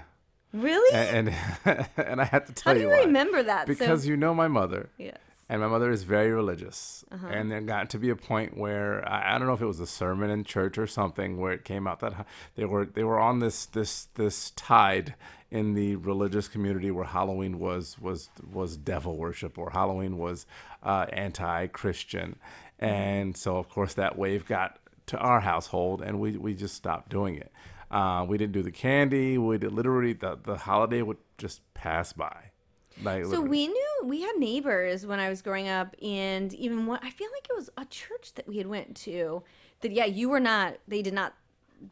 Really? 0.52 0.94
And 0.94 1.34
and, 1.64 1.86
and 1.96 2.20
I 2.20 2.24
had 2.24 2.46
to 2.46 2.52
tell 2.52 2.70
How 2.70 2.74
do 2.74 2.80
you 2.80 2.88
you 2.88 2.92
why. 2.94 3.04
remember 3.04 3.42
that? 3.42 3.66
because 3.66 4.02
so, 4.02 4.08
you 4.08 4.16
know 4.16 4.34
my 4.34 4.48
mother. 4.48 4.88
yes. 4.98 5.16
And 5.48 5.60
my 5.60 5.68
mother 5.68 5.90
is 5.90 6.02
very 6.02 6.30
religious. 6.32 7.04
Uh-huh. 7.12 7.26
and 7.28 7.50
there 7.50 7.60
got 7.60 7.90
to 7.90 7.98
be 7.98 8.10
a 8.10 8.16
point 8.16 8.56
where 8.56 9.06
I, 9.08 9.34
I 9.34 9.38
don't 9.38 9.46
know 9.46 9.54
if 9.54 9.62
it 9.62 9.66
was 9.66 9.80
a 9.80 9.86
sermon 9.86 10.30
in 10.30 10.44
church 10.44 10.76
or 10.78 10.86
something 10.86 11.38
where 11.38 11.52
it 11.52 11.64
came 11.64 11.86
out 11.86 12.00
that 12.00 12.26
they 12.56 12.64
were 12.64 12.84
they 12.86 13.04
were 13.04 13.18
on 13.20 13.38
this 13.40 13.66
this 13.66 14.08
this 14.14 14.50
tide 14.52 15.14
in 15.50 15.74
the 15.74 15.94
religious 15.96 16.48
community 16.48 16.90
where 16.90 17.04
Halloween 17.04 17.58
was 17.58 17.98
was 18.00 18.28
was 18.52 18.76
devil 18.76 19.16
worship 19.16 19.56
or 19.58 19.70
Halloween 19.70 20.18
was 20.18 20.44
uh, 20.82 21.06
anti-Christian. 21.12 22.36
And 22.78 23.36
so 23.36 23.56
of 23.56 23.68
course 23.68 23.94
that 23.94 24.18
wave 24.18 24.46
got 24.46 24.78
to 25.06 25.16
our 25.18 25.40
household 25.40 26.02
and 26.02 26.18
we, 26.20 26.36
we 26.36 26.54
just 26.54 26.74
stopped 26.74 27.08
doing 27.10 27.36
it. 27.36 27.52
Uh, 27.90 28.26
we 28.28 28.36
didn't 28.36 28.52
do 28.52 28.62
the 28.62 28.72
candy. 28.72 29.38
We 29.38 29.58
did 29.58 29.72
literally 29.72 30.12
the, 30.12 30.36
the 30.42 30.56
holiday 30.56 31.02
would 31.02 31.18
just 31.38 31.62
pass 31.74 32.12
by. 32.12 32.50
Like 33.02 33.22
So 33.24 33.28
literally. 33.30 33.48
we 33.48 33.68
knew 33.68 33.95
we 34.06 34.22
had 34.22 34.36
neighbors 34.36 35.04
when 35.06 35.18
I 35.20 35.28
was 35.28 35.42
growing 35.42 35.68
up, 35.68 35.94
and 36.02 36.52
even 36.54 36.86
what 36.86 37.02
I 37.04 37.10
feel 37.10 37.28
like 37.34 37.46
it 37.50 37.56
was 37.56 37.70
a 37.76 37.84
church 37.86 38.34
that 38.34 38.46
we 38.48 38.58
had 38.58 38.66
went 38.66 38.96
to. 38.98 39.42
That 39.80 39.92
yeah, 39.92 40.06
you 40.06 40.28
were 40.28 40.40
not. 40.40 40.76
They 40.88 41.02
did 41.02 41.14
not. 41.14 41.34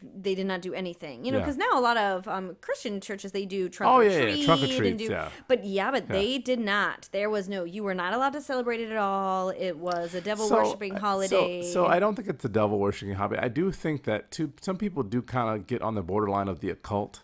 They 0.02 0.34
did 0.34 0.46
not 0.46 0.62
do 0.62 0.72
anything, 0.72 1.26
you 1.26 1.30
know, 1.30 1.36
Yeah. 1.38 1.44
because 1.44 1.58
now 1.58 1.78
a 1.78 1.80
lot 1.80 1.98
of 1.98 2.26
um, 2.26 2.56
Christian 2.62 3.02
churches 3.02 3.32
they 3.32 3.44
do 3.44 3.68
trunk 3.68 3.92
Oh, 3.92 3.96
or 3.98 4.04
yeah, 4.04 4.10
yeah, 4.12 4.20
treat 4.22 4.44
trunk 4.46 4.60
or 4.62 4.64
and 4.64 4.76
treats, 4.78 4.96
do, 4.96 5.10
yeah. 5.10 5.28
but 5.46 5.62
yeah, 5.62 5.90
but 5.90 6.08
they 6.08 6.38
did 6.38 6.58
not. 6.58 7.10
There 7.12 7.28
was 7.28 7.50
no. 7.50 7.64
You 7.64 7.82
were 7.84 7.92
not 7.92 8.14
allowed 8.14 8.32
to 8.32 8.40
celebrate 8.40 8.80
it 8.80 8.90
at 8.90 8.96
all. 8.96 9.50
It 9.50 9.76
was 9.76 10.14
a 10.14 10.22
devil 10.22 10.48
worshiping 10.48 10.94
uh, 10.94 11.00
holiday. 11.00 11.60
So, 11.62 11.70
so 11.72 11.86
I 11.86 11.98
don't 11.98 12.14
think 12.16 12.28
it's 12.28 12.44
a 12.46 12.48
devil 12.48 12.78
worshiping 12.78 13.14
hobby. 13.14 13.36
I 13.36 13.48
do 13.48 13.70
think 13.72 14.04
that 14.04 14.30
too. 14.30 14.54
Some 14.62 14.78
people 14.78 15.02
do 15.02 15.20
kind 15.20 15.54
of 15.54 15.66
get 15.66 15.82
on 15.82 15.94
the 15.94 16.02
borderline 16.02 16.48
of 16.48 16.60
the 16.60 16.70
occult, 16.70 17.20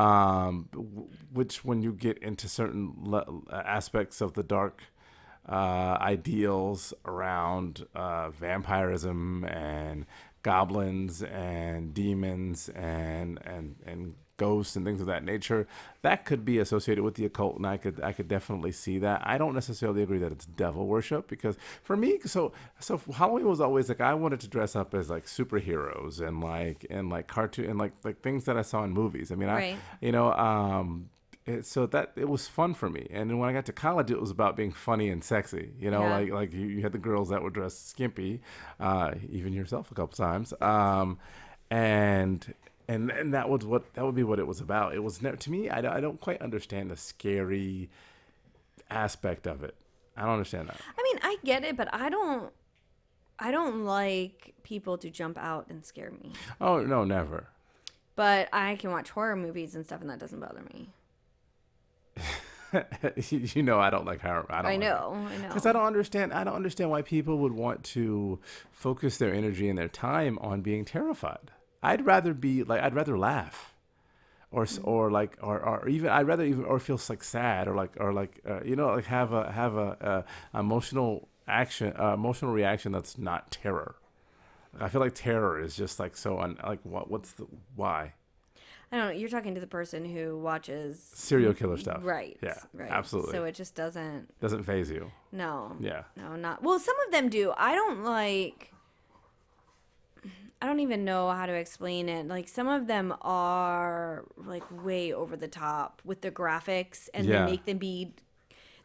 um, 0.00 0.68
which 1.30 1.62
when 1.62 1.82
you 1.82 1.92
get 1.92 2.16
into 2.18 2.48
certain 2.48 2.94
le- 3.02 3.26
aspects 3.52 4.22
of 4.22 4.32
the 4.32 4.42
dark 4.42 4.84
uh, 5.46 5.98
ideals 6.00 6.94
around 7.04 7.86
uh, 7.94 8.30
vampirism 8.30 9.44
and 9.44 10.06
goblins 10.42 11.22
and 11.22 11.92
demons 11.92 12.70
and 12.70 13.38
and 13.44 13.76
and 13.84 14.14
ghosts 14.44 14.74
and 14.76 14.84
things 14.86 15.00
of 15.00 15.06
that 15.06 15.22
nature 15.24 15.62
that 16.02 16.24
could 16.24 16.42
be 16.44 16.56
associated 16.58 17.02
with 17.04 17.14
the 17.18 17.24
occult 17.30 17.54
and 17.56 17.66
i 17.66 17.76
could 17.76 17.96
i 18.02 18.12
could 18.16 18.28
definitely 18.36 18.72
see 18.72 18.96
that 18.98 19.20
i 19.32 19.36
don't 19.38 19.54
necessarily 19.54 20.02
agree 20.02 20.18
that 20.24 20.32
it's 20.32 20.46
devil 20.46 20.86
worship 20.86 21.28
because 21.28 21.56
for 21.82 21.96
me 21.96 22.10
so 22.24 22.52
so 22.78 23.00
halloween 23.20 23.46
was 23.54 23.60
always 23.60 23.88
like 23.90 24.00
i 24.00 24.14
wanted 24.14 24.40
to 24.40 24.48
dress 24.48 24.74
up 24.74 24.94
as 24.94 25.10
like 25.10 25.26
superheroes 25.26 26.14
and 26.26 26.40
like 26.52 26.86
and 26.90 27.10
like 27.10 27.26
cartoon 27.26 27.66
and 27.70 27.78
like 27.78 27.92
like 28.04 28.20
things 28.22 28.44
that 28.46 28.56
i 28.56 28.62
saw 28.62 28.82
in 28.84 28.90
movies 28.90 29.30
i 29.30 29.34
mean 29.34 29.48
Right. 29.48 29.74
i 29.76 30.04
you 30.06 30.12
know 30.12 30.32
um 30.32 31.10
so 31.62 31.86
that 31.86 32.12
it 32.16 32.28
was 32.28 32.46
fun 32.46 32.74
for 32.74 32.88
me 32.88 33.04
and 33.10 33.38
when 33.40 33.48
i 33.48 33.52
got 33.52 33.66
to 33.66 33.72
college 33.72 34.10
it 34.10 34.20
was 34.20 34.30
about 34.30 34.56
being 34.56 34.72
funny 34.72 35.08
and 35.10 35.22
sexy 35.24 35.66
you 35.84 35.90
know 35.90 36.02
Yeah. 36.02 36.16
like 36.16 36.30
like 36.40 36.52
you, 36.54 36.66
you 36.74 36.80
had 36.86 36.92
the 36.92 36.98
girls 37.08 37.28
that 37.32 37.42
were 37.42 37.50
dressed 37.58 37.88
skimpy 37.88 38.40
uh 38.78 39.10
even 39.38 39.52
yourself 39.52 39.90
a 39.90 39.94
couple 39.94 40.14
times 40.16 40.48
um 40.60 41.18
and 41.70 42.54
and 42.92 43.10
and 43.10 43.32
that 43.34 43.48
was 43.48 43.64
what 43.64 43.82
that 43.94 44.04
would 44.04 44.14
be 44.14 44.22
what 44.24 44.38
it 44.38 44.46
was 44.46 44.60
about 44.60 44.94
it 44.94 45.02
was 45.02 45.20
never 45.22 45.36
to 45.36 45.50
me 45.50 45.70
i, 45.70 45.80
don't- 45.80 45.92
I 45.96 46.00
don't 46.00 46.20
quite 46.20 46.40
understand 46.42 46.90
the 46.90 46.96
scary 46.96 47.88
aspect 48.90 49.46
of 49.46 49.62
it 49.64 49.74
i 50.16 50.22
don't 50.22 50.32
understand 50.32 50.68
that 50.68 50.80
I 50.98 51.02
mean, 51.02 51.18
I 51.22 51.36
get 51.44 51.64
it, 51.64 51.76
but 51.76 51.88
I 51.92 52.08
don't. 52.08 52.52
I 53.42 53.50
don't 53.50 53.84
like 53.84 54.54
people 54.62 54.98
to 54.98 55.08
jump 55.10 55.38
out 55.38 55.66
and 55.70 55.84
scare 55.84 56.10
me. 56.10 56.32
oh 56.60 56.82
no 56.82 57.04
never 57.04 57.48
But 58.16 58.48
I 58.52 58.76
can 58.76 58.90
watch 58.90 59.10
horror 59.10 59.34
movies 59.36 59.74
and 59.74 59.84
stuff, 59.86 60.00
and 60.02 60.10
that 60.10 60.18
doesn't 60.18 60.40
bother 60.40 60.62
me. 60.74 60.90
you 63.30 63.62
know 63.64 63.80
i 63.80 63.90
don't 63.90 64.04
like 64.04 64.20
horror 64.20 64.46
i 64.50 64.56
don't 64.62 64.66
I 64.66 64.70
like 64.76 64.80
know, 64.80 65.26
I 65.28 65.36
know. 65.38 65.48
because 65.48 65.66
I 65.66 65.72
don't 65.72 65.86
understand. 65.86 66.32
I 66.32 66.44
don't 66.44 66.54
understand 66.54 66.90
why 66.90 67.02
people 67.02 67.38
would 67.38 67.52
want 67.52 67.82
to 67.96 68.38
focus 68.70 69.16
their 69.16 69.32
energy 69.34 69.68
and 69.68 69.76
their 69.78 69.88
time 69.88 70.38
on 70.40 70.60
being 70.60 70.84
terrified. 70.84 71.50
I'd 71.82 72.04
rather 72.06 72.34
be 72.34 72.62
like 72.64 72.80
I'd 72.82 72.94
rather 72.94 73.16
laugh, 73.18 73.74
or 74.50 74.66
or 74.82 75.10
like 75.10 75.36
or, 75.42 75.60
or 75.60 75.88
even 75.88 76.10
I'd 76.10 76.26
rather 76.26 76.44
even 76.44 76.64
or 76.64 76.78
feel 76.78 77.00
like 77.08 77.24
sad 77.24 77.68
or 77.68 77.74
like 77.74 77.92
or 77.98 78.12
like 78.12 78.40
uh, 78.48 78.60
you 78.64 78.76
know 78.76 78.88
like 78.88 79.06
have 79.06 79.32
a 79.32 79.50
have 79.52 79.76
a, 79.76 80.24
uh 80.54 80.58
emotional 80.58 81.28
action 81.48 81.92
uh, 81.98 82.14
emotional 82.14 82.52
reaction 82.52 82.92
that's 82.92 83.16
not 83.18 83.50
terror. 83.50 83.96
I 84.78 84.88
feel 84.88 85.00
like 85.00 85.14
terror 85.14 85.60
is 85.60 85.74
just 85.74 85.98
like 85.98 86.16
so 86.16 86.38
un, 86.38 86.56
like 86.64 86.80
what 86.84 87.10
what's 87.10 87.32
the 87.32 87.46
why 87.76 88.12
I 88.92 88.96
don't 88.96 89.06
know. 89.06 89.12
You're 89.12 89.28
talking 89.28 89.54
to 89.54 89.60
the 89.60 89.66
person 89.68 90.04
who 90.04 90.36
watches. 90.38 91.00
serial 91.14 91.54
killer 91.54 91.76
stuff 91.76 92.00
Right. 92.02 92.36
yeah 92.42 92.58
Right. 92.72 92.90
absolutely 92.90 93.32
So 93.32 93.44
it 93.44 93.54
just 93.54 93.74
doesn't. 93.74 94.28
doesn't 94.40 94.64
phase 94.64 94.90
you 94.90 95.10
No. 95.32 95.76
yeah 95.80 96.02
No, 96.16 96.36
not. 96.36 96.62
Well, 96.62 96.78
some 96.78 96.96
of 97.06 97.12
them 97.12 97.28
do. 97.30 97.52
I 97.56 97.74
don't 97.74 98.04
like. 98.04 98.72
I 100.62 100.66
don't 100.66 100.80
even 100.80 101.04
know 101.04 101.30
how 101.30 101.46
to 101.46 101.54
explain 101.54 102.08
it. 102.08 102.26
Like 102.28 102.46
some 102.48 102.68
of 102.68 102.86
them 102.86 103.14
are 103.22 104.24
like 104.36 104.62
way 104.84 105.12
over 105.12 105.36
the 105.36 105.48
top 105.48 106.02
with 106.04 106.20
the 106.20 106.30
graphics, 106.30 107.08
and 107.14 107.26
Yeah. 107.26 107.44
they 107.44 107.52
make 107.52 107.64
them 107.64 107.78
be. 107.78 108.12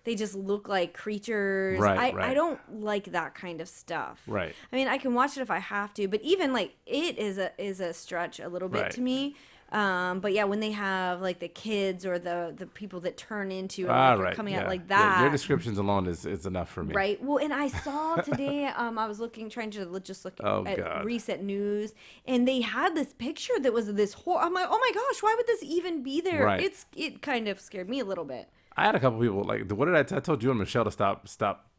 They 0.06 0.14
just 0.14 0.36
look 0.36 0.70
like 0.70 0.94
creatures. 0.94 1.80
Right, 1.80 2.14
I, 2.14 2.30
I 2.30 2.34
don't 2.36 2.60
like 2.82 3.06
that 3.06 3.34
kind 3.34 3.60
of 3.60 3.68
stuff. 3.68 4.22
Right. 4.28 4.54
I 4.72 4.76
mean, 4.76 4.88
I 4.88 5.00
can 5.00 5.16
watch 5.16 5.36
it 5.36 5.42
if 5.42 5.50
I 5.50 5.58
have 5.58 5.96
to, 5.96 6.08
but 6.08 6.22
even 6.22 6.54
like 6.54 6.76
it 6.86 7.18
is 7.18 7.38
a 7.40 7.52
is 7.62 7.80
a 7.80 7.92
stretch 7.92 8.40
a 8.40 8.48
little 8.48 8.70
bit 8.70 8.82
Right. 8.84 8.92
to 8.92 9.02
me. 9.02 9.36
Um, 9.72 10.20
but 10.20 10.32
yeah, 10.32 10.44
when 10.44 10.60
they 10.60 10.72
have 10.72 11.22
like 11.22 11.40
the 11.40 11.48
kids 11.48 12.06
or 12.06 12.20
the 12.20 12.54
the 12.56 12.68
people 12.68 13.00
that 13.02 13.18
turn 13.18 13.52
into 13.52 13.88
ah 13.90 14.14
right 14.14 14.36
coming 14.36 14.54
yeah. 14.54 14.62
out 14.62 14.68
like 14.68 14.82
Yeah, 14.82 14.98
that, 15.00 15.22
your 15.22 15.32
descriptions 15.32 15.78
alone 15.80 16.06
is 16.08 16.26
is 16.26 16.46
enough 16.46 16.70
for 16.70 16.84
me 16.84 16.94
Right. 16.94 17.22
Well, 17.22 17.38
and 17.44 17.52
I 17.52 17.68
saw 17.70 18.16
today. 18.30 18.68
um, 18.68 19.00
I 19.00 19.08
was 19.08 19.20
looking, 19.20 19.50
trying 19.50 19.72
to 19.72 20.00
just 20.02 20.24
look 20.24 20.36
Oh, 20.44 20.66
at 20.66 20.78
God. 20.78 21.04
recent 21.06 21.42
news, 21.44 21.94
and 22.28 22.48
they 22.48 22.62
had 22.62 22.96
this 22.96 23.12
picture 23.14 23.60
that 23.60 23.74
was 23.74 23.92
this 23.94 24.14
horror. 24.14 24.44
I'm 24.44 24.54
like, 24.54 24.68
oh 24.70 24.78
my 24.80 24.92
gosh, 24.94 25.24
why 25.24 25.34
would 25.36 25.48
this 25.48 25.64
even 25.64 26.04
be 26.04 26.22
there? 26.22 26.46
Right. 26.46 26.62
It's 26.62 26.86
it 26.96 27.22
kind 27.24 27.48
of 27.48 27.60
scared 27.60 27.90
me 27.90 28.00
a 28.00 28.06
little 28.06 28.26
bit. 28.26 28.50
I 28.78 28.84
had 28.86 28.94
a 28.96 29.00
couple 29.00 29.20
people 29.20 29.44
like, 29.44 29.70
what 29.72 29.86
did 29.86 29.96
I? 29.96 30.04
T- 30.04 30.16
I 30.16 30.20
told 30.20 30.44
you 30.44 30.52
and 30.52 30.60
Michelle 30.60 30.84
to 30.86 30.92
stop, 30.92 31.28
stop, 31.28 31.70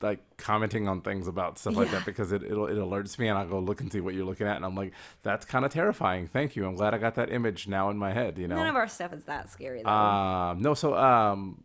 like 0.00 0.20
commenting 0.36 0.88
on 0.88 1.00
things 1.00 1.28
about 1.28 1.58
stuff 1.58 1.76
like 1.76 1.90
that 1.90 2.04
because 2.04 2.32
it, 2.32 2.42
it'll, 2.42 2.66
it 2.66 2.76
alerts 2.76 3.18
me 3.18 3.28
and 3.28 3.38
I'll 3.38 3.46
go 3.46 3.58
look 3.58 3.80
and 3.80 3.92
see 3.92 4.00
what 4.00 4.14
you're 4.14 4.24
looking 4.24 4.46
at 4.46 4.56
and 4.56 4.64
I'm 4.64 4.74
like, 4.74 4.92
that's 5.22 5.44
kind 5.44 5.64
of 5.64 5.72
terrifying. 5.72 6.26
Thank 6.26 6.56
you. 6.56 6.66
I'm 6.66 6.74
glad 6.74 6.94
I 6.94 6.98
got 6.98 7.14
that 7.16 7.32
image 7.32 7.68
now 7.68 7.90
in 7.90 7.96
my 7.96 8.12
head. 8.12 8.38
You 8.38 8.48
know. 8.48 8.56
None 8.56 8.68
of 8.68 8.76
our 8.76 8.88
stuff 8.88 9.12
is 9.12 9.24
that 9.24 9.50
scary 9.50 9.82
though. 9.82 9.90
Um, 9.90 10.60
no, 10.60 10.74
so 10.74 10.96
um, 10.96 11.64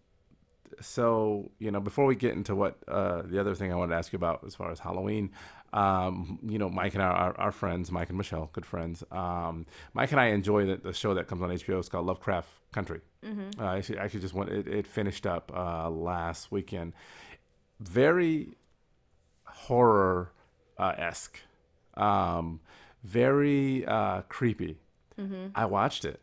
so 0.82 1.52
you 1.60 1.72
know, 1.72 1.80
before 1.80 2.06
we 2.06 2.15
get 2.15 2.34
into 2.34 2.56
what 2.56 2.78
uh, 2.88 3.24
the 3.26 3.39
other 3.39 3.56
thing 3.56 3.72
I 3.72 3.76
wanted 3.76 3.92
to 3.92 3.98
ask 3.98 4.13
you 4.13 4.18
about 4.18 4.44
as 4.46 4.56
far 4.56 4.72
as 4.72 4.80
Halloween, 4.80 5.32
um, 5.74 6.39
you 6.48 6.58
know, 6.58 6.70
Mike 6.70 6.94
and 6.94 7.04
I 7.04 7.08
are 7.08 7.39
our 7.39 7.52
friends, 7.52 7.92
Mike 7.92 8.10
and 8.10 8.18
Michelle, 8.18 8.50
good 8.54 8.65
friends. 8.65 9.04
Um, 9.12 9.65
Mike 9.94 10.12
and 10.12 10.20
I 10.20 10.28
enjoy 10.28 10.65
the, 10.65 10.78
the 10.78 10.94
show 10.94 11.13
that 11.13 11.28
comes 11.28 11.42
on 11.42 11.50
HBO. 11.50 11.80
It's 11.80 11.89
called 11.89 12.06
Lovecraft 12.06 12.50
Country. 12.72 13.02
Uh, 13.60 13.76
actually, 13.76 13.98
actually, 14.00 14.22
just 14.22 14.34
went. 14.34 14.50
It, 14.50 14.68
it 14.68 14.88
finished 14.88 15.28
up 15.28 15.52
uh, 15.56 15.89
last 15.89 16.52
weekend. 16.52 16.94
Very 17.80 18.56
horror 19.46 20.32
esque, 20.80 21.39
um, 21.96 22.60
very 23.04 23.86
uh, 23.86 24.22
creepy. 24.30 24.78
I 25.56 25.65
watched 25.65 26.06
it. 26.06 26.22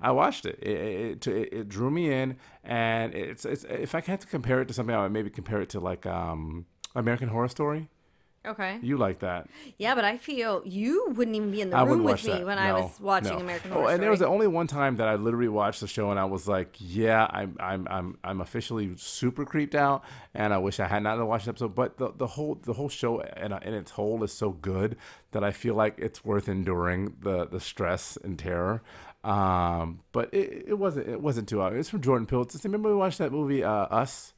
I 0.00 0.10
watched 0.10 0.46
it. 0.46 0.58
It, 0.60 0.78
it, 0.78 1.26
it, 1.26 1.52
it 1.52 1.68
drew 1.68 1.90
me 1.90 2.12
in, 2.12 2.36
and 2.64 3.14
it's, 3.14 3.44
it's 3.44 3.64
if 3.64 3.94
I 3.94 4.00
had 4.00 4.20
to 4.20 4.26
compare 4.26 4.60
it 4.60 4.68
to 4.68 4.74
something, 4.74 4.94
I 4.94 5.02
would 5.02 5.12
maybe 5.12 5.30
compare 5.30 5.60
it 5.60 5.68
to 5.70 5.80
like 5.80 6.06
um, 6.06 6.66
American 6.94 7.28
Horror 7.28 7.48
Story. 7.48 7.88
Okay. 8.44 8.78
You 8.82 8.96
like 8.96 9.20
that? 9.20 9.48
Yeah, 9.78 9.94
but 9.94 10.04
I 10.04 10.16
feel 10.18 10.62
you 10.64 11.10
wouldn't 11.10 11.36
even 11.36 11.52
be 11.52 11.60
in 11.60 11.70
the 11.70 11.76
I 11.76 11.84
room 11.84 12.02
with 12.02 12.24
me 12.24 12.32
that. 12.32 12.46
when 12.46 12.58
I 12.58 12.72
was 12.72 12.98
watching 12.98 13.34
no. 13.34 13.38
American 13.38 13.70
Oh, 13.70 13.74
Horror 13.74 13.90
and 13.92 14.02
there 14.02 14.10
was 14.10 14.18
the 14.18 14.26
only 14.26 14.48
one 14.48 14.66
time 14.66 14.96
that 14.96 15.06
I 15.06 15.14
literally 15.14 15.48
watched 15.48 15.80
the 15.80 15.86
show 15.86 16.10
and 16.10 16.18
I 16.18 16.24
was 16.24 16.48
like, 16.48 16.74
"Yeah, 16.78 17.28
I'm, 17.30 17.56
I'm, 17.60 17.86
I'm, 17.88 18.18
I'm 18.24 18.40
officially 18.40 18.94
super 18.96 19.44
creeped 19.44 19.76
out," 19.76 20.02
and 20.34 20.52
I 20.52 20.58
wish 20.58 20.80
I 20.80 20.88
had 20.88 21.04
not 21.04 21.24
watched 21.24 21.44
the 21.44 21.50
episode. 21.50 21.76
But 21.76 21.98
the, 21.98 22.12
the 22.16 22.26
whole 22.26 22.56
the 22.56 22.72
whole 22.72 22.88
show 22.88 23.20
in, 23.20 23.52
in 23.52 23.74
its 23.74 23.92
whole 23.92 24.24
is 24.24 24.32
so 24.32 24.50
good 24.50 24.96
that 25.30 25.44
I 25.44 25.52
feel 25.52 25.74
like 25.76 25.94
it's 25.98 26.24
worth 26.24 26.48
enduring 26.48 27.14
the 27.20 27.46
the 27.46 27.60
stress 27.60 28.18
and 28.24 28.36
terror. 28.36 28.82
Um, 29.22 30.00
but 30.10 30.34
it, 30.34 30.64
it 30.66 30.78
wasn't 30.78 31.08
it 31.08 31.20
wasn't 31.20 31.48
too. 31.48 31.62
It's 31.62 31.90
from 31.90 32.00
Jordan 32.00 32.26
Peele. 32.26 32.44
Remember 32.64 32.88
we 32.88 32.96
watched 32.96 33.18
that 33.18 33.30
movie 33.30 33.62
uh, 33.62 33.70
Us 33.86 34.32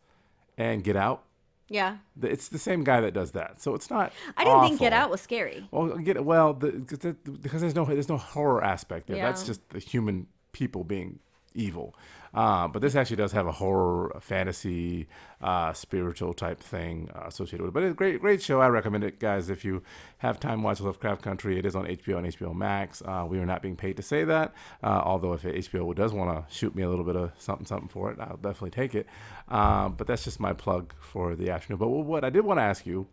and 0.58 0.84
Get 0.84 0.94
Out. 0.96 1.22
Yeah. 1.68 1.96
It's 2.22 2.48
the 2.48 2.58
same 2.58 2.84
guy 2.84 3.00
that 3.00 3.14
does 3.14 3.32
that, 3.32 3.60
so 3.60 3.74
it's 3.74 3.90
not. 3.90 4.12
I 4.36 4.44
didn't 4.44 4.62
think 4.64 4.80
Get. 4.80 4.92
Out 4.92 5.10
was 5.10 5.20
scary. 5.20 5.66
Well, 5.70 5.96
get 5.98 6.24
well 6.24 6.54
the, 6.54 6.70
the- 6.72 7.16
because 7.30 7.60
there's 7.60 7.74
no 7.74 7.84
there's 7.84 8.08
no 8.08 8.18
horror 8.18 8.62
aspect 8.62 9.06
there. 9.06 9.16
That's 9.16 9.44
just 9.44 9.68
the 9.70 9.78
human 9.78 10.26
people 10.52 10.84
being 10.84 11.20
evil. 11.54 11.94
Uh, 12.34 12.66
but 12.68 12.82
this 12.82 12.96
actually 12.96 13.16
does 13.16 13.32
have 13.32 13.46
a 13.46 13.52
horror, 13.52 14.16
fantasy, 14.20 15.06
uh, 15.40 15.72
spiritual 15.72 16.34
type 16.34 16.60
thing 16.60 17.10
uh, 17.14 17.22
associated 17.26 17.60
with 17.60 17.68
it. 17.68 17.74
But 17.74 17.82
it's 17.84 17.92
a 17.92 17.96
great, 17.96 18.20
great 18.20 18.42
show. 18.42 18.60
I 18.60 18.68
recommend 18.68 19.04
it, 19.04 19.20
guys. 19.20 19.50
If 19.50 19.64
you 19.64 19.82
have 20.18 20.40
time, 20.40 20.62
watch 20.62 20.80
Lovecraft 20.80 21.22
Country. 21.22 21.58
It 21.58 21.66
is 21.66 21.76
on 21.76 21.86
HBO 21.86 22.18
and 22.18 22.26
HBO 22.26 22.54
Max. 22.54 23.02
Uh, 23.02 23.26
we 23.28 23.38
are 23.38 23.46
not 23.46 23.62
being 23.62 23.76
paid 23.76 23.96
to 23.96 24.02
say 24.02 24.24
that. 24.24 24.52
Uh, 24.82 25.02
although 25.04 25.32
if 25.34 25.42
HBO 25.42 25.94
does 25.94 26.12
want 26.12 26.30
to 26.48 26.54
shoot 26.54 26.74
me 26.74 26.82
a 26.82 26.88
little 26.88 27.04
bit 27.04 27.16
of 27.16 27.30
something, 27.38 27.66
something 27.66 27.88
for 27.88 28.10
it, 28.10 28.18
I'll 28.20 28.36
definitely 28.36 28.70
take 28.70 28.94
it. 28.94 29.06
Um, 29.48 29.94
but 29.94 30.06
that's 30.06 30.24
just 30.24 30.40
my 30.40 30.52
plug 30.52 30.92
for 31.00 31.36
the 31.36 31.50
afternoon. 31.50 31.78
But 31.78 31.88
what 31.88 32.24
I 32.24 32.30
did 32.30 32.44
want 32.44 32.58
to 32.58 32.64
ask 32.64 32.84
you 32.86 33.06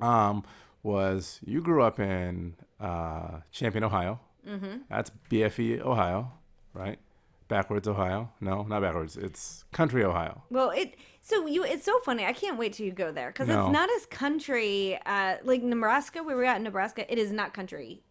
um, 0.00 0.44
was 0.82 1.40
you 1.44 1.62
grew 1.62 1.82
up 1.82 1.98
in 1.98 2.54
uh, 2.80 3.40
Champion, 3.50 3.84
Ohio. 3.84 4.20
Mm-hmm. 4.46 4.78
That's 4.90 5.10
BFE, 5.30 5.80
Ohio, 5.80 6.32
right? 6.74 6.98
Backwards, 7.48 7.86
Ohio. 7.86 8.30
No, 8.40 8.62
not 8.62 8.80
backwards. 8.82 9.16
It's 9.16 9.64
country, 9.72 10.02
Ohio. 10.04 10.42
Well, 10.50 10.70
it 10.70 10.94
so 11.20 11.46
you 11.46 11.64
it's 11.64 11.84
so 11.84 11.98
funny. 12.00 12.24
I 12.24 12.32
can't 12.32 12.58
wait 12.58 12.72
till 12.74 12.86
you 12.86 12.92
go 12.92 13.12
there 13.12 13.28
because 13.28 13.48
No. 13.48 13.64
it's 13.66 13.72
not 13.72 13.90
as 13.90 14.06
country 14.06 14.98
uh, 15.04 15.36
like 15.44 15.62
Nebraska. 15.62 16.22
Where 16.22 16.36
we're 16.36 16.44
at 16.44 16.56
in 16.56 16.62
Nebraska, 16.62 17.10
it 17.12 17.18
is 17.18 17.32
not 17.32 17.52
country 17.52 18.02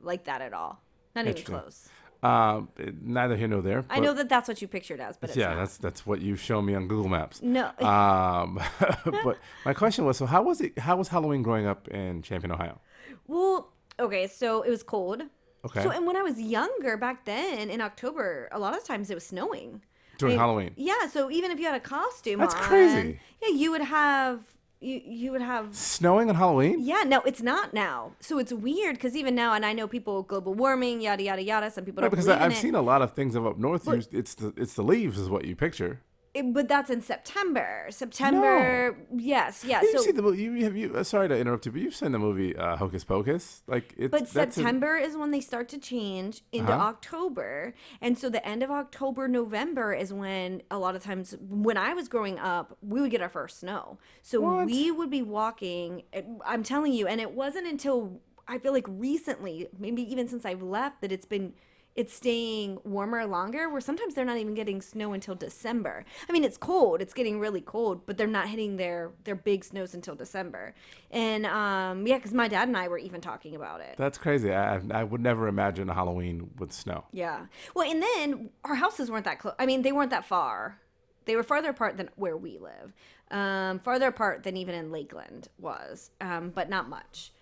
like 0.00 0.24
that 0.24 0.40
at 0.40 0.52
all. 0.52 0.80
Not 1.14 1.26
even 1.26 1.42
close. 1.42 1.88
Um, 2.22 2.68
neither 3.02 3.36
here 3.36 3.48
nor 3.48 3.62
there. 3.62 3.84
I 3.90 3.98
know 3.98 4.14
that 4.14 4.28
that's 4.28 4.46
what 4.46 4.62
you 4.62 4.68
pictured 4.68 5.00
as, 5.00 5.16
but 5.16 5.30
it's 5.30 5.36
yeah, 5.36 5.48
not. 5.48 5.56
that's 5.56 5.76
that's 5.78 6.06
what 6.06 6.20
you 6.20 6.36
show 6.36 6.62
me 6.62 6.74
on 6.74 6.86
Google 6.86 7.08
Maps. 7.08 7.42
no. 7.42 7.66
Um, 7.80 8.60
but 9.24 9.38
my 9.64 9.74
question 9.74 10.04
was, 10.04 10.18
so 10.18 10.26
how 10.26 10.42
was 10.42 10.60
it? 10.60 10.78
How 10.78 10.96
was 10.96 11.08
Halloween 11.08 11.42
growing 11.42 11.66
up 11.66 11.88
in 11.88 12.22
Champion, 12.22 12.52
Ohio? 12.52 12.80
Well, 13.26 13.72
okay, 13.98 14.28
so 14.28 14.62
it 14.62 14.70
was 14.70 14.84
cold. 14.84 15.22
Okay. 15.64 15.82
So, 15.82 15.90
and 15.90 16.06
when 16.06 16.16
I 16.16 16.22
was 16.22 16.40
younger 16.40 16.96
back 16.96 17.24
then 17.24 17.70
in 17.70 17.80
October, 17.80 18.48
a 18.52 18.58
lot 18.58 18.76
of 18.76 18.84
times 18.84 19.10
it 19.10 19.14
was 19.14 19.24
snowing. 19.26 19.82
During 20.18 20.32
I 20.32 20.34
mean, 20.34 20.38
Halloween. 20.40 20.72
Yeah, 20.76 21.06
so 21.08 21.30
even 21.30 21.50
if 21.50 21.58
you 21.58 21.66
had 21.66 21.74
a 21.74 21.80
costume 21.80 22.38
That's 22.40 22.54
on, 22.54 22.60
crazy. 22.62 23.18
Yeah, 23.42 23.48
you 23.48 23.70
would 23.70 23.80
have 23.80 24.40
you 24.80 25.00
you 25.04 25.30
would 25.32 25.40
have 25.42 25.74
Snowing 25.74 26.28
on 26.28 26.34
Halloween? 26.34 26.76
yeah, 26.80 27.04
no, 27.06 27.20
it's 27.22 27.40
not 27.42 27.72
now. 27.72 28.12
So 28.20 28.38
it's 28.38 28.52
weird 28.52 28.96
because 28.96 29.14
even 29.16 29.34
now, 29.34 29.54
and 29.54 29.64
I 29.64 29.72
know 29.72 29.86
people 29.88 30.22
global 30.24 30.54
warming, 30.54 31.00
yada 31.00 31.22
yada 31.22 31.42
yada. 31.42 31.70
Some 31.70 31.84
people 31.84 32.00
No, 32.02 32.08
don't 32.08 32.10
because 32.10 32.28
I, 32.28 32.46
it. 32.48 32.54
seen 32.56 32.74
a 32.74 32.82
lot 32.82 33.00
of 33.02 33.12
things 33.12 33.34
of 33.36 33.46
up 33.46 33.58
north. 33.58 33.84
But- 33.84 34.08
it's 34.12 34.34
the 34.34 34.52
it's 34.56 34.74
the 34.74 34.82
leaves 34.82 35.18
is 35.18 35.30
what 35.30 35.44
you 35.44 35.54
picture. 35.56 36.00
It- 36.34 36.54
but 36.54 36.66
that's 36.66 36.88
in 36.88 37.02
September. 37.02 37.86
September, 37.90 38.96
yes, 39.14 39.64
yeah. 39.66 39.82
You've 39.82 39.98
So, 39.98 40.04
seen 40.06 40.16
the 40.16 40.22
movie. 40.22 40.42
You 40.42 40.64
have 40.64 40.74
you. 40.74 40.94
Uh, 40.94 41.04
sorry 41.04 41.28
to 41.28 41.38
interrupt 41.38 41.66
you, 41.66 41.72
but 41.72 41.82
you've 41.82 41.94
seen 41.94 42.12
the 42.12 42.18
movie 42.18 42.56
uh, 42.56 42.76
Hocus 42.76 43.04
Pocus. 43.04 43.62
Like 43.66 43.92
it's 43.98 44.10
but 44.10 44.28
September 44.28 44.96
is 44.96 45.14
when 45.14 45.30
they 45.30 45.40
start 45.40 45.68
to 45.70 45.78
change 45.78 46.42
into 46.50 46.72
Uh-huh. 46.72 46.86
October, 46.86 47.74
and 48.00 48.16
so 48.18 48.30
the 48.30 48.46
end 48.48 48.62
of 48.62 48.70
October, 48.70 49.28
November 49.28 49.92
is 49.92 50.10
when 50.12 50.62
a 50.70 50.78
lot 50.78 50.96
of 50.96 51.02
times 51.02 51.36
when 51.40 51.76
I 51.76 51.92
was 51.92 52.08
growing 52.08 52.38
up, 52.38 52.78
we 52.80 53.02
would 53.02 53.10
get 53.10 53.20
our 53.20 53.28
first 53.28 53.60
snow. 53.60 53.98
So 54.22 54.40
What? 54.40 54.66
we 54.66 54.90
would 54.90 55.10
be 55.10 55.20
walking. 55.22 56.04
I'm 56.46 56.62
telling 56.62 56.94
you, 56.94 57.06
and 57.06 57.20
it 57.20 57.32
wasn't 57.32 57.66
until 57.66 58.20
I 58.48 58.58
feel 58.58 58.72
like 58.72 58.86
recently, 58.88 59.68
maybe 59.78 60.02
even 60.10 60.28
since 60.28 60.46
I've 60.46 60.62
left, 60.62 61.02
that 61.02 61.12
it's 61.12 61.26
been. 61.26 61.52
It's 61.94 62.14
staying 62.14 62.78
warmer 62.84 63.26
longer, 63.26 63.68
where 63.68 63.80
sometimes 63.80 64.14
they're 64.14 64.24
not 64.24 64.38
even 64.38 64.54
getting 64.54 64.80
snow 64.80 65.12
until 65.12 65.34
December. 65.34 66.04
I 66.28 66.32
mean, 66.32 66.44
it's 66.44 66.56
cold; 66.56 67.02
it's 67.02 67.12
getting 67.12 67.38
really 67.38 67.60
cold, 67.60 68.06
but 68.06 68.16
they're 68.16 68.26
not 68.26 68.48
hitting 68.48 68.76
their 68.76 69.12
their 69.24 69.34
big 69.34 69.64
snows 69.64 69.94
until 69.94 70.14
December. 70.14 70.74
And 71.10 71.44
um, 71.46 72.06
yeah, 72.06 72.16
because 72.16 72.32
my 72.32 72.48
dad 72.48 72.68
and 72.68 72.76
I 72.76 72.88
were 72.88 72.98
even 72.98 73.20
talking 73.20 73.54
about 73.54 73.80
it. 73.80 73.96
That's 73.98 74.18
crazy. 74.18 74.52
I 74.52 74.80
I 74.90 75.04
would 75.04 75.20
never 75.20 75.48
imagine 75.48 75.90
a 75.90 75.94
Halloween 75.94 76.50
with 76.58 76.72
snow. 76.72 77.04
Yeah. 77.12 77.46
Well, 77.74 77.90
and 77.90 78.02
then 78.02 78.50
our 78.64 78.76
houses 78.76 79.10
weren't 79.10 79.24
that 79.26 79.38
close. 79.38 79.54
I 79.58 79.66
mean, 79.66 79.82
they 79.82 79.92
weren't 79.92 80.10
that 80.10 80.24
far. 80.24 80.78
They 81.24 81.36
were 81.36 81.42
farther 81.42 81.70
apart 81.70 81.96
than 81.96 82.08
where 82.16 82.36
we 82.36 82.58
live. 82.58 82.92
Um, 83.30 83.78
farther 83.78 84.08
apart 84.08 84.42
than 84.42 84.56
even 84.56 84.74
in 84.74 84.90
Lakeland 84.90 85.48
was, 85.58 86.10
um, 86.20 86.50
but 86.50 86.68
not 86.68 86.88
much. 86.88 87.32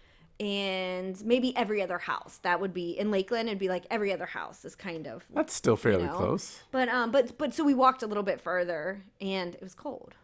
And 0.40 1.22
maybe 1.24 1.55
every 1.55 1.83
other 1.83 1.98
house. 1.98 2.40
That 2.42 2.61
would 2.61 2.72
be 2.72 2.98
in 2.98 3.11
Lakeland. 3.11 3.48
It'd 3.48 3.59
be 3.59 3.68
like 3.68 3.85
every 3.90 4.12
other 4.12 4.26
house 4.26 4.64
is 4.64 4.74
kind 4.74 5.07
of. 5.07 5.24
That's 5.33 5.53
still 5.53 5.76
fairly 5.76 6.07
know? 6.07 6.14
close. 6.14 6.62
But 6.72 6.88
um, 6.88 7.11
but 7.11 7.37
but 7.37 7.53
so 7.53 7.62
we 7.62 7.74
walked 7.74 8.03
a 8.03 8.07
little 8.07 8.22
bit 8.22 8.40
further, 8.40 9.05
and 9.20 9.55
it 9.55 9.62
was 9.62 9.74
cold. 9.74 10.14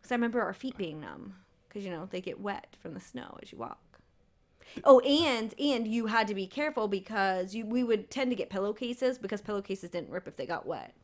Because 0.00 0.10
I 0.10 0.16
remember 0.16 0.42
our 0.42 0.52
feet 0.52 0.76
being 0.76 1.00
numb, 1.00 1.36
because 1.68 1.84
you 1.84 1.90
know 1.92 2.08
they 2.10 2.20
get 2.20 2.40
wet 2.40 2.76
from 2.80 2.94
the 2.94 3.00
snow 3.00 3.38
as 3.40 3.52
you 3.52 3.58
walk. 3.58 3.78
Oh, 4.84 5.00
and 5.00 5.54
and 5.58 5.86
you 5.86 6.06
had 6.06 6.26
to 6.28 6.34
be 6.34 6.46
careful 6.46 6.88
because 6.88 7.54
you 7.54 7.64
we 7.64 7.84
would 7.84 8.10
tend 8.10 8.30
to 8.30 8.36
get 8.36 8.50
pillowcases 8.50 9.18
because 9.18 9.40
pillowcases 9.40 9.90
didn't 9.90 10.10
rip 10.10 10.26
if 10.26 10.36
they 10.36 10.46
got 10.46 10.66
wet. 10.66 10.94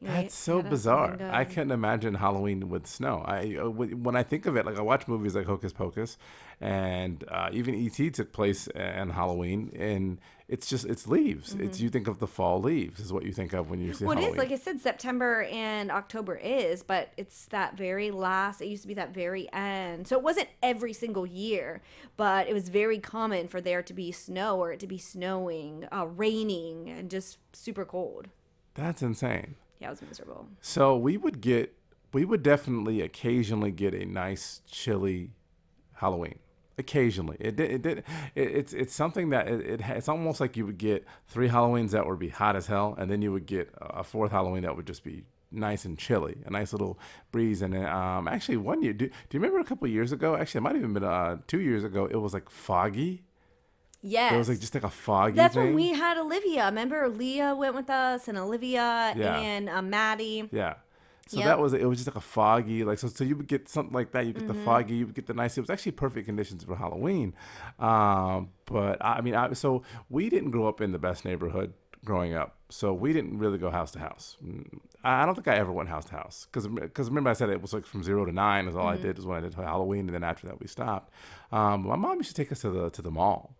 You 0.00 0.08
know, 0.08 0.14
you 0.14 0.22
That's 0.22 0.34
so 0.34 0.56
gotta 0.56 0.62
have 0.64 0.70
bizarre. 0.70 1.18
I 1.32 1.44
couldn't 1.44 1.70
imagine 1.70 2.14
Halloween 2.14 2.68
with 2.68 2.86
snow. 2.86 3.22
I 3.24 3.56
uh, 3.56 3.70
when 3.70 4.14
I 4.14 4.22
think 4.22 4.44
of 4.46 4.56
it, 4.56 4.66
like 4.66 4.76
I 4.76 4.82
watch 4.82 5.08
movies 5.08 5.34
like 5.34 5.46
Hocus 5.46 5.72
Pocus, 5.72 6.18
and 6.60 7.24
uh, 7.28 7.48
even 7.52 7.74
ET 7.74 8.12
took 8.14 8.32
place 8.32 8.68
on 8.76 9.10
Halloween, 9.10 9.72
and 9.74 10.18
it's 10.48 10.68
just 10.68 10.84
it's 10.84 11.08
leaves. 11.08 11.54
It's 11.54 11.80
you 11.80 11.88
think 11.88 12.08
of 12.08 12.18
the 12.18 12.26
fall 12.26 12.60
leaves 12.60 13.00
is 13.00 13.10
what 13.10 13.24
you 13.24 13.32
think 13.32 13.54
of 13.54 13.70
when 13.70 13.80
you 13.80 13.92
see 13.94 14.04
Mm-hmm. 14.04 14.06
Well, 14.06 14.18
it 14.18 14.20
Halloween. 14.20 14.40
is 14.40 14.50
like 14.50 14.52
I 14.52 14.62
said, 14.62 14.80
September 14.80 15.44
and 15.44 15.90
October 15.90 16.36
is, 16.36 16.82
but 16.82 17.10
it's 17.16 17.46
that 17.46 17.76
very 17.76 18.10
last. 18.10 18.60
It 18.60 18.66
used 18.66 18.82
to 18.82 18.88
be 18.88 18.94
that 18.94 19.14
very 19.14 19.50
end, 19.52 20.06
so 20.06 20.16
it 20.16 20.22
wasn't 20.22 20.48
every 20.62 20.92
single 20.92 21.26
year, 21.26 21.80
but 22.18 22.48
it 22.48 22.52
was 22.52 22.68
very 22.68 22.98
common 22.98 23.48
for 23.48 23.62
there 23.62 23.82
to 23.82 23.94
be 23.94 24.12
snow 24.12 24.58
or 24.58 24.72
it 24.72 24.80
to 24.80 24.86
be 24.86 24.98
snowing, 24.98 25.88
uh, 25.90 26.06
raining, 26.06 26.90
and 26.90 27.10
just 27.10 27.38
super 27.54 27.86
cold. 27.86 28.28
That's 28.74 29.00
insane. 29.00 29.54
Yeah, 29.78 29.88
it 29.88 29.90
was 29.90 30.02
miserable. 30.02 30.48
So 30.60 30.96
we 30.96 31.16
would 31.16 31.40
get, 31.40 31.74
we 32.12 32.24
would 32.24 32.42
definitely 32.42 33.00
occasionally 33.02 33.70
get 33.70 33.94
a 33.94 34.04
nice 34.04 34.62
chilly 34.70 35.32
Halloween. 35.94 36.38
Occasionally, 36.78 37.38
it 37.40 37.56
did. 37.56 37.70
It 37.70 37.82
did. 37.82 37.98
It, 38.34 38.48
it's 38.54 38.72
it's 38.74 38.94
something 38.94 39.30
that 39.30 39.48
it, 39.48 39.60
it 39.62 39.80
it's 39.80 40.10
almost 40.10 40.40
like 40.40 40.58
you 40.58 40.66
would 40.66 40.76
get 40.76 41.06
three 41.26 41.48
Halloweens 41.48 41.92
that 41.92 42.06
would 42.06 42.18
be 42.18 42.28
hot 42.28 42.54
as 42.54 42.66
hell, 42.66 42.94
and 42.98 43.10
then 43.10 43.22
you 43.22 43.32
would 43.32 43.46
get 43.46 43.70
a 43.80 44.04
fourth 44.04 44.30
Halloween 44.30 44.62
that 44.64 44.76
would 44.76 44.86
just 44.86 45.02
be 45.02 45.24
nice 45.50 45.86
and 45.86 45.98
chilly, 45.98 46.36
a 46.44 46.50
nice 46.50 46.72
little 46.72 46.98
breeze. 47.32 47.62
And 47.62 47.74
um, 47.74 48.28
actually, 48.28 48.58
one 48.58 48.82
year, 48.82 48.92
do, 48.92 49.06
do 49.06 49.12
you 49.30 49.40
remember 49.40 49.58
a 49.58 49.64
couple 49.64 49.88
years 49.88 50.12
ago? 50.12 50.36
Actually, 50.36 50.58
it 50.58 50.62
might 50.62 50.74
have 50.74 50.82
even 50.82 50.92
been 50.92 51.04
uh, 51.04 51.38
two 51.46 51.60
years 51.60 51.82
ago. 51.82 52.04
It 52.04 52.16
was 52.16 52.34
like 52.34 52.50
foggy. 52.50 53.22
Yes, 54.08 54.32
It 54.32 54.36
was 54.38 54.48
like 54.48 54.60
just 54.60 54.74
like 54.74 54.84
a 54.84 54.90
foggy. 54.90 55.34
that's 55.36 55.54
thing. 55.54 55.64
when 55.66 55.74
we 55.74 55.88
had 55.92 56.16
Olivia. 56.16 56.66
Remember, 56.66 57.08
Leah 57.08 57.54
went 57.56 57.74
with 57.74 57.90
us, 57.90 58.28
and 58.28 58.38
Olivia 58.38 59.12
Yeah. 59.16 59.36
and 59.38 59.68
uh, 59.68 59.82
Maddie. 59.82 60.48
Yeah. 60.52 60.74
So 61.28 61.38
Yep. 61.38 61.46
that 61.46 61.58
was 61.58 61.72
it. 61.72 61.84
Was 61.84 61.98
just 61.98 62.06
like 62.06 62.14
a 62.16 62.20
foggy, 62.20 62.84
like 62.84 62.98
so. 63.00 63.08
So 63.08 63.24
you 63.24 63.34
would 63.36 63.48
get 63.48 63.68
something 63.68 63.92
like 63.92 64.12
that. 64.12 64.26
You 64.26 64.32
get 64.32 64.44
Mm-hmm. 64.44 64.58
the 64.60 64.64
foggy. 64.64 64.94
You 64.94 65.06
would 65.06 65.14
get 65.16 65.26
the 65.26 65.34
nice. 65.34 65.58
It 65.58 65.60
was 65.60 65.70
actually 65.70 65.92
perfect 65.92 66.26
conditions 66.26 66.62
for 66.62 66.76
Halloween. 66.76 67.34
Um, 67.80 68.50
but 68.66 69.04
I, 69.04 69.20
mean, 69.22 69.34
I, 69.34 69.52
so 69.54 69.82
we 70.08 70.28
didn't 70.28 70.50
grow 70.52 70.68
up 70.68 70.80
in 70.80 70.92
the 70.92 70.98
best 70.98 71.24
neighborhood 71.24 71.72
growing 72.04 72.34
up. 72.34 72.56
So 72.68 72.92
we 72.94 73.12
didn't 73.12 73.38
really 73.38 73.58
go 73.58 73.70
house 73.70 73.90
to 73.92 73.98
house. 73.98 74.36
Mm, 74.44 74.78
I 75.02 75.24
don't 75.26 75.34
think 75.34 75.48
I 75.48 75.56
ever 75.56 75.72
went 75.72 75.88
house 75.88 76.04
to 76.06 76.12
house 76.12 76.46
because 76.50 76.68
because 76.68 77.08
remember 77.08 77.30
I 77.30 77.32
said 77.32 77.48
it 77.50 77.60
was 77.62 77.72
like 77.72 77.86
from 77.86 78.02
zero 78.04 78.24
to 78.24 78.32
nine 78.32 78.66
is 78.68 78.76
all 78.76 78.84
Mm-hmm. 78.86 79.02
I 79.02 79.06
did 79.06 79.18
is 79.18 79.26
when 79.26 79.36
I 79.36 79.40
did 79.40 79.54
Halloween 79.54 80.06
and 80.06 80.10
then 80.14 80.22
after 80.24 80.46
that 80.46 80.60
we 80.60 80.66
stopped. 80.68 81.12
Um, 81.52 81.86
my 81.88 81.96
mom 81.96 82.18
used 82.18 82.28
to 82.30 82.34
take 82.34 82.50
us 82.52 82.60
to 82.60 82.70
the 82.70 82.90
to 82.90 83.02
the 83.02 83.10
mall. 83.10 83.56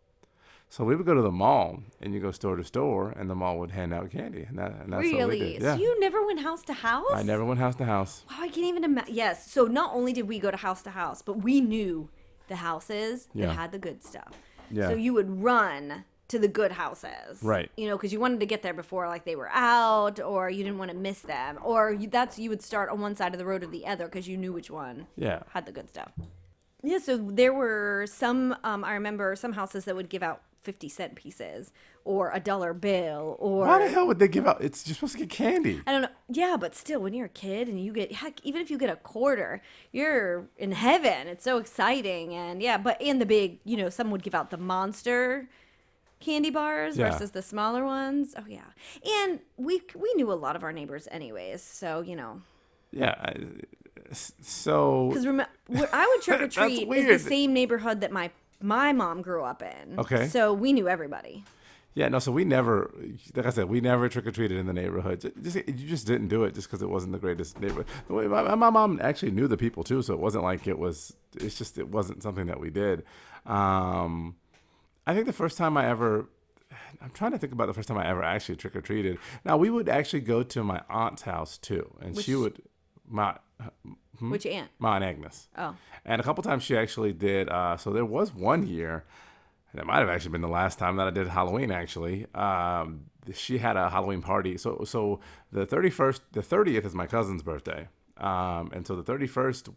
So 0.68 0.84
we 0.84 0.96
would 0.96 1.06
go 1.06 1.14
to 1.14 1.22
the 1.22 1.30
mall 1.30 1.80
and 2.02 2.12
you 2.12 2.20
go 2.20 2.30
store 2.32 2.56
to 2.56 2.64
store 2.64 3.10
and 3.10 3.30
the 3.30 3.34
mall 3.34 3.58
would 3.58 3.70
hand 3.70 3.94
out 3.94 4.10
candy 4.10 4.42
and 4.42 4.58
that 4.58 4.72
and 4.72 4.92
that's 4.92 5.02
what 5.04 5.12
we 5.12 5.14
Really? 5.16 5.38
did. 5.38 5.62
Yeah. 5.62 5.76
So 5.76 5.80
you 5.80 5.98
never 6.00 6.24
went 6.26 6.40
house 6.40 6.62
to 6.64 6.72
house? 6.74 7.06
I 7.12 7.22
never 7.22 7.44
went 7.44 7.60
house 7.60 7.76
to 7.76 7.84
house. 7.84 8.24
Wow, 8.30 8.36
I 8.40 8.48
can't 8.48 8.66
even 8.66 8.84
imagine. 8.84 9.14
Yes. 9.14 9.50
So 9.50 9.64
not 9.66 9.94
only 9.94 10.12
did 10.12 10.28
we 10.28 10.38
go 10.38 10.50
to 10.50 10.56
house 10.56 10.82
to 10.82 10.90
house, 10.90 11.22
but 11.22 11.42
we 11.42 11.60
knew 11.60 12.10
the 12.48 12.56
houses 12.56 13.28
Yeah. 13.32 13.46
that 13.46 13.52
had 13.54 13.72
the 13.72 13.78
good 13.78 14.02
stuff. 14.04 14.32
Yeah. 14.70 14.88
So 14.88 14.94
you 14.94 15.14
would 15.14 15.42
run 15.42 16.04
to 16.28 16.38
the 16.40 16.48
good 16.48 16.72
houses. 16.72 17.40
Right. 17.42 17.70
You 17.76 17.86
know, 17.88 17.96
because 17.96 18.12
you 18.12 18.18
wanted 18.18 18.40
to 18.40 18.46
get 18.46 18.62
there 18.62 18.74
before 18.74 19.06
like 19.08 19.24
they 19.24 19.36
were 19.36 19.48
out, 19.52 20.18
or 20.20 20.50
you 20.50 20.64
didn't 20.64 20.78
want 20.78 20.90
to 20.90 20.96
miss 20.96 21.20
them, 21.20 21.58
or 21.62 21.92
you, 21.92 22.08
that's 22.08 22.36
you 22.38 22.50
would 22.50 22.62
start 22.62 22.90
on 22.90 23.00
one 23.00 23.14
side 23.14 23.32
of 23.32 23.38
the 23.38 23.46
road 23.46 23.62
or 23.62 23.68
the 23.68 23.86
other 23.86 24.06
because 24.06 24.26
you 24.26 24.36
knew 24.36 24.52
which 24.52 24.68
one 24.70 25.06
Yeah. 25.16 25.44
had 25.50 25.64
the 25.66 25.72
good 25.72 25.88
stuff. 25.88 26.10
Yeah, 26.82 26.98
so 26.98 27.16
there 27.16 27.54
were 27.54 28.06
some. 28.08 28.56
Um, 28.64 28.84
I 28.84 28.94
remember 28.94 29.34
some 29.36 29.52
houses 29.52 29.84
that 29.86 29.94
would 29.96 30.08
give 30.08 30.22
out 30.24 30.42
fifty 30.62 30.88
cent 30.88 31.14
pieces 31.14 31.72
or 32.04 32.30
a 32.32 32.40
dollar 32.40 32.72
bill 32.74 33.36
or. 33.38 33.66
Why 33.66 33.78
the 33.84 33.88
hell 33.88 34.06
would 34.06 34.18
they 34.18 34.28
give 34.28 34.46
out? 34.46 34.60
It's 34.60 34.86
you're 34.86 34.94
supposed 34.94 35.12
to 35.14 35.18
get 35.20 35.30
candy. 35.30 35.80
I 35.86 35.92
don't 35.92 36.02
know. 36.02 36.08
Yeah, 36.28 36.56
but 36.58 36.74
still, 36.74 37.00
when 37.00 37.14
you're 37.14 37.26
a 37.26 37.28
kid 37.28 37.68
and 37.68 37.82
you 37.82 37.92
get 37.92 38.12
heck, 38.12 38.40
even 38.44 38.60
if 38.60 38.70
you 38.70 38.78
get 38.78 38.90
a 38.90 38.96
quarter, 38.96 39.62
you're 39.92 40.48
in 40.56 40.72
heaven. 40.72 41.28
It's 41.28 41.44
so 41.44 41.58
exciting, 41.58 42.34
and 42.34 42.62
yeah. 42.62 42.78
But 42.78 43.00
in 43.00 43.18
the 43.18 43.26
big, 43.26 43.60
you 43.64 43.76
know, 43.76 43.88
some 43.88 44.10
would 44.10 44.22
give 44.22 44.34
out 44.34 44.50
the 44.50 44.56
monster 44.58 45.48
candy 46.18 46.48
bars 46.50 46.96
Yeah. 46.96 47.10
versus 47.10 47.32
the 47.32 47.42
smaller 47.42 47.84
ones. 47.84 48.34
Oh 48.38 48.44
yeah, 48.48 48.62
and 49.24 49.40
we 49.56 49.82
we 49.94 50.12
knew 50.14 50.32
a 50.32 50.34
lot 50.34 50.56
of 50.56 50.62
our 50.64 50.72
neighbors 50.72 51.06
anyways, 51.10 51.62
so 51.62 52.00
you 52.00 52.16
know. 52.16 52.42
Yeah. 52.90 53.14
I- 53.18 53.34
So 54.42 55.08
Because 55.08 55.26
rem- 55.26 55.42
where 55.66 55.88
I 55.92 56.06
would 56.06 56.22
trick-or-treat 56.22 56.88
is 56.92 57.22
the 57.24 57.28
same 57.28 57.52
neighborhood 57.52 58.00
that 58.02 58.12
my 58.12 58.30
my 58.60 58.92
mom 58.92 59.22
grew 59.22 59.42
up 59.42 59.62
in. 59.62 59.98
Okay. 59.98 60.28
So 60.28 60.52
we 60.52 60.72
knew 60.72 60.88
everybody. 60.88 61.44
yeah, 61.94 62.08
no. 62.08 62.18
So 62.18 62.30
we 62.32 62.44
never, 62.44 62.90
like 63.34 63.46
I 63.46 63.50
said, 63.50 63.68
we 63.68 63.80
never 63.80 64.08
trick 64.08 64.26
or 64.26 64.30
treated 64.32 64.58
in 64.58 64.66
the 64.66 64.72
neighborhood. 64.72 65.32
Just 65.42 65.56
you 65.56 65.88
just 65.88 66.06
didn't 66.06 66.28
do 66.28 66.44
it 66.44 66.54
just 66.54 66.68
because 66.68 66.82
it 66.82 66.88
wasn't 66.90 67.12
the 67.12 67.18
greatest 67.18 67.58
neighborhood. 67.60 67.86
My, 68.08 68.54
my 68.54 68.70
mom 68.70 68.98
actually 69.02 69.32
knew 69.32 69.48
the 69.48 69.56
people 69.56 69.82
too, 69.84 70.02
so 70.02 70.12
it 70.14 70.20
wasn't 70.20 70.44
like 70.44 70.66
it 70.66 70.78
was. 70.78 71.14
It's 71.36 71.56
just 71.56 71.78
it 71.78 71.88
wasn't 71.88 72.22
something 72.22 72.46
that 72.46 72.60
we 72.60 72.70
did. 72.70 73.04
Um, 73.46 74.36
I 75.06 75.14
think 75.14 75.26
the 75.26 75.32
first 75.32 75.56
time 75.58 75.76
I 75.76 75.88
ever. 75.88 76.26
I'm 77.00 77.10
trying 77.10 77.32
to 77.32 77.38
think 77.38 77.52
about 77.52 77.66
the 77.66 77.74
first 77.74 77.88
time 77.88 77.98
I 77.98 78.08
ever 78.08 78.22
actually 78.22 78.56
trick 78.56 78.74
or 78.74 78.80
treated. 78.80 79.18
Now 79.44 79.56
we 79.56 79.70
would 79.70 79.88
actually 79.88 80.20
go 80.20 80.42
to 80.42 80.64
my 80.64 80.80
aunt's 80.90 81.22
house 81.22 81.56
too, 81.58 81.94
and 82.00 82.18
she 82.18 82.34
would 82.34 82.62
my 83.08 83.36
Hmm? 84.18 84.30
Which 84.30 84.46
aunt? 84.46 84.70
my 84.78 84.96
aunt 84.96 85.04
Agnes. 85.04 85.48
Oh. 85.56 85.74
And 86.04 86.20
a 86.20 86.24
couple 86.24 86.42
times 86.42 86.62
she 86.62 86.76
actually 86.76 87.12
did. 87.12 87.48
Uh, 87.48 87.76
so 87.76 87.90
there 87.90 88.04
was 88.04 88.34
one 88.34 88.66
year, 88.66 89.04
that 89.74 89.84
might 89.86 89.98
have 89.98 90.08
actually 90.08 90.30
been 90.32 90.40
the 90.40 90.48
last 90.48 90.78
time 90.78 90.96
that 90.96 91.06
I 91.06 91.10
did 91.10 91.28
Halloween. 91.28 91.70
Actually, 91.70 92.26
um, 92.34 93.06
she 93.34 93.58
had 93.58 93.76
a 93.76 93.90
Halloween 93.90 94.22
party. 94.22 94.56
So 94.56 94.84
so 94.84 95.20
the 95.52 95.66
thirty 95.66 95.90
first, 95.90 96.22
the 96.32 96.42
thirtieth 96.42 96.86
is 96.86 96.94
my 96.94 97.06
cousin's 97.06 97.42
birthday. 97.42 97.88
Um, 98.18 98.70
and 98.72 98.86
so 98.86 98.96
the 98.96 99.02
thirty 99.02 99.26
first, 99.26 99.68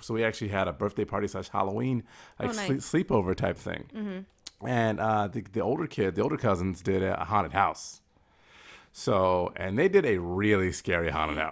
so 0.00 0.14
we 0.14 0.24
actually 0.24 0.48
had 0.48 0.66
a 0.66 0.72
birthday 0.72 1.04
party 1.04 1.28
slash 1.28 1.48
Halloween 1.48 2.02
like 2.40 2.48
Oh, 2.50 2.52
nice. 2.54 2.84
sleep, 2.84 3.06
sleepover 3.08 3.36
type 3.36 3.56
thing. 3.56 4.26
And 4.66 4.98
uh, 4.98 5.28
the 5.28 5.42
the 5.42 5.60
older 5.60 5.86
kid, 5.86 6.16
the 6.16 6.22
older 6.22 6.36
cousins 6.38 6.82
did 6.82 7.02
a 7.04 7.24
haunted 7.24 7.52
house. 7.52 8.00
So, 8.98 9.52
and 9.56 9.78
they 9.78 9.88
did 9.90 10.06
a 10.06 10.16
really 10.18 10.72
scary 10.72 11.10
haunted 11.10 11.36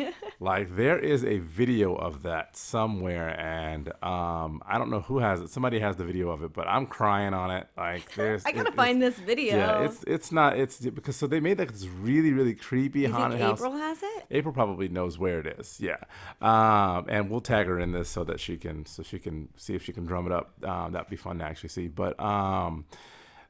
house. 0.00 0.14
like 0.40 0.74
there 0.74 0.98
is 0.98 1.22
a 1.22 1.36
video 1.40 1.94
of 1.94 2.22
that 2.22 2.56
somewhere, 2.56 3.38
and 3.38 3.90
um, 4.02 4.62
I 4.66 4.78
don't 4.78 4.88
know 4.88 5.02
who 5.02 5.18
has 5.18 5.42
it. 5.42 5.50
Somebody 5.50 5.80
has 5.80 5.96
the 5.96 6.06
video 6.06 6.30
of 6.30 6.42
it, 6.42 6.54
but 6.54 6.66
I'm 6.66 6.86
crying 6.86 7.34
on 7.34 7.50
it. 7.50 7.66
Like 7.76 8.14
there's, 8.16 8.46
I 8.46 8.52
gotta 8.52 8.70
it- 8.70 8.74
find 8.74 9.02
this 9.02 9.18
video. 9.18 9.54
Yeah, 9.54 9.84
it's 9.84 10.02
it's 10.04 10.32
not 10.32 10.58
it's 10.58 10.78
because 10.80 11.14
so 11.16 11.26
they 11.26 11.40
made 11.40 11.58
like 11.58 11.72
this 11.72 11.86
really 11.86 12.32
really 12.32 12.54
creepy 12.54 13.02
think 13.02 13.14
haunted 13.14 13.38
house. 13.38 13.58
April 13.60 13.72
has 13.72 14.02
it? 14.02 14.24
April 14.30 14.54
probably 14.54 14.88
knows 14.88 15.18
where 15.18 15.40
it 15.40 15.58
is. 15.58 15.78
Yeah, 15.82 15.98
um, 16.40 17.04
and 17.10 17.30
we'll 17.30 17.42
tag 17.42 17.66
her 17.66 17.78
in 17.78 17.92
this 17.92 18.08
so 18.08 18.24
that 18.24 18.40
she 18.40 18.56
can 18.56 18.86
so 18.86 19.02
she 19.02 19.18
can 19.18 19.50
see 19.58 19.74
if 19.74 19.84
she 19.84 19.92
can 19.92 20.06
drum 20.06 20.24
it 20.24 20.32
up. 20.32 20.54
Um, 20.64 20.92
that'd 20.92 21.10
be 21.10 21.16
fun 21.16 21.38
to 21.40 21.44
actually 21.44 21.68
see. 21.68 21.86
But 21.86 22.18
um, 22.18 22.86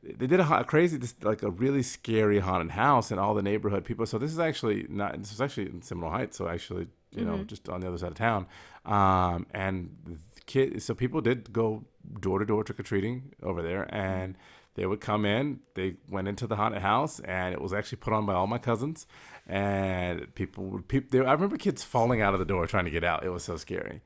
they 0.05 0.27
did 0.27 0.41
a, 0.41 0.45
ha- 0.45 0.63
crazy, 0.65 0.97
this, 0.97 1.15
like 1.23 1.43
a 1.43 1.51
really 1.51 1.83
scary 1.83 2.39
haunted 2.41 2.73
house, 2.73 3.11
and 3.11 3.19
all 3.19 3.35
the 3.35 3.43
neighborhood 3.43 3.85
people. 3.85 4.07
So 4.07 4.19
this 4.19 4.31
is 4.31 4.39
actually 4.39 4.87
not. 4.89 5.19
This 5.19 5.33
is 5.33 5.41
actually 5.41 5.67
in 5.67 5.83
Seminole 5.83 6.11
Heights. 6.11 6.37
So 6.37 6.49
actually, 6.49 6.89
you 7.13 7.25
know, 7.25 7.45
just 7.45 7.69
on 7.69 7.81
the 7.81 7.89
other 7.89 7.99
side 7.99 8.11
of 8.11 8.15
town. 8.17 8.47
Um, 8.85 9.47
and 9.53 9.97
the 10.05 10.41
kid. 10.47 10.83
So 10.83 10.95
people 10.95 11.21
did 11.21 11.53
go 11.53 11.85
door 12.21 12.39
to 12.39 12.45
door 12.45 12.65
trick 12.65 12.81
or 12.81 12.83
treating 12.83 13.33
over 13.43 13.63
there, 13.63 13.87
and 13.95 14.37
they 14.75 14.87
would 14.87 15.01
come 15.01 15.25
in. 15.25 15.61
They 15.75 15.95
went 16.09 16.29
into 16.29 16.47
the 16.47 16.57
haunted 16.57 16.83
house, 16.83 17.21
and 17.21 17.55
it 17.55 17.61
was 17.61 17.73
actually 17.73 17.99
put 17.99 18.13
on 18.13 18.27
by 18.27 18.35
all 18.35 18.47
my 18.47 18.59
cousins. 18.59 19.07
And 19.47 20.35
people 20.35 20.65
would 20.65 20.89
people. 20.89 21.27
I 21.27 21.33
remember 21.33 21.57
kids 21.57 21.83
falling 21.83 22.21
out 22.21 22.35
of 22.35 22.41
the 22.41 22.47
door 22.47 22.67
trying 22.67 22.85
to 22.85 22.91
get 22.91 23.05
out. 23.05 23.25
It 23.25 23.31
was 23.31 23.45
so 23.45 23.57
scary. 23.57 24.03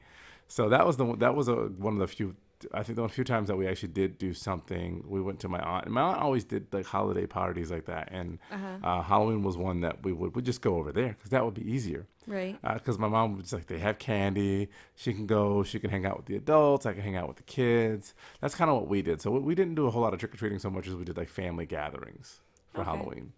So 0.46 0.68
that 0.68 0.86
was 0.86 0.96
the 0.96 1.16
that 1.16 1.34
was 1.34 1.48
a, 1.48 1.54
one 1.54 1.94
of 1.94 2.00
the 2.00 2.08
few. 2.08 2.36
I 2.74 2.82
think 2.82 2.96
the 2.96 3.08
few 3.08 3.24
times 3.24 3.48
that 3.48 3.56
we 3.56 3.66
actually 3.68 3.90
did 3.92 4.18
do 4.18 4.34
something. 4.34 5.04
We 5.06 5.20
went 5.20 5.38
to 5.40 5.48
my 5.48 5.60
aunt, 5.60 5.84
and 5.86 5.94
my 5.94 6.02
aunt 6.02 6.20
always 6.20 6.44
did 6.44 6.66
like 6.72 6.86
holiday 6.86 7.26
parties 7.26 7.70
like 7.70 7.86
that. 7.86 8.08
And 8.10 8.38
uh 8.50 9.02
Halloween 9.02 9.42
was 9.42 9.56
one 9.56 9.80
that 9.82 10.02
we 10.04 10.12
would 10.12 10.34
we 10.34 10.42
just 10.42 10.60
go 10.60 10.76
over 10.76 10.90
there 10.92 11.08
because 11.16 11.30
that 11.30 11.44
would 11.44 11.54
be 11.54 11.70
easier 11.70 12.06
Right. 12.26 12.58
because 12.74 12.98
my 12.98 13.08
mom 13.08 13.36
was 13.36 13.52
like 13.54 13.66
they 13.68 13.78
have 13.78 13.98
candy 13.98 14.68
she 14.96 15.14
can 15.14 15.26
go 15.26 15.62
she 15.62 15.78
can 15.78 15.88
hang 15.88 16.04
out 16.04 16.18
with 16.18 16.26
the 16.26 16.36
adults 16.36 16.84
i 16.84 16.92
can 16.92 17.00
hang 17.00 17.16
out 17.16 17.26
with 17.26 17.38
the 17.38 17.42
kids 17.44 18.12
that's 18.40 18.54
kind 18.54 18.70
of 18.70 18.76
what 18.76 18.86
we 18.86 19.00
did 19.00 19.22
so 19.22 19.30
we- 19.30 19.40
we 19.40 19.54
didn't 19.54 19.76
do 19.76 19.86
a 19.86 19.90
whole 19.90 20.02
lot 20.02 20.12
of 20.12 20.20
trick-or-treating 20.20 20.58
so 20.58 20.68
much 20.68 20.86
as 20.86 20.94
we 20.94 21.04
did 21.04 21.16
like 21.16 21.30
family 21.30 21.64
gatherings 21.64 22.40
for 22.74 22.82
Okay. 22.82 22.90
halloween 22.90 23.32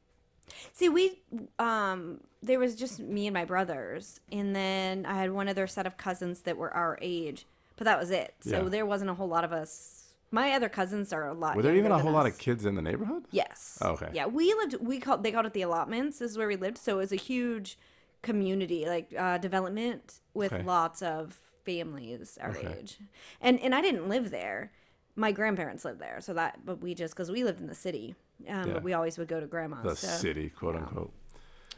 See, 0.72 0.88
we 0.88 1.20
um 1.60 2.20
there 2.42 2.58
was 2.58 2.74
just 2.74 2.98
me 2.98 3.28
and 3.28 3.34
my 3.34 3.44
brothers, 3.44 4.18
and 4.32 4.56
then 4.56 5.06
I 5.06 5.14
had 5.14 5.30
one 5.30 5.48
other 5.48 5.66
set 5.68 5.86
of 5.86 5.96
cousins 5.96 6.40
that 6.42 6.56
were 6.56 6.72
our 6.74 6.98
age, 7.00 7.46
but 7.80 7.86
that 7.86 7.98
was 7.98 8.10
it. 8.10 8.34
So 8.40 8.64
Yeah. 8.64 8.68
there 8.68 8.84
wasn't 8.84 9.08
a 9.08 9.14
whole 9.14 9.26
lot 9.26 9.42
of 9.42 9.52
us. 9.54 10.12
My 10.30 10.52
other 10.52 10.68
cousins 10.68 11.14
are 11.14 11.26
a 11.28 11.32
lot. 11.32 11.56
were 11.56 11.62
there 11.62 11.74
even 11.74 11.90
a 11.90 11.98
whole 11.98 12.12
lot 12.12 12.26
of 12.26 12.36
kids 12.36 12.66
in 12.66 12.74
the 12.74 12.82
neighborhood 12.82 13.24
Yes. 13.30 13.78
Oh, 13.80 13.92
okay. 13.92 14.10
Yeah, 14.12 14.26
we 14.26 14.52
lived. 14.52 14.74
We 14.80 15.00
called. 15.00 15.22
They 15.22 15.32
called 15.32 15.46
it 15.46 15.54
the 15.54 15.62
allotments. 15.62 16.18
This 16.18 16.30
is 16.32 16.36
where 16.38 16.46
we 16.46 16.56
lived. 16.56 16.76
So 16.76 16.96
it 16.96 16.98
was 16.98 17.12
a 17.12 17.16
huge 17.16 17.78
community, 18.20 18.84
like 18.86 19.14
uh, 19.18 19.38
development 19.38 20.20
with 20.34 20.52
Okay. 20.52 20.62
lots 20.62 21.00
of 21.00 21.38
families 21.64 22.36
our 22.42 22.50
Okay. 22.50 22.76
age. 22.78 22.98
And 23.40 23.58
and 23.60 23.74
I 23.74 23.80
didn't 23.80 24.08
live 24.10 24.30
there. 24.30 24.72
My 25.16 25.32
grandparents 25.32 25.86
lived 25.86 26.00
there, 26.00 26.20
so 26.20 26.34
that. 26.34 26.66
But 26.66 26.80
we 26.82 26.94
just 26.94 27.14
because 27.14 27.30
we 27.30 27.42
lived 27.42 27.60
in 27.60 27.66
the 27.66 27.74
city, 27.74 28.14
um, 28.46 28.68
Yeah. 28.68 28.74
but 28.74 28.82
we 28.82 28.92
always 28.92 29.16
would 29.16 29.26
go 29.28 29.40
to 29.40 29.46
grandma's. 29.46 29.82
the 29.84 29.96
so- 29.96 30.06
city 30.06 30.50
quote 30.50 30.76
unquote 30.76 31.12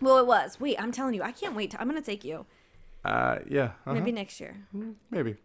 Well, 0.01 0.19
it 0.19 0.27
was. 0.27 0.59
Wait, 0.59 0.77
I'm 0.83 0.91
telling 0.91 1.15
you, 1.15 1.23
I 1.23 1.31
can't 1.33 1.55
wait. 1.55 1.71
To, 1.71 1.81
I'm 1.81 1.87
gonna 1.89 2.03
take 2.03 2.25
you. 2.25 2.45
uh 3.05 3.39
yeah 3.49 3.65
uh-huh. 3.87 3.95
Maybe 3.95 4.13
next 4.13 4.41
year. 4.41 4.57
maybe 5.11 5.37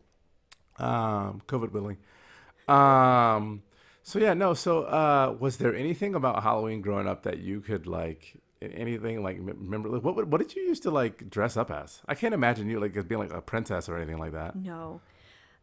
um 0.79 1.41
covid 1.47 1.71
willing 1.71 1.97
um 2.67 3.61
so 4.03 4.19
yeah 4.19 4.33
no 4.33 4.53
so 4.53 4.83
uh 4.83 5.35
was 5.39 5.57
there 5.57 5.75
anything 5.75 6.15
about 6.15 6.43
halloween 6.43 6.81
growing 6.81 7.07
up 7.07 7.23
that 7.23 7.39
you 7.39 7.59
could 7.61 7.87
like 7.87 8.39
anything 8.61 9.21
like 9.23 9.37
remember 9.39 9.89
like, 9.89 10.03
what 10.03 10.15
what 10.15 10.27
what 10.27 10.41
did 10.41 10.55
you 10.55 10.63
used 10.63 10.83
to 10.83 10.91
like 10.91 11.29
dress 11.29 11.55
up 11.57 11.69
as 11.71 12.01
i 12.07 12.15
can't 12.15 12.33
imagine 12.33 12.69
you 12.69 12.79
like 12.79 12.95
as 12.97 13.03
being 13.05 13.19
like 13.19 13.33
a 13.33 13.41
princess 13.41 13.87
or 13.87 13.97
anything 13.97 14.17
like 14.17 14.33
that 14.33 14.55
No. 14.55 15.01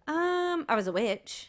Um, 0.07 0.67
I 0.69 0.75
was 0.77 0.87
a 0.87 0.93
witch. 0.93 1.49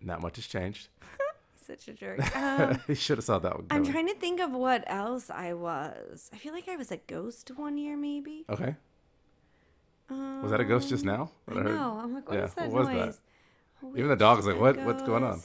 not 0.00 0.20
much 0.22 0.36
has 0.36 0.46
changed 0.46 0.88
Such 1.66 1.86
a 1.86 1.92
jerk. 1.92 2.18
Um, 2.36 2.80
you 2.88 2.94
should 2.96 3.18
have 3.18 3.24
saw 3.24 3.38
that 3.38 3.54
one 3.54 3.66
I'm 3.70 3.84
trying 3.84 4.08
to 4.08 4.14
think 4.14 4.40
of 4.40 4.50
what 4.50 4.82
else 4.88 5.30
I 5.30 5.52
was. 5.52 6.28
I 6.34 6.36
feel 6.38 6.52
like 6.52 6.68
I 6.68 6.74
was 6.76 6.90
a 6.90 6.96
ghost 6.96 7.52
one 7.54 7.76
year, 7.78 7.96
maybe. 7.96 8.44
okay 8.50 8.74
was 10.42 10.50
that 10.50 10.60
a 10.60 10.64
ghost 10.64 10.88
just 10.88 11.04
now 11.04 11.30
I 11.48 11.54
that 11.54 11.60
I 11.60 11.62
heard? 11.62 11.76
know. 11.76 12.00
I'm 12.02 12.14
like, 12.14 12.28
what 12.28 12.36
is 12.38 12.40
Yeah, 12.56 12.62
that 12.62 12.70
what 12.70 12.80
was 12.80 12.88
that? 12.88 13.06
noise? 13.06 13.20
Even 13.82 14.02
the 14.04 14.08
witch, 14.10 14.18
dog's 14.18 14.46
like, 14.46 14.60
"What- 14.60 14.78
what's 14.84 15.02
going 15.02 15.24
on?" 15.24 15.40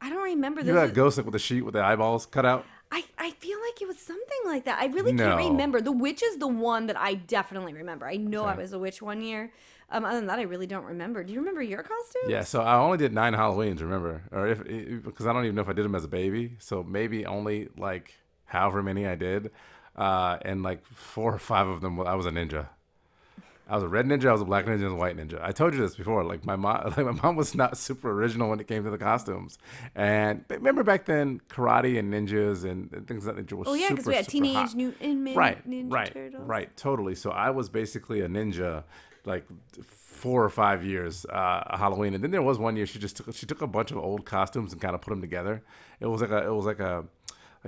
I 0.00 0.10
don't 0.10 0.22
remember. 0.22 0.60
you 0.60 0.78
a 0.78 0.88
ghost 0.88 1.16
like 1.16 1.26
with 1.26 1.32
the 1.32 1.38
sheet 1.38 1.62
with 1.62 1.74
the 1.74 1.82
eyeballs 1.82 2.26
cut 2.26 2.46
out 2.46 2.64
I, 2.90 3.04
I 3.18 3.32
feel 3.32 3.58
like 3.60 3.82
it 3.82 3.86
was 3.86 3.98
something 3.98 4.38
like 4.46 4.64
that. 4.64 4.78
I 4.80 4.86
really 4.86 5.12
No. 5.12 5.36
can't 5.36 5.50
remember. 5.52 5.82
The 5.82 5.92
witch 5.92 6.22
is 6.22 6.38
the 6.38 6.46
one 6.48 6.86
that 6.86 6.96
I 6.96 7.12
definitely 7.14 7.74
remember. 7.74 8.06
I 8.06 8.16
know 8.16 8.44
I 8.46 8.54
was 8.54 8.72
a 8.72 8.78
witch 8.78 9.02
one 9.02 9.20
year. 9.20 9.52
Um, 9.90 10.06
other 10.06 10.16
than 10.16 10.26
that, 10.28 10.38
I 10.38 10.42
really 10.42 10.66
don't 10.66 10.84
remember. 10.84 11.22
Do 11.22 11.32
you 11.34 11.38
remember 11.40 11.60
your 11.62 11.82
costume? 11.82 12.30
Yeah, 12.30 12.44
so 12.44 12.62
I 12.62 12.76
only 12.76 12.96
did 12.96 13.12
nine 13.12 13.34
Halloweens, 13.34 13.80
remember? 13.82 14.22
Or 14.32 14.46
if 14.46 14.64
because 15.04 15.26
I 15.26 15.34
don't 15.34 15.44
even 15.44 15.54
know 15.54 15.60
if 15.60 15.68
I 15.68 15.74
did 15.74 15.84
them 15.84 15.94
as 15.94 16.04
a 16.04 16.08
baby. 16.08 16.56
So 16.60 16.82
maybe 16.82 17.26
only 17.26 17.68
like 17.76 18.14
however 18.46 18.82
many 18.82 19.06
I 19.06 19.16
did, 19.16 19.50
uh, 19.94 20.38
and 20.42 20.62
like 20.62 20.82
four 20.86 21.34
or 21.34 21.38
five 21.38 21.66
of 21.68 21.82
them 21.82 22.00
I 22.00 22.14
was 22.14 22.24
a 22.24 22.30
ninja. 22.30 22.68
I 23.68 23.74
was 23.74 23.84
a 23.84 23.88
red 23.88 24.06
ninja, 24.06 24.28
I 24.28 24.32
was 24.32 24.40
a 24.40 24.46
black 24.46 24.64
ninja, 24.64 24.84
and 24.84 24.92
a 24.92 24.94
white 24.94 25.16
ninja. 25.16 25.38
I 25.42 25.52
told 25.52 25.74
you 25.74 25.80
this 25.80 25.94
before. 25.94 26.24
Like 26.24 26.44
my 26.46 26.56
mom, 26.56 26.84
like 26.96 27.04
my 27.04 27.12
mom 27.12 27.36
was 27.36 27.54
not 27.54 27.76
super 27.76 28.10
original 28.10 28.48
when 28.48 28.60
it 28.60 28.66
came 28.66 28.82
to 28.84 28.90
the 28.90 28.98
costumes. 28.98 29.58
And 29.94 30.46
but 30.48 30.58
remember 30.58 30.82
back 30.82 31.04
then, 31.04 31.40
karate 31.48 31.98
and 31.98 32.12
ninjas 32.12 32.64
and, 32.64 32.90
and 32.92 33.06
things 33.06 33.26
like 33.26 33.36
that 33.36 33.52
was 33.52 33.68
Oh 33.68 33.74
yeah, 33.74 33.90
because 33.90 34.06
we 34.06 34.14
had 34.14 34.26
Teenage 34.26 34.54
hot 34.54 34.74
Mutant 34.74 35.24
Ninja, 35.24 35.36
right, 35.36 35.68
Ninja 35.68 35.92
right, 35.92 36.12
Turtles. 36.12 36.48
right, 36.48 36.76
totally. 36.76 37.14
So 37.14 37.30
I 37.30 37.50
was 37.50 37.68
basically 37.68 38.22
a 38.22 38.28
ninja, 38.28 38.84
like 39.26 39.44
four 39.82 40.42
or 40.42 40.50
five 40.50 40.84
years 40.84 41.26
uh, 41.26 41.76
Halloween, 41.76 42.14
and 42.14 42.24
then 42.24 42.30
there 42.30 42.42
was 42.42 42.58
one 42.58 42.74
year 42.74 42.86
she 42.86 42.98
just 42.98 43.16
took 43.18 43.34
she 43.34 43.44
took 43.44 43.60
a 43.60 43.66
bunch 43.66 43.90
of 43.90 43.98
old 43.98 44.24
costumes 44.24 44.72
and 44.72 44.80
kind 44.80 44.94
of 44.94 45.02
put 45.02 45.10
them 45.10 45.20
together. 45.20 45.62
It 46.00 46.06
was 46.06 46.22
like 46.22 46.30
a 46.30 46.46
it 46.46 46.54
was 46.54 46.64
like 46.64 46.80
a 46.80 47.04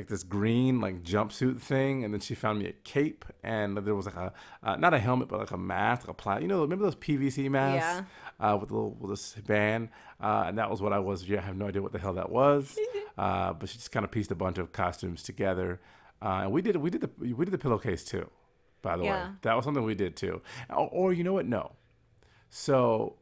like 0.01 0.09
this 0.09 0.22
green 0.22 0.80
like 0.80 1.03
jumpsuit 1.03 1.61
thing, 1.61 2.05
and 2.05 2.14
then 2.14 2.20
she 2.20 2.34
found 2.34 2.59
me 2.59 2.66
a 2.66 2.72
cape, 2.72 3.26
and 3.44 3.76
there 3.76 3.94
was 3.94 4.07
like 4.07 4.16
a 4.16 4.32
uh, 4.62 4.76
not 4.76 4.94
a 4.94 4.98
helmet 4.98 5.28
but 5.28 5.38
like 5.38 5.51
a 5.51 5.59
mask, 5.59 6.03
like 6.03 6.11
a 6.11 6.14
plat. 6.14 6.40
You 6.40 6.48
know, 6.48 6.62
remember 6.62 6.84
those 6.84 6.96
PVC 6.96 7.51
masks? 7.51 8.09
Uh, 8.40 8.57
with 8.59 8.70
a 8.70 8.74
little 8.74 8.96
with 8.98 9.11
this 9.11 9.34
band, 9.46 9.90
uh, 10.22 10.44
and 10.46 10.57
that 10.57 10.70
was 10.70 10.80
what 10.80 10.94
I 10.94 10.98
was. 10.98 11.28
Yeah, 11.28 11.40
I 11.40 11.42
have 11.42 11.57
no 11.57 11.68
idea 11.68 11.82
what 11.82 11.92
the 11.92 11.98
hell 11.98 12.14
that 12.14 12.30
was, 12.30 12.78
uh, 13.18 13.53
but 13.53 13.68
she 13.68 13.76
just 13.76 13.92
kind 13.92 14.03
of 14.03 14.11
pieced 14.11 14.30
a 14.30 14.34
bunch 14.34 14.57
of 14.57 14.72
costumes 14.72 15.22
together, 15.22 15.78
uh, 16.22 16.40
and 16.44 16.53
we 16.53 16.62
did 16.62 16.76
we 16.76 16.88
did 16.88 17.03
the 17.03 17.11
we 17.18 17.44
did 17.44 17.53
the 17.53 17.59
pillowcase 17.59 18.03
too. 18.03 18.30
By 18.80 18.96
the 18.96 19.03
way, 19.03 19.24
that 19.42 19.55
was 19.55 19.66
something 19.66 19.84
we 19.84 19.94
did 19.94 20.16
too. 20.16 20.40
Or, 20.70 20.88
or 20.88 21.12
you 21.12 21.22
know 21.22 21.34
what? 21.34 21.44
No. 21.44 21.72
So 22.48 23.16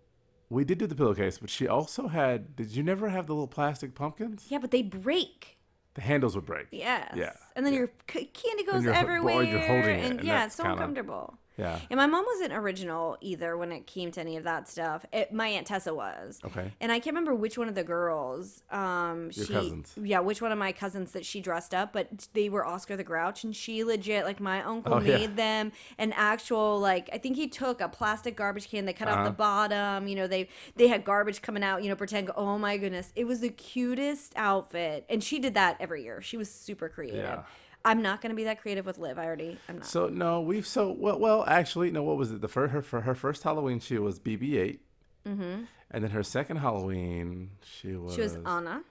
we 0.49 0.65
did 0.65 0.79
do 0.79 0.87
the 0.87 0.95
pillowcase, 0.95 1.39
but 1.39 1.51
she 1.51 1.67
also 1.67 2.07
had. 2.07 2.55
Did 2.55 2.77
you 2.77 2.85
never 2.85 3.09
have 3.09 3.27
the 3.27 3.35
little 3.35 3.49
plastic 3.49 3.97
pumpkins? 3.97 4.47
Yeah, 4.49 4.59
but 4.59 4.71
they 4.71 4.83
break. 4.83 5.58
The 5.99 6.05
handles 6.05 6.37
would 6.37 6.47
break. 6.47 6.69
Yes. 6.71 7.13
Yeah. 7.17 7.33
And 7.57 7.67
then 7.67 7.75
your 7.75 7.89
candy 8.07 8.63
goes 8.63 8.87
everywhere. 8.87 9.35
or 9.35 9.43
you're 9.43 9.59
holding 9.59 9.99
it, 9.99 10.05
and, 10.05 10.21
and 10.21 10.29
yeah, 10.29 10.45
it's 10.45 10.55
so 10.55 10.63
uncomfortable. 10.65 11.37
Yeah. 11.59 11.79
And 11.91 11.99
my 11.99 12.07
mom 12.07 12.25
wasn't 12.27 12.53
original 12.53 13.17
either 13.21 13.57
when 13.57 13.73
it 13.73 13.87
came 13.87 14.13
to 14.13 14.21
any 14.21 14.37
of 14.37 14.45
that 14.45 14.69
stuff. 14.69 15.05
It, 15.13 15.33
my 15.33 15.49
aunt 15.49 15.67
Tessa 15.67 15.93
was. 15.93 16.39
Okay. 16.45 16.73
And 16.81 16.93
I 16.93 16.97
can't 17.01 17.09
remember 17.15 17.35
which 17.35 17.59
one 17.59 17.69
of 17.69 17.75
the 17.75 17.83
girls. 17.85 18.63
Um, 18.71 19.31
Your 19.35 19.47
she, 19.47 19.53
cousins. 19.53 19.93
Yeah, 20.01 20.21
which 20.21 20.41
one 20.41 20.53
of 20.53 20.59
my 20.59 20.71
cousins 20.73 21.13
that 21.13 21.27
she 21.27 21.41
dressed 21.41 21.75
up, 21.75 21.93
but 21.93 22.29
they 22.33 22.49
were 22.49 22.65
Oscar 22.65 22.97
the 22.97 23.03
Grouch, 23.05 23.43
and 23.45 23.55
she 23.57 23.83
legit 23.85 24.25
like 24.25 24.39
my 24.41 24.63
uncle 24.63 24.95
Oh, 24.95 25.01
yeah. 25.01 25.17
made 25.19 25.37
them 25.37 25.73
an 25.99 26.13
actual 26.15 26.79
like 26.79 27.11
I 27.13 27.19
think 27.19 27.37
he 27.37 27.49
took 27.49 27.81
a 27.81 27.89
plastic 27.89 28.37
garbage 28.37 28.71
can, 28.71 28.85
they 28.85 28.93
cut 28.93 29.09
Uh-huh. 29.09 29.21
out 29.21 29.25
the 29.25 29.31
bottom, 29.33 30.07
you 30.07 30.15
know 30.15 30.27
they 30.29 30.49
they 30.77 30.87
had 30.89 31.05
garbage 31.05 31.43
coming 31.43 31.65
out, 31.65 31.83
you 31.83 31.89
know 31.89 31.97
pretend. 31.97 32.31
Oh 32.37 32.57
my 32.59 32.77
goodness, 32.77 33.13
it 33.17 33.25
was 33.27 33.41
the 33.41 33.51
cutest 33.51 34.33
outfit, 34.37 35.05
and 35.09 35.25
she 35.25 35.39
did 35.41 35.55
that 35.55 35.77
every 35.81 36.05
year. 36.05 36.23
She 36.23 36.37
was 36.37 36.49
super 36.51 36.89
creative. 36.89 37.19
Yeah. 37.25 37.43
I'm 37.85 38.03
not 38.03 38.21
gonna 38.21 38.35
be 38.35 38.45
that 38.45 38.61
creative 38.61 38.87
with 38.87 38.99
Liv. 38.99 39.19
I 39.19 39.25
already 39.25 39.59
I'm 39.69 39.77
not. 39.77 39.87
So 39.87 40.09
no, 40.09 40.41
we've 40.41 40.67
so 40.67 40.91
well. 40.91 41.19
Well, 41.19 41.45
actually, 41.47 41.91
no. 41.91 42.03
What 42.03 42.17
was 42.17 42.33
it? 42.33 42.41
The 42.41 42.49
for 42.49 42.69
her 42.69 42.83
for 42.83 43.03
her 43.03 43.15
first 43.15 43.43
Halloween, 43.43 43.81
she 43.81 43.99
was 43.99 44.19
BB-8, 44.19 44.79
mm-hmm. 45.27 45.63
and 45.91 46.05
then 46.05 46.11
her 46.11 46.23
second 46.23 46.59
Halloween, 46.59 47.51
she 47.63 47.95
was. 47.95 48.15
she 48.15 48.21
was 48.21 48.37
Anna. 48.45 48.83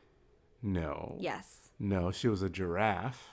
No. 0.61 1.15
Yes. 1.19 1.71
No, 1.79 2.11
she 2.11 2.27
was 2.27 2.41
a 2.41 2.49
giraffe. 2.49 3.29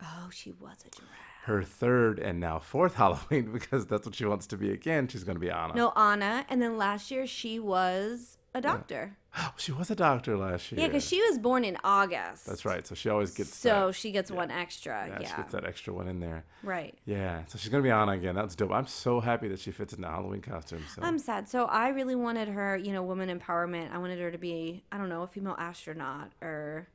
Oh, 0.00 0.28
she 0.32 0.52
was 0.52 0.84
a 0.86 0.90
giraffe. 0.90 1.10
Her 1.44 1.62
third 1.62 2.18
and 2.18 2.40
now 2.40 2.58
fourth 2.58 2.94
Halloween, 2.96 3.52
because 3.52 3.86
that's 3.86 4.06
what 4.06 4.14
she 4.14 4.24
wants 4.24 4.46
to 4.48 4.56
be 4.56 4.70
again. 4.70 5.08
She's 5.08 5.24
going 5.24 5.36
to 5.36 5.40
be 5.40 5.50
Anna. 5.50 5.74
No, 5.74 5.92
Anna, 5.96 6.46
and 6.48 6.62
then 6.62 6.78
last 6.78 7.10
year 7.10 7.26
she 7.26 7.58
was 7.58 8.38
a 8.54 8.60
doctor. 8.60 9.16
she 9.56 9.72
was 9.72 9.90
a 9.90 9.94
doctor 9.94 10.36
last 10.36 10.70
year. 10.70 10.80
Yeah, 10.82 10.86
because 10.88 11.06
she 11.06 11.20
was 11.22 11.38
born 11.38 11.64
in 11.64 11.76
August. 11.82 12.46
That's 12.46 12.64
right. 12.64 12.86
So 12.86 12.94
she 12.94 13.08
always 13.08 13.30
gets. 13.32 13.54
So 13.56 13.86
that, 13.88 13.94
she 13.94 14.12
gets 14.12 14.30
one 14.30 14.50
extra. 14.50 15.06
yeah, 15.08 15.20
Yeah. 15.20 15.28
she 15.30 15.36
gets 15.36 15.52
that 15.52 15.64
extra 15.64 15.92
one 15.94 16.08
in 16.08 16.20
there. 16.20 16.44
Right. 16.62 16.94
Yeah. 17.06 17.44
So 17.46 17.58
she's 17.58 17.70
gonna 17.70 17.82
be 17.82 17.90
Anna 17.90 18.12
again. 18.12 18.34
That's 18.34 18.54
dope. 18.54 18.72
I'm 18.72 18.86
so 18.86 19.20
happy 19.20 19.48
that 19.48 19.60
she 19.60 19.70
fits 19.70 19.92
in 19.94 20.02
the 20.02 20.08
Halloween 20.08 20.40
costume. 20.42 20.82
So 20.94 21.02
I'm 21.02 21.18
sad. 21.18 21.48
So 21.48 21.64
I 21.64 21.88
really 21.88 22.14
wanted 22.14 22.48
her, 22.48 22.76
you 22.76 22.92
know, 22.92 23.02
woman 23.02 23.28
empowerment. 23.36 23.92
I 23.92 23.98
wanted 23.98 24.18
her 24.20 24.30
to 24.30 24.38
be, 24.38 24.82
I 24.92 24.98
don't 24.98 25.08
know, 25.08 25.22
a 25.22 25.26
female 25.26 25.56
astronaut 25.58 26.32
or 26.42 26.88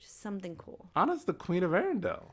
just 0.00 0.20
something 0.20 0.56
cool. 0.56 0.90
Anna's 0.96 1.24
the 1.24 1.34
queen 1.34 1.62
of 1.64 1.72
Arendelle. 1.72 2.30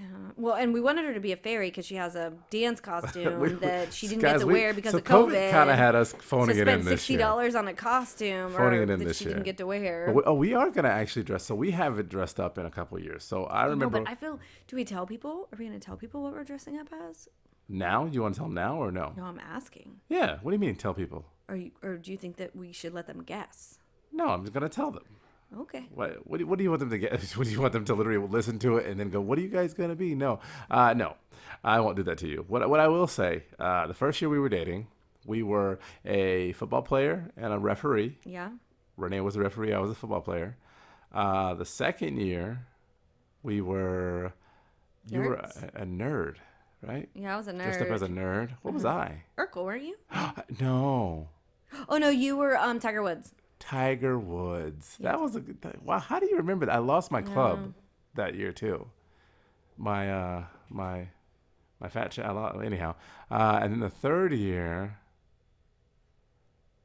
Yeah. 0.00 0.06
Well, 0.36 0.54
and 0.54 0.72
we 0.72 0.80
wanted 0.80 1.04
her 1.04 1.12
to 1.12 1.20
be 1.20 1.32
a 1.32 1.36
fairy 1.36 1.68
because 1.68 1.84
she 1.84 1.96
has 1.96 2.16
a 2.16 2.32
dance 2.48 2.80
costume 2.92 3.38
We- 3.40 3.50
that 3.54 3.92
she 3.92 4.08
didn't 4.08 4.22
guys, 4.22 4.32
get 4.34 4.40
to 4.40 4.46
we- 4.46 4.54
wear 4.54 4.72
because 4.72 4.92
so 4.92 4.98
of 4.98 5.04
COVID. 5.04 5.50
kind 5.50 5.68
of 5.68 5.76
had 5.76 5.94
us 5.94 6.10
so 6.12 6.16
phoning 6.18 6.58
it 6.58 6.68
in 6.68 6.80
this 6.84 6.88
sixty 7.00 7.12
year. 7.14 7.20
dollars 7.20 7.54
on 7.54 7.68
a 7.68 7.74
costume 7.74 8.52
Phoning 8.52 8.82
it 8.82 8.90
in 8.90 8.98
that 9.00 9.04
this 9.04 9.18
she 9.18 9.24
year. 9.24 9.34
didn't 9.34 9.44
get 9.44 9.58
to 9.58 9.66
wear. 9.66 10.06
But 10.06 10.14
we, 10.14 10.22
oh, 10.24 10.34
we 10.34 10.54
are 10.54 10.70
gonna 10.70 10.88
actually 10.88 11.24
dress. 11.24 11.44
So 11.44 11.54
we 11.54 11.72
have 11.72 11.98
it 11.98 12.08
dressed 12.08 12.40
up 12.40 12.56
in 12.56 12.64
a 12.66 12.70
couple 12.70 12.98
years. 12.98 13.24
So 13.24 13.44
I 13.44 13.64
remember. 13.64 13.98
no, 13.98 14.04
but 14.04 14.10
I 14.10 14.14
feel. 14.14 14.38
Do 14.68 14.76
we 14.76 14.84
tell 14.84 15.06
people? 15.06 15.48
Are 15.52 15.56
we 15.58 15.66
gonna 15.66 15.78
tell 15.78 15.96
people 15.96 16.22
what 16.22 16.32
we're 16.32 16.44
dressing 16.44 16.78
up 16.78 16.88
as? 17.10 17.28
now. 17.68 18.06
You 18.06 18.22
want 18.22 18.34
to 18.34 18.38
tell 18.40 18.48
them 18.48 18.54
now 18.54 18.76
or 18.82 18.90
no? 18.90 19.12
No, 19.16 19.24
I'm 19.24 19.38
asking. 19.38 20.00
Yeah. 20.08 20.38
What 20.42 20.50
do 20.50 20.54
you 20.56 20.58
mean? 20.60 20.74
Tell 20.74 20.92
people? 20.94 21.24
Or 21.48 21.54
you, 21.56 21.70
or 21.82 21.98
do 21.98 22.10
you 22.10 22.16
think 22.16 22.36
that 22.36 22.56
we 22.56 22.72
should 22.72 22.94
let 22.94 23.06
them 23.06 23.22
guess? 23.22 23.78
No, 24.12 24.26
I'm 24.28 24.40
just 24.42 24.52
gonna 24.52 24.68
tell 24.68 24.90
them. 24.90 25.04
Okay. 25.58 25.84
What, 25.92 26.26
what, 26.26 26.38
do, 26.38 26.46
what 26.46 26.58
do 26.58 26.64
you 26.64 26.70
want 26.70 26.80
them 26.80 26.90
to 26.90 26.98
get? 26.98 27.12
What 27.36 27.46
do 27.46 27.52
you 27.52 27.60
want 27.60 27.72
them 27.72 27.84
to 27.86 27.94
literally 27.94 28.24
listen 28.26 28.58
to 28.60 28.76
it 28.76 28.86
and 28.86 29.00
then 29.00 29.10
go, 29.10 29.20
"What 29.20 29.38
are 29.38 29.42
you 29.42 29.48
guys 29.48 29.74
gonna 29.74 29.96
be?" 29.96 30.14
No, 30.14 30.40
uh, 30.70 30.94
no, 30.94 31.16
I 31.64 31.80
won't 31.80 31.96
do 31.96 32.02
that 32.04 32.18
to 32.18 32.28
you. 32.28 32.44
What 32.46 32.68
what 32.70 32.78
I 32.80 32.88
will 32.88 33.06
say, 33.08 33.44
uh, 33.58 33.86
the 33.86 33.94
first 33.94 34.20
year 34.20 34.28
we 34.28 34.38
were 34.38 34.48
dating, 34.48 34.86
we 35.26 35.42
were 35.42 35.78
a 36.04 36.52
football 36.52 36.82
player 36.82 37.30
and 37.36 37.52
a 37.52 37.58
referee. 37.58 38.18
Yeah. 38.24 38.50
Renee 38.96 39.20
was 39.20 39.36
a 39.36 39.40
referee. 39.40 39.72
I 39.72 39.78
was 39.78 39.90
a 39.90 39.94
football 39.94 40.20
player. 40.20 40.56
Uh, 41.12 41.54
the 41.54 41.64
second 41.64 42.18
year, 42.18 42.66
we 43.42 43.60
were 43.60 44.32
you 45.08 45.20
were 45.20 45.34
a, 45.34 45.50
a 45.82 45.84
nerd, 45.86 46.36
right? 46.82 47.08
Yeah, 47.14 47.34
I 47.34 47.36
was 47.38 47.48
a 47.48 47.52
nerd. 47.52 47.64
Dressed 47.64 47.80
up 47.80 47.90
as 47.90 48.02
a 48.02 48.08
nerd. 48.08 48.50
What 48.62 48.74
was 48.74 48.84
I? 48.84 49.24
Urkel, 49.36 49.64
weren't 49.64 49.82
you? 49.82 49.96
no, 50.60 51.28
Oh 51.88 51.98
no, 51.98 52.08
you 52.08 52.36
were 52.36 52.56
um 52.56 52.78
Tiger 52.78 53.02
Woods. 53.02 53.32
Tiger 53.60 54.18
Woods. 54.18 54.96
That 54.98 55.20
was 55.20 55.36
a 55.36 55.40
good. 55.40 55.60
That, 55.62 55.82
wow, 55.84 56.00
how 56.00 56.18
do 56.18 56.26
you 56.26 56.36
remember 56.38 56.66
that? 56.66 56.74
I 56.74 56.78
lost 56.78 57.12
my 57.12 57.22
club 57.22 57.74
that 58.14 58.34
year 58.34 58.50
too. 58.52 58.88
My 59.76 60.10
uh 60.10 60.44
my 60.68 61.08
my 61.78 61.88
fat 61.88 62.10
chat. 62.10 62.26
Anyhow, 62.64 62.96
uh, 63.30 63.60
and 63.62 63.72
then 63.72 63.80
the 63.80 63.88
third 63.90 64.32
year 64.32 64.96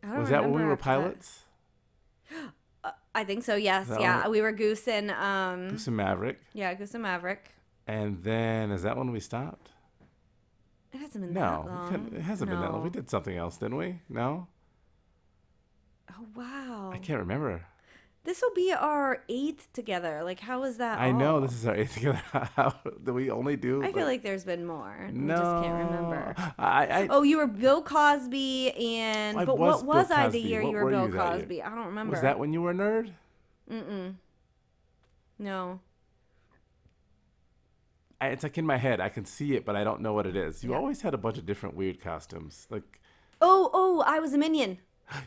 I 0.04 0.08
don't 0.10 0.20
was 0.20 0.30
that 0.30 0.44
when 0.44 0.52
we 0.52 0.62
remember 0.62 0.68
were 0.68 0.74
after 0.74 0.84
that. 0.84 1.02
pilots? 1.02 1.44
I 3.16 3.24
think 3.24 3.44
so. 3.44 3.56
Yes. 3.56 3.88
that 3.88 4.02
yeah, 4.02 4.24
when- 4.24 4.32
we 4.32 4.42
were 4.42 4.52
Goose 4.52 4.88
and 4.88 5.10
um. 5.12 5.70
Goose 5.70 5.88
and 5.88 5.96
Maverick, 5.98 6.40
Yeah, 6.54 6.74
Goose 6.74 6.94
and 6.94 7.02
Maverick. 7.04 7.50
and 7.88 8.22
then 8.24 8.72
is 8.72 8.84
that 8.84 8.98
when 8.98 9.12
we 9.12 9.20
stopped? 9.22 9.70
It 10.94 10.98
hasn't 11.00 11.24
been 11.26 11.34
No, 11.34 11.42
that 11.42 11.64
we 11.66 11.70
long. 11.72 11.90
couldn't- 11.92 12.14
it 12.16 12.22
hasn't 12.22 12.50
been 12.52 12.60
that 12.62 12.72
long. 12.72 12.82
We 12.84 12.90
No. 12.90 12.94
did 12.94 13.10
something 13.10 13.36
else, 13.36 13.58
didn't 13.58 13.78
we? 13.78 14.00
No, 14.10 14.48
Oh 16.18 16.26
wow. 16.36 16.92
I 16.94 16.98
can't 16.98 17.20
remember. 17.20 17.66
This 18.24 18.42
will 18.42 18.54
be 18.56 18.74
our 18.74 19.22
eighth 19.30 19.72
together. 19.72 20.22
Like, 20.24 20.40
how 20.40 20.64
is 20.64 20.78
that? 20.78 20.98
I 21.00 21.12
know 21.12 21.40
this 21.42 21.54
is 21.54 21.68
our 21.68 21.76
eighth 21.76 21.94
together. 21.94 22.20
How 22.56 22.74
do 23.04 23.14
we 23.14 23.30
only 23.30 23.56
do? 23.56 23.84
I 23.84 23.92
feel 23.92 24.08
like 24.08 24.24
there's 24.24 24.44
been 24.44 24.66
more. 24.66 25.10
no, 25.14 25.36
I 25.36 25.38
just 25.38 25.64
can't 25.64 25.86
remember. 25.86 26.34
I, 26.58 26.88
I 26.88 27.08
Oh, 27.12 27.22
you 27.22 27.38
were 27.38 27.46
Bill 27.46 27.84
Cosby, 27.84 28.72
and 28.72 29.38
I 29.38 29.46
but 29.46 29.60
was 29.60 29.84
what 29.84 29.98
was 29.98 30.08
Bill 30.08 30.18
I 30.18 30.30
the 30.30 30.40
year 30.40 30.64
What 30.64 30.70
you 30.72 30.76
were 30.76 30.86
were 30.86 30.90
Bill 30.92 31.06
you? 31.08 31.14
Cosby? 31.14 31.62
I 31.62 31.70
don't 31.70 31.86
remember. 31.86 32.12
was 32.14 32.22
that 32.22 32.40
when 32.40 32.52
you 32.52 32.64
were 32.64 32.72
a 32.72 32.74
nerd? 32.74 33.12
Mm-mm. 33.72 34.16
No. 35.38 35.80
I, 38.20 38.30
it's 38.30 38.42
like 38.44 38.58
in 38.58 38.66
my 38.66 38.78
head. 38.78 39.00
I 39.00 39.10
can 39.10 39.26
see 39.26 39.56
it, 39.56 39.66
but 39.66 39.76
I 39.76 39.84
don't 39.84 40.02
know 40.02 40.14
what 40.14 40.26
it 40.26 40.36
is. 40.36 40.64
You 40.64 40.72
Yeah. 40.72 40.78
always 40.78 41.02
had 41.02 41.14
a 41.14 41.18
bunch 41.18 41.38
of 41.38 41.46
different 41.46 41.76
weird 41.76 42.00
costumes. 42.02 42.66
Like 42.72 43.00
Oh, 43.42 43.70
oh, 43.74 44.04
I 44.08 44.20
was 44.20 44.34
a 44.34 44.38
minion. 44.40 44.80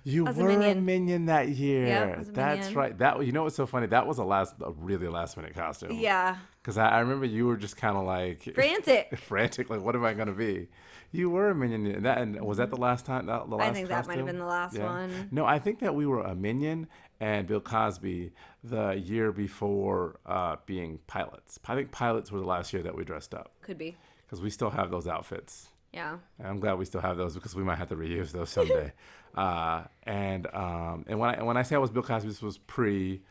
You 0.04 0.26
I 0.26 0.30
was 0.30 0.38
a 0.38 0.42
were 0.42 0.50
a 0.50 0.56
minion. 0.58 0.84
minion. 0.84 1.26
that 1.26 1.48
year. 1.48 1.86
Yep, 1.86 2.16
That's 2.32 2.58
minion. 2.66 2.74
right. 2.74 2.98
That 2.98 3.24
you 3.24 3.32
know 3.32 3.44
what's 3.44 3.56
so 3.56 3.66
funny? 3.66 3.86
That 3.86 4.06
was 4.06 4.18
a 4.18 4.24
last, 4.24 4.54
a 4.60 4.72
really 4.72 5.08
last 5.08 5.36
minute 5.36 5.54
costume. 5.54 5.92
Yeah. 5.92 6.36
Because 6.62 6.76
I, 6.78 6.88
I 6.88 6.98
remember 7.00 7.26
you 7.26 7.46
were 7.46 7.56
just 7.56 7.76
kind 7.76 7.96
of 7.96 8.04
like 8.04 8.42
Frantic. 8.54 9.16
frantic. 9.18 9.70
Like, 9.70 9.80
what 9.82 9.94
am 9.94 10.04
I 10.04 10.14
gonna 10.14 10.32
be? 10.32 10.68
You 11.12 11.30
were 11.30 11.50
a 11.50 11.54
minion. 11.54 11.86
And 11.86 12.04
That 12.04 12.18
and 12.18 12.40
was 12.44 12.58
that 12.58 12.70
the 12.70 12.76
last 12.76 13.06
time? 13.06 13.26
That, 13.26 13.48
the 13.48 13.56
I 13.56 13.66
last 13.66 13.74
think 13.74 13.88
that 13.88 14.06
might 14.06 14.16
have 14.18 14.26
been 14.26 14.38
the 14.38 14.44
last 14.44 14.78
one. 14.78 15.28
No, 15.30 15.46
I 15.46 15.58
think 15.58 15.78
that 15.80 15.94
we 15.94 16.06
were 16.06 16.20
a 16.22 16.34
minion 16.34 16.86
and 17.20 17.46
Bill 17.46 17.60
Cosby 17.60 18.32
the 18.62 18.90
year 18.92 19.32
before 19.32 20.18
uh, 20.26 20.56
being 20.66 20.98
pilots. 21.06 21.58
I 21.66 21.74
think 21.74 21.90
pilots 21.92 22.30
were 22.30 22.40
the 22.40 22.46
last 22.46 22.72
year 22.72 22.82
that 22.82 22.94
we 22.94 23.04
dressed 23.04 23.34
up 23.34 23.52
Could 23.62 23.78
be. 23.78 23.96
because 24.26 24.40
we 24.42 24.50
still 24.50 24.70
have 24.70 24.90
those 24.90 25.08
outfits. 25.08 25.68
Yeah. 25.92 26.18
And 26.38 26.46
I'm 26.46 26.60
glad 26.60 26.74
we 26.78 26.84
still 26.84 27.00
have 27.00 27.16
those 27.16 27.34
because 27.34 27.56
we 27.56 27.64
might 27.64 27.78
have 27.78 27.88
to 27.88 27.96
reuse 27.96 28.30
those 28.32 28.50
someday. 28.50 28.92
uh, 29.34 29.84
and 30.04 30.46
um, 30.54 31.04
and 31.08 31.18
when 31.18 31.30
I 31.38 31.42
when 31.42 31.56
I 31.56 31.62
say 31.62 31.76
I 31.76 31.78
was 31.78 31.90
Bill 31.90 32.02
Cosby, 32.02 32.28
this 32.28 32.42
was 32.42 32.58
pre 32.58 33.22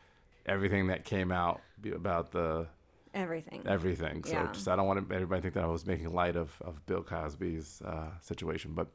everything 0.45 0.87
that 0.87 1.03
came 1.03 1.31
out 1.31 1.61
about 1.93 2.31
the 2.31 2.67
Everything. 3.13 3.63
everything. 3.65 4.23
So 4.23 4.31
Yeah. 4.33 4.51
just 4.53 4.67
I 4.67 4.75
don't 4.75 4.85
want 4.87 5.11
everybody 5.11 5.39
to 5.39 5.41
think 5.43 5.53
that 5.55 5.63
I 5.63 5.67
was 5.67 5.85
making 5.87 6.13
light 6.13 6.35
of, 6.35 6.51
of 6.61 6.85
Bill 6.85 7.01
Cosby's 7.01 7.81
uh, 7.83 8.11
situation, 8.21 8.73
but 8.75 8.87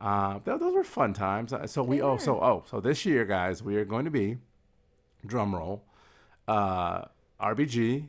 uh, 0.00 0.38
th- 0.40 0.60
those 0.60 0.74
were 0.74 0.84
fun 0.84 1.12
times. 1.12 1.52
Uh, 1.52 1.66
So 1.66 1.82
we 1.82 2.00
oh 2.00 2.16
so 2.16 2.40
oh 2.40 2.62
so 2.66 2.80
this 2.80 3.04
year, 3.04 3.24
guys, 3.24 3.62
we 3.62 3.76
are 3.76 3.84
going 3.84 4.04
to 4.04 4.10
be 4.12 4.38
drum 5.26 5.54
roll, 5.54 5.82
uh, 6.46 7.06
RBG, 7.40 8.08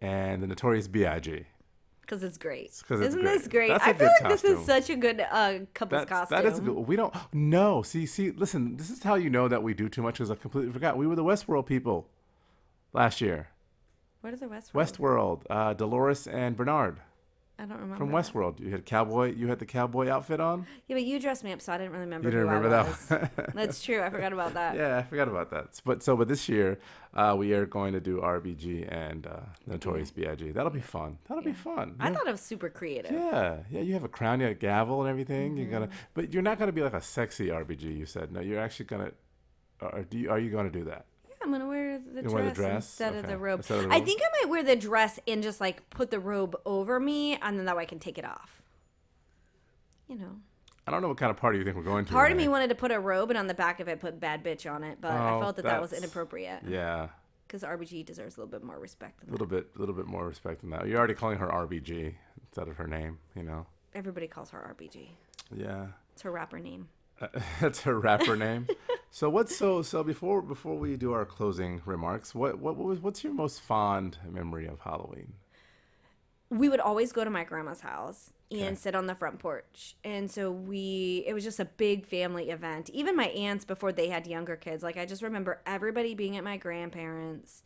and 0.00 0.42
the 0.42 0.46
Notorious 0.46 0.88
B.I.G. 0.88 1.44
Because 2.04 2.22
it's 2.22 2.38
great. 2.38 2.66
it's 2.66 2.90
Isn't 2.90 3.22
great. 3.22 3.24
this 3.38 3.48
great? 3.48 3.70
I 3.70 3.92
feel 3.94 4.08
like 4.20 4.30
this 4.30 4.44
is 4.44 4.64
such 4.66 4.90
a 4.90 4.96
good 4.96 5.20
uh, 5.20 5.60
couple's 5.72 6.00
That's, 6.02 6.10
costume. 6.10 6.36
that 6.36 6.44
is 6.52 6.60
good. 6.60 6.72
We 6.74 6.96
don't 6.96 7.14
no. 7.32 7.82
See 7.82 8.06
see 8.06 8.30
listen. 8.30 8.76
This 8.76 8.90
is 8.90 9.02
how 9.02 9.14
you 9.14 9.30
know 9.30 9.48
that 9.48 9.62
we 9.62 9.72
do 9.74 9.88
too 9.88 10.02
much. 10.02 10.14
Because 10.14 10.30
I 10.30 10.34
completely 10.34 10.72
forgot. 10.72 10.96
We 10.96 11.06
were 11.06 11.16
the 11.16 11.24
Westworld 11.24 11.66
people 11.66 12.08
last 12.92 13.20
year. 13.20 13.48
What 14.20 14.32
is 14.34 14.40
the 14.40 14.46
Westworld? 14.46 14.72
Westworld, 14.72 15.42
uh, 15.50 15.74
Dolores 15.74 16.26
and 16.26 16.56
Bernard. 16.56 17.00
I 17.64 17.66
don't 17.66 17.80
remember. 17.80 17.96
from. 17.96 18.10
Westworld. 18.10 18.60
You 18.60 18.70
had 18.70 18.84
cowboy. 18.84 19.34
You 19.34 19.48
had 19.48 19.58
the 19.58 19.64
cowboy 19.66 20.08
outfit 20.08 20.38
on. 20.40 20.66
Yeah, 20.86 20.96
but 20.96 21.04
you 21.04 21.18
dressed 21.18 21.42
me 21.44 21.52
up, 21.52 21.60
so 21.62 21.72
I 21.72 21.78
didn't 21.78 21.92
really 21.92 22.04
remember. 22.04 22.28
You 22.28 22.32
didn't 22.32 22.48
remember 22.48 22.68
that. 23.08 23.52
That's 23.54 23.82
true. 23.82 24.02
I 24.02 24.10
forgot 24.10 24.32
about 24.34 24.54
that. 24.54 24.76
Yeah, 24.76 24.98
I 24.98 25.02
forgot 25.02 25.28
about 25.28 25.50
that. 25.50 25.80
But 25.84 26.02
so, 26.02 26.16
but 26.16 26.28
this 26.28 26.48
year, 26.48 26.78
uh, 27.14 27.34
we 27.38 27.52
are 27.54 27.64
going 27.64 27.94
to 27.94 28.00
do 28.00 28.20
RBG 28.20 28.86
and 28.92 29.26
uh, 29.26 29.40
Notorious 29.66 30.10
B.I.G. 30.10 30.50
That'll 30.52 30.70
be 30.70 30.80
fun. 30.80 31.18
That'll 31.28 31.42
be 31.42 31.52
fun. 31.54 31.96
I 31.98 32.10
thought 32.12 32.26
it 32.26 32.32
was 32.32 32.40
super 32.42 32.68
creative. 32.68 33.12
Yeah, 33.12 33.58
yeah. 33.70 33.80
You 33.80 33.94
have 33.94 34.04
a 34.04 34.08
crown, 34.08 34.40
you 34.40 34.46
have 34.46 34.56
a 34.56 34.58
gavel, 34.58 35.00
and 35.00 35.08
everything. 35.10 35.56
You're 35.56 35.66
Mm-hmm. 35.66 35.72
gonna, 35.74 35.88
but 36.12 36.32
you're 36.32 36.42
not 36.42 36.58
gonna 36.58 36.72
be 36.72 36.82
like 36.82 36.94
a 36.94 37.00
sexy 37.00 37.48
RBG. 37.48 37.96
You 37.98 38.04
said 38.06 38.30
no. 38.32 38.40
You're 38.40 38.60
actually 38.60 38.86
gonna. 38.86 39.12
Or 39.80 40.02
do 40.08 40.18
you, 40.18 40.30
are 40.30 40.38
you 40.38 40.50
gonna 40.50 40.70
do 40.70 40.84
that? 40.84 41.06
Yeah, 41.28 41.34
I'm 41.42 41.50
gonna 41.50 41.66
wear 41.66 41.83
the, 41.98 42.22
dress, 42.22 42.32
wear 42.32 42.44
the 42.44 42.50
dress? 42.52 42.84
instead 42.84 43.14
of 43.14 43.26
the 43.26 43.36
robe. 43.38 43.60
Instead 43.60 43.78
of 43.78 43.84
the 43.84 43.90
I 43.94 43.98
robe? 43.98 44.04
think 44.06 44.20
I 44.22 44.42
might 44.44 44.50
wear 44.50 44.62
the 44.62 44.76
dress 44.76 45.18
and 45.26 45.42
just 45.42 45.60
like 45.60 45.88
put 45.90 46.10
the 46.10 46.20
robe 46.20 46.56
over 46.66 46.98
me, 47.00 47.36
and 47.36 47.58
then 47.58 47.66
that 47.66 47.76
way 47.76 47.82
I 47.82 47.86
can 47.86 47.98
take 47.98 48.18
it 48.18 48.24
off. 48.24 48.62
You 50.08 50.16
know. 50.18 50.36
I 50.86 50.90
don't 50.90 51.00
know 51.00 51.08
what 51.08 51.16
kind 51.16 51.30
of 51.30 51.38
party 51.38 51.58
you 51.58 51.64
think 51.64 51.76
we're 51.76 51.82
going 51.82 52.04
to. 52.04 52.12
Part 52.12 52.30
of 52.30 52.36
me 52.36 52.46
wanted 52.46 52.68
to 52.68 52.74
put 52.74 52.90
a 52.92 53.00
robe 53.00 53.30
and 53.30 53.38
on 53.38 53.46
the 53.46 53.54
back 53.54 53.80
of 53.80 53.88
it 53.88 54.00
put 54.00 54.20
bad 54.20 54.44
bitch 54.44 54.70
on 54.70 54.84
it, 54.84 54.98
but 55.00 55.12
I 55.12 55.32
Oh, 55.36 55.40
felt 55.40 55.56
that 55.56 55.64
that 55.64 55.80
was 55.80 55.94
inappropriate 55.94 56.60
Yeah, 56.68 57.08
because 57.46 57.62
RBG 57.62 58.04
deserves 58.04 58.36
a 58.36 58.40
little 58.40 58.50
bit 58.50 58.62
more 58.62 58.78
respect 58.78 59.20
than 59.20 59.28
a 59.28 59.32
that. 59.32 59.40
little 59.40 59.46
bit, 59.46 59.70
a 59.74 59.78
little 59.78 59.94
bit 59.94 60.06
more 60.06 60.26
respect 60.26 60.60
than 60.60 60.68
that. 60.70 60.86
You're 60.86 60.98
already 60.98 61.14
calling 61.14 61.38
her 61.38 61.48
RBG 61.48 62.14
instead 62.48 62.68
of 62.68 62.76
her 62.76 62.86
name. 62.86 63.18
You 63.34 63.44
know. 63.44 63.66
Everybody 63.94 64.26
calls 64.28 64.50
her 64.50 64.76
RBG. 64.78 65.08
Yeah. 65.56 65.86
It's 66.12 66.20
her 66.22 66.30
rapper 66.30 66.58
name. 66.58 66.88
That's 67.60 67.82
her 67.82 67.98
rapper 67.98 68.36
name. 68.36 68.70
So 69.10 69.30
what's 69.30 69.54
so 69.54 69.82
so 69.82 70.02
before 70.02 70.42
before 70.42 70.76
we 70.78 70.96
do 70.96 71.12
our 71.12 71.24
closing 71.24 71.80
remarks, 71.84 72.34
what 72.34 72.58
what, 72.58 72.76
what 72.76 72.86
was 72.86 73.00
what's 73.00 73.22
your 73.24 73.34
most 73.34 73.60
fond 73.60 74.18
memory 74.28 74.66
of 74.66 74.80
Halloween? 74.80 75.34
we 76.50 76.68
would 76.68 76.80
always 76.80 77.12
go 77.12 77.24
to 77.24 77.30
my 77.30 77.44
grandma's 77.44 77.80
house 77.80 78.30
and 78.50 78.60
Okay. 78.62 78.74
sit 78.76 78.94
on 78.94 79.06
the 79.06 79.14
front 79.14 79.38
porch. 79.40 79.96
And 80.04 80.30
so 80.30 80.52
we, 80.52 81.24
it 81.26 81.32
was 81.32 81.42
just 81.42 81.58
a 81.58 81.64
big 81.64 82.06
family 82.06 82.50
event. 82.50 82.90
Even 82.90 83.16
my 83.16 83.26
aunts, 83.28 83.64
before 83.64 83.90
they 83.92 84.08
had 84.08 84.26
younger 84.26 84.54
kids, 84.54 84.82
like 84.82 84.96
I 84.96 85.06
just 85.06 85.22
remember 85.22 85.60
everybody 85.66 86.14
being 86.14 86.36
at 86.36 86.44
my 86.44 86.56
grandparents 86.56 87.62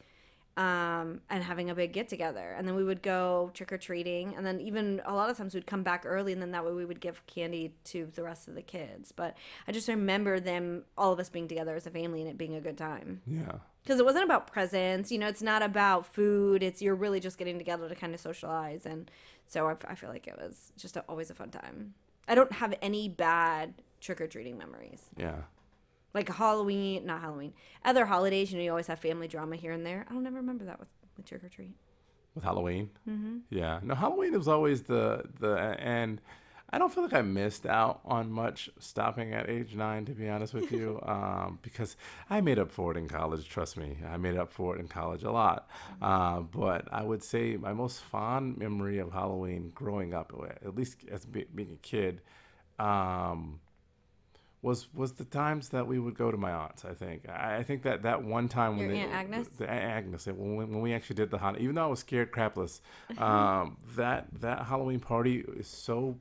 um, 0.59 1.20
and 1.30 1.42
having 1.44 1.70
a 1.70 1.74
big 1.74 1.92
get 1.92 2.09
together. 2.09 2.54
And 2.59 2.66
then 2.68 2.74
we 2.74 2.82
would 2.84 3.00
go 3.00 3.50
trick 3.54 3.72
or 3.72 3.78
treating. 3.78 4.34
And 4.36 4.44
then 4.44 4.61
even 4.61 5.00
a 5.06 5.14
lot 5.14 5.30
of 5.30 5.36
times 5.38 5.54
we'd 5.54 5.66
come 5.66 5.82
back 5.84 6.02
early 6.04 6.32
and 6.32 6.42
then 6.42 6.50
that 6.50 6.64
way 6.66 6.72
we 6.72 6.84
would 6.84 7.00
give 7.00 7.24
candy 7.26 7.72
to 7.84 8.09
the 8.14 8.22
rest 8.24 8.48
of 8.48 8.54
the 8.56 8.62
kids. 8.62 9.12
But 9.12 9.36
I 9.68 9.72
just 9.72 9.86
remember 9.88 10.40
them, 10.40 10.82
all 10.96 11.12
of 11.12 11.20
us 11.20 11.28
being 11.28 11.46
together 11.48 11.76
as 11.76 11.86
a 11.86 11.90
family 11.90 12.20
and 12.22 12.28
it 12.28 12.36
being 12.36 12.56
a 12.56 12.61
good 12.61 12.76
time 12.76 13.22
Yeah. 13.26 13.52
because 13.84 14.00
it 14.00 14.04
wasn't 14.04 14.24
about 14.24 14.50
presents 14.52 15.11
you 15.12 15.18
know 15.18 15.28
it's 15.28 15.42
not 15.42 15.62
about 15.62 16.04
food 16.06 16.62
it's 16.62 16.82
you're 16.82 16.94
really 16.96 17.20
just 17.20 17.38
getting 17.38 17.56
together 17.59 17.88
to 17.88 17.94
kind 17.94 18.12
of 18.14 18.20
socialize 18.20 18.84
and 18.84 19.11
so 19.46 19.66
i, 19.68 19.76
I 19.86 19.94
feel 19.94 20.11
like 20.11 20.26
it 20.26 20.36
was 20.38 20.72
just 20.76 20.96
a, 20.96 21.04
always 21.09 21.30
a 21.30 21.34
fun 21.34 21.50
time 21.50 21.94
i 22.26 22.34
don't 22.34 22.52
have 22.52 22.74
any 22.82 23.09
bad 23.09 23.74
trick-or-treating 24.00 24.59
memories 24.59 25.02
Yeah. 25.16 25.36
Like 26.14 26.28
halloween 26.28 27.04
not 27.06 27.20
halloween 27.20 27.52
other 27.84 28.06
holidays 28.06 28.50
you 28.50 28.59
know 28.59 28.64
you 28.64 28.70
always 28.70 28.86
have 28.86 28.98
family 28.98 29.28
drama 29.28 29.56
here 29.56 29.72
and 29.72 29.84
there 29.84 30.04
i 30.09 30.12
don't 30.12 30.26
ever 30.26 30.36
remember 30.36 30.64
that 30.64 30.78
with, 30.78 30.88
with 31.16 31.26
trick-or-treat 31.26 31.74
With 32.34 32.44
Halloween. 32.44 32.90
Mm-hmm. 33.09 33.38
Yeah. 33.50 33.80
No, 33.82 33.94
Halloween 33.94 34.32
was 34.36 34.46
always 34.48 34.82
the 34.82 35.24
the 35.40 35.56
and 35.80 36.20
I 36.70 36.76
don't 36.78 36.92
feel 36.92 37.02
like 37.02 37.14
I 37.14 37.22
missed 37.22 37.64
out 37.64 38.00
on 38.04 38.30
much 38.30 38.68
stopping 38.78 39.32
at 39.32 39.48
age 39.48 39.74
nine, 39.74 40.04
to 40.04 40.12
be 40.12 40.28
honest 40.28 40.52
with 40.52 40.70
you, 40.70 41.00
um, 41.06 41.59
because 41.62 41.96
I 42.28 42.42
made 42.42 42.59
up 42.59 42.70
for 42.70 42.92
it 42.92 42.98
in 42.98 43.09
college. 43.09 43.48
Trust 43.48 43.78
me, 43.78 43.96
I 44.06 44.18
made 44.18 44.36
up 44.36 44.50
for 44.50 44.76
it 44.76 44.80
in 44.80 44.86
college 44.86 45.22
a 45.22 45.30
lot. 45.30 45.68
Uh, 46.02 46.40
but 46.40 46.86
I 46.92 47.02
would 47.02 47.22
say 47.24 47.56
my 47.56 47.72
most 47.72 48.02
fond 48.02 48.59
memory 48.59 48.98
of 48.98 49.12
Halloween 49.12 49.72
growing 49.74 50.12
up, 50.12 50.30
at 50.64 50.74
least 50.76 50.96
as 51.11 51.24
be, 51.24 51.46
being 51.54 51.72
a 51.72 51.76
kid, 51.76 52.20
um, 52.78 53.61
was 54.62 54.92
was 54.92 55.12
the 55.12 55.24
times 55.24 55.68
that 55.68 55.86
we 55.86 55.98
would 55.98 56.14
go 56.14 56.30
to 56.30 56.36
my 56.36 56.50
aunt's. 56.50 56.84
I 56.84 56.92
think 56.92 57.28
I, 57.28 57.59
I 57.59 57.62
think 57.62 57.82
that 57.84 58.02
that 58.02 58.24
one 58.24 58.48
time 58.48 58.76
when 58.76 58.86
Your 58.86 58.94
they, 58.94 59.00
Aunt 59.02 59.12
Agnes? 59.12 59.48
the 59.56 59.70
Aunt 59.70 59.84
Agnes, 59.84 60.26
when 60.26 60.56
we, 60.56 60.64
when 60.64 60.80
we 60.80 60.92
actually 60.92 61.16
did 61.16 61.30
the 61.30 61.38
Halloween, 61.38 61.62
even 61.62 61.74
though 61.76 61.84
I 61.84 61.86
was 61.86 62.00
scared 62.00 62.32
crapless, 62.32 62.80
um, 63.18 63.76
that 63.96 64.26
that 64.40 64.66
Halloween 64.66 65.00
party 65.00 65.44
is 65.56 65.66
so. 65.66 66.18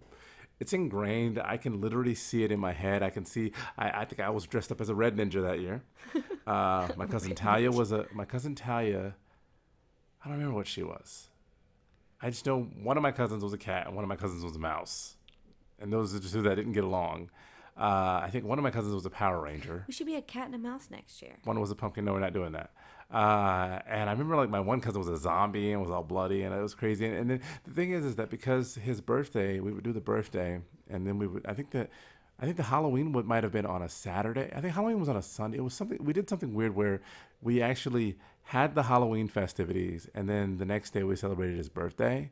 It's 0.59 0.73
ingrained. 0.73 1.39
I 1.39 1.57
can 1.57 1.81
literally 1.81 2.15
see 2.15 2.43
it 2.43 2.51
in 2.51 2.59
my 2.59 2.73
head. 2.73 3.03
I 3.03 3.11
can 3.11 3.25
see. 3.25 3.51
I, 3.77 4.01
I 4.01 4.05
think 4.05 4.19
I 4.19 4.31
was 4.31 4.47
dressed 4.47 4.71
up 4.71 4.81
as 4.81 4.89
a 4.89 4.95
red 4.95 5.15
ninja 5.15 5.41
that 5.43 5.59
year. 5.59 5.83
Uh, 6.47 6.87
my 6.95 7.05
cousin 7.05 7.35
Talia 7.35 7.69
was 7.69 7.91
a. 7.91 8.05
My 8.13 8.23
cousin 8.23 8.55
Talia. 8.55 9.15
I 10.23 10.29
don't 10.29 10.37
remember 10.37 10.55
what 10.55 10.65
she 10.65 10.81
was. 10.81 11.27
I 12.21 12.29
just 12.29 12.45
know 12.45 12.61
one 12.81 12.95
of 12.95 13.03
my 13.03 13.11
cousins 13.11 13.43
was 13.43 13.51
a 13.51 13.57
cat 13.57 13.85
and 13.85 13.95
one 13.95 14.05
of 14.05 14.07
my 14.07 14.15
cousins 14.15 14.45
was 14.45 14.55
a 14.55 14.59
mouse, 14.59 15.17
and 15.77 15.91
those 15.91 16.15
are 16.15 16.19
the 16.19 16.29
two 16.29 16.41
that 16.43 16.55
didn't 16.55 16.71
get 16.71 16.85
along. 16.85 17.29
Uh, 17.77 18.21
I 18.23 18.29
think 18.31 18.45
one 18.45 18.57
of 18.57 18.63
my 18.63 18.71
cousins 18.71 18.93
was 18.93 19.05
a 19.05 19.09
Power 19.09 19.41
Ranger. 19.41 19.83
we 19.87 19.93
should 19.93 20.07
be 20.07 20.15
a 20.15 20.21
cat 20.21 20.47
and 20.47 20.55
a 20.55 20.57
mouse 20.57 20.87
next 20.89 21.21
year 21.21 21.35
One 21.43 21.59
was 21.59 21.69
a 21.69 21.75
pumpkin. 21.75 22.05
No, 22.05 22.13
we're 22.13 22.19
not 22.19 22.33
doing 22.33 22.53
that. 22.53 22.71
Uh, 23.11 23.79
and 23.87 24.09
I 24.09 24.11
remember 24.13 24.35
like 24.35 24.49
my 24.49 24.59
one 24.59 24.81
cousin 24.81 24.99
was 24.99 25.07
a 25.07 25.17
zombie 25.17 25.71
and 25.71 25.81
was 25.81 25.91
all 25.91 26.03
bloody 26.03 26.41
and 26.43 26.53
it 26.53 26.61
was 26.61 26.73
crazy. 26.75 27.05
And, 27.05 27.15
and 27.15 27.29
then 27.29 27.41
the 27.65 27.71
thing 27.71 27.91
is, 27.91 28.03
is 28.03 28.15
that 28.15 28.29
because 28.29 28.75
his 28.75 28.99
birthday, 28.99 29.59
we 29.59 29.71
would 29.71 29.83
do 29.83 29.93
the 29.93 30.01
birthday, 30.01 30.59
and 30.89 31.07
then 31.07 31.17
we 31.17 31.27
would. 31.27 31.45
I 31.45 31.53
think 31.53 31.71
that. 31.71 31.89
I 32.39 32.45
think 32.45 32.57
the 32.57 32.63
Halloween 32.63 33.11
would 33.13 33.25
might 33.25 33.43
have 33.43 33.51
been 33.51 33.65
on 33.65 33.81
a 33.81 33.89
Saturday. 33.89 34.51
I 34.55 34.61
think 34.61 34.73
Halloween 34.75 34.99
was 34.99 35.09
on 35.09 35.17
a 35.17 35.21
Sunday. 35.23 35.57
It 35.57 35.61
was 35.61 35.73
something 35.73 35.97
we 36.03 36.13
did 36.13 36.29
something 36.29 36.53
weird 36.53 36.75
where 36.75 37.01
we 37.41 37.61
actually 37.61 38.17
had 38.43 38.75
the 38.75 38.83
Halloween 38.83 39.27
festivities, 39.27 40.07
and 40.13 40.29
then 40.29 40.57
the 40.57 40.65
next 40.65 40.91
day 40.91 41.03
we 41.03 41.15
celebrated 41.15 41.57
his 41.57 41.67
birthday. 41.69 42.31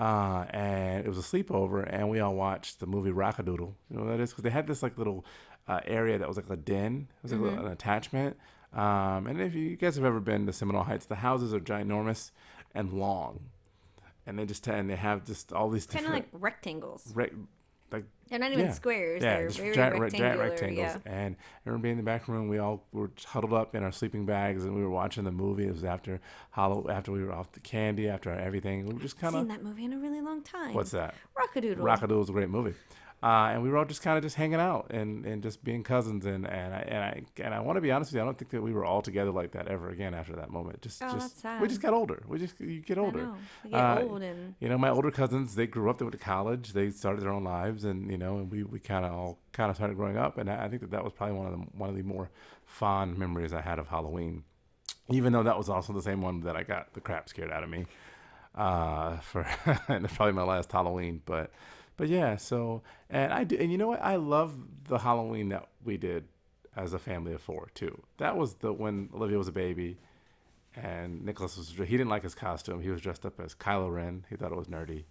Uh, 0.00 0.44
and 0.50 1.04
it 1.04 1.08
was 1.08 1.18
a 1.18 1.22
sleepover, 1.22 1.86
and 1.88 2.08
we 2.08 2.20
all 2.20 2.34
watched 2.34 2.80
the 2.80 2.86
movie 2.86 3.10
Rockadoodle. 3.10 3.74
You 3.90 3.96
know 3.96 4.04
what 4.04 4.16
that 4.16 4.20
is? 4.20 4.30
Because 4.30 4.44
they 4.44 4.50
had 4.50 4.66
this 4.66 4.82
like 4.82 4.96
little 4.96 5.24
uh, 5.66 5.80
area 5.84 6.18
that 6.18 6.26
was 6.26 6.36
like 6.36 6.48
a 6.50 6.56
den. 6.56 7.08
It 7.18 7.22
was 7.24 7.32
like 7.32 7.40
little- 7.40 7.66
an 7.66 7.72
attachment. 7.72 8.36
Um, 8.72 9.26
and 9.26 9.40
if 9.40 9.54
you 9.54 9.76
guys 9.76 9.96
have 9.96 10.04
ever 10.04 10.20
been 10.20 10.46
to 10.46 10.52
Seminole 10.52 10.84
Heights, 10.84 11.06
the 11.06 11.16
houses 11.16 11.52
are 11.54 11.60
ginormous 11.60 12.30
and 12.74 12.92
long, 12.92 13.40
and 14.26 14.38
they 14.38 14.44
just 14.46 14.66
and 14.68 14.88
they 14.90 14.96
have 14.96 15.24
just 15.24 15.52
all 15.52 15.70
these 15.70 15.86
kind 15.86 16.04
of 16.06 16.12
like 16.12 16.28
rectangles 16.32 17.10
re- 17.14 17.30
like 17.90 18.04
they're 18.28 18.38
not 18.38 18.52
even 18.52 18.66
yeah. 18.66 18.72
squares 18.72 19.22
yeah, 19.22 19.36
they're 19.36 19.46
just 19.48 19.58
very 19.58 19.74
giant, 19.74 19.98
rectangular 19.98 20.36
giant 20.36 20.50
rectangles. 20.50 21.02
yeah 21.06 21.12
And 21.12 21.36
I 21.36 21.68
remember 21.68 21.82
being 21.82 21.92
in 21.92 21.96
the 21.98 22.04
back 22.04 22.28
room. 22.28 22.48
We 22.48 22.58
all 22.58 22.84
were 22.92 23.10
huddled 23.24 23.54
up 23.54 23.74
in 23.74 23.82
our 23.82 23.92
sleeping 23.92 24.26
bags, 24.26 24.64
and 24.64 24.74
we 24.74 24.82
were 24.82 24.90
watching 24.90 25.24
the 25.24 25.32
movie. 25.32 25.66
It 25.66 25.72
was 25.72 25.84
after 25.84 26.20
Hollow, 26.50 26.88
after 26.90 27.12
we 27.12 27.24
were 27.24 27.32
off 27.32 27.52
the 27.52 27.60
candy, 27.60 28.08
after 28.08 28.30
everything. 28.30 28.86
We 28.86 28.94
were 28.94 29.00
just 29.00 29.18
kind 29.18 29.34
of 29.34 29.40
seen 29.40 29.48
that 29.48 29.62
movie 29.62 29.84
in 29.84 29.92
a 29.92 29.98
really 29.98 30.20
long 30.20 30.42
time 30.42 30.74
what's 30.74 30.90
that? 30.90 31.14
rockadoodle 31.36 31.78
Rockadoodle 31.78 32.18
was 32.18 32.28
a 32.28 32.32
great 32.32 32.50
movie. 32.50 32.74
Uh, 33.20 33.50
and 33.52 33.64
we 33.64 33.68
were 33.68 33.76
all 33.76 33.84
just 33.84 34.00
kind 34.00 34.16
of 34.16 34.22
just 34.22 34.36
hanging 34.36 34.60
out 34.60 34.86
and, 34.90 35.26
and 35.26 35.42
just 35.42 35.64
being 35.64 35.82
cousins 35.82 36.24
and 36.24 36.46
and 36.46 36.72
I 36.72 36.78
and 36.86 36.98
I 36.98 37.22
and 37.42 37.52
I 37.52 37.58
want 37.58 37.76
to 37.76 37.80
be 37.80 37.90
honest 37.90 38.12
with 38.12 38.16
you, 38.16 38.22
I 38.22 38.24
don't 38.24 38.38
think 38.38 38.52
that 38.52 38.62
we 38.62 38.72
were 38.72 38.84
all 38.84 39.02
together 39.02 39.32
like 39.32 39.50
that 39.52 39.66
ever 39.66 39.88
again 39.90 40.14
after 40.14 40.36
that 40.36 40.50
moment. 40.50 40.82
Just 40.82 41.02
Oh, 41.02 41.12
just 41.12 41.44
we 41.60 41.66
just 41.66 41.80
got 41.80 41.94
older. 41.94 42.22
We 42.28 42.38
just 42.38 42.60
you 42.60 42.80
get 42.80 42.96
older. 42.96 43.30
get 43.64 43.74
Uh, 43.74 44.02
old 44.02 44.22
and 44.22 44.54
You 44.60 44.68
know, 44.68 44.78
my 44.78 44.90
older 44.90 45.10
cousins, 45.10 45.56
they 45.56 45.66
grew 45.66 45.90
up, 45.90 45.98
they 45.98 46.04
went 46.04 46.12
to 46.12 46.18
college, 46.24 46.74
they 46.74 46.90
started 46.90 47.20
their 47.22 47.30
own 47.32 47.42
lives, 47.42 47.82
and 47.82 48.08
you 48.08 48.18
know, 48.18 48.36
and 48.38 48.52
we, 48.52 48.62
we 48.62 48.78
kind 48.78 49.04
of 49.04 49.12
all 49.12 49.38
kind 49.52 49.68
of 49.68 49.74
started 49.74 49.96
growing 49.96 50.16
up, 50.16 50.38
and 50.38 50.48
I 50.48 50.66
I 50.66 50.68
think 50.68 50.82
that 50.82 50.92
that 50.92 51.02
was 51.02 51.12
probably 51.12 51.36
one 51.36 51.46
of 51.46 51.52
the 51.58 51.66
one 51.76 51.90
of 51.90 51.96
the 51.96 52.02
more 52.04 52.30
fond 52.66 53.18
memories 53.18 53.52
I 53.52 53.62
had 53.62 53.80
of 53.80 53.88
Halloween, 53.88 54.44
even 55.10 55.32
though 55.32 55.42
that 55.42 55.58
was 55.58 55.68
also 55.68 55.92
the 55.92 56.02
same 56.02 56.20
one 56.22 56.42
that 56.42 56.54
I 56.54 56.62
got 56.62 56.92
the 56.94 57.00
crap 57.00 57.28
scared 57.28 57.50
out 57.50 57.64
of 57.64 57.68
me, 57.70 57.86
uh, 58.54 59.16
for 59.18 59.44
and 59.88 60.04
it's 60.04 60.14
probably 60.14 60.34
my 60.34 60.44
last 60.44 60.70
Halloween, 60.70 61.20
but 61.26 61.50
but 61.98 62.08
yeah, 62.08 62.36
so 62.36 62.82
and 63.10 63.30
I 63.32 63.44
do, 63.44 63.56
and 63.56 63.70
you 63.70 63.76
know 63.76 63.88
what, 63.88 64.02
I 64.02 64.16
love 64.16 64.54
the 64.88 64.98
Halloween 64.98 65.50
that 65.50 65.68
we 65.84 65.98
did 65.98 66.24
as 66.74 66.94
a 66.94 66.98
family 66.98 67.34
of 67.34 67.42
four 67.42 67.68
too. 67.74 68.02
That 68.16 68.36
was 68.38 68.54
the 68.54 68.72
when 68.72 69.10
Olivia 69.14 69.36
was 69.36 69.48
a 69.48 69.52
baby 69.52 69.98
and 70.74 71.24
Nicholas 71.24 71.56
was 71.58 71.70
he 71.70 71.96
didn't 71.96 72.08
like 72.08 72.22
his 72.22 72.34
costume. 72.34 72.80
He 72.80 72.88
was 72.88 73.00
dressed 73.00 73.26
up 73.26 73.38
as 73.40 73.54
Kylo 73.54 73.92
Ren. 73.92 74.24
He 74.30 74.36
thought 74.36 74.52
it 74.52 74.56
was 74.56 74.68
nerdy. 74.68 75.04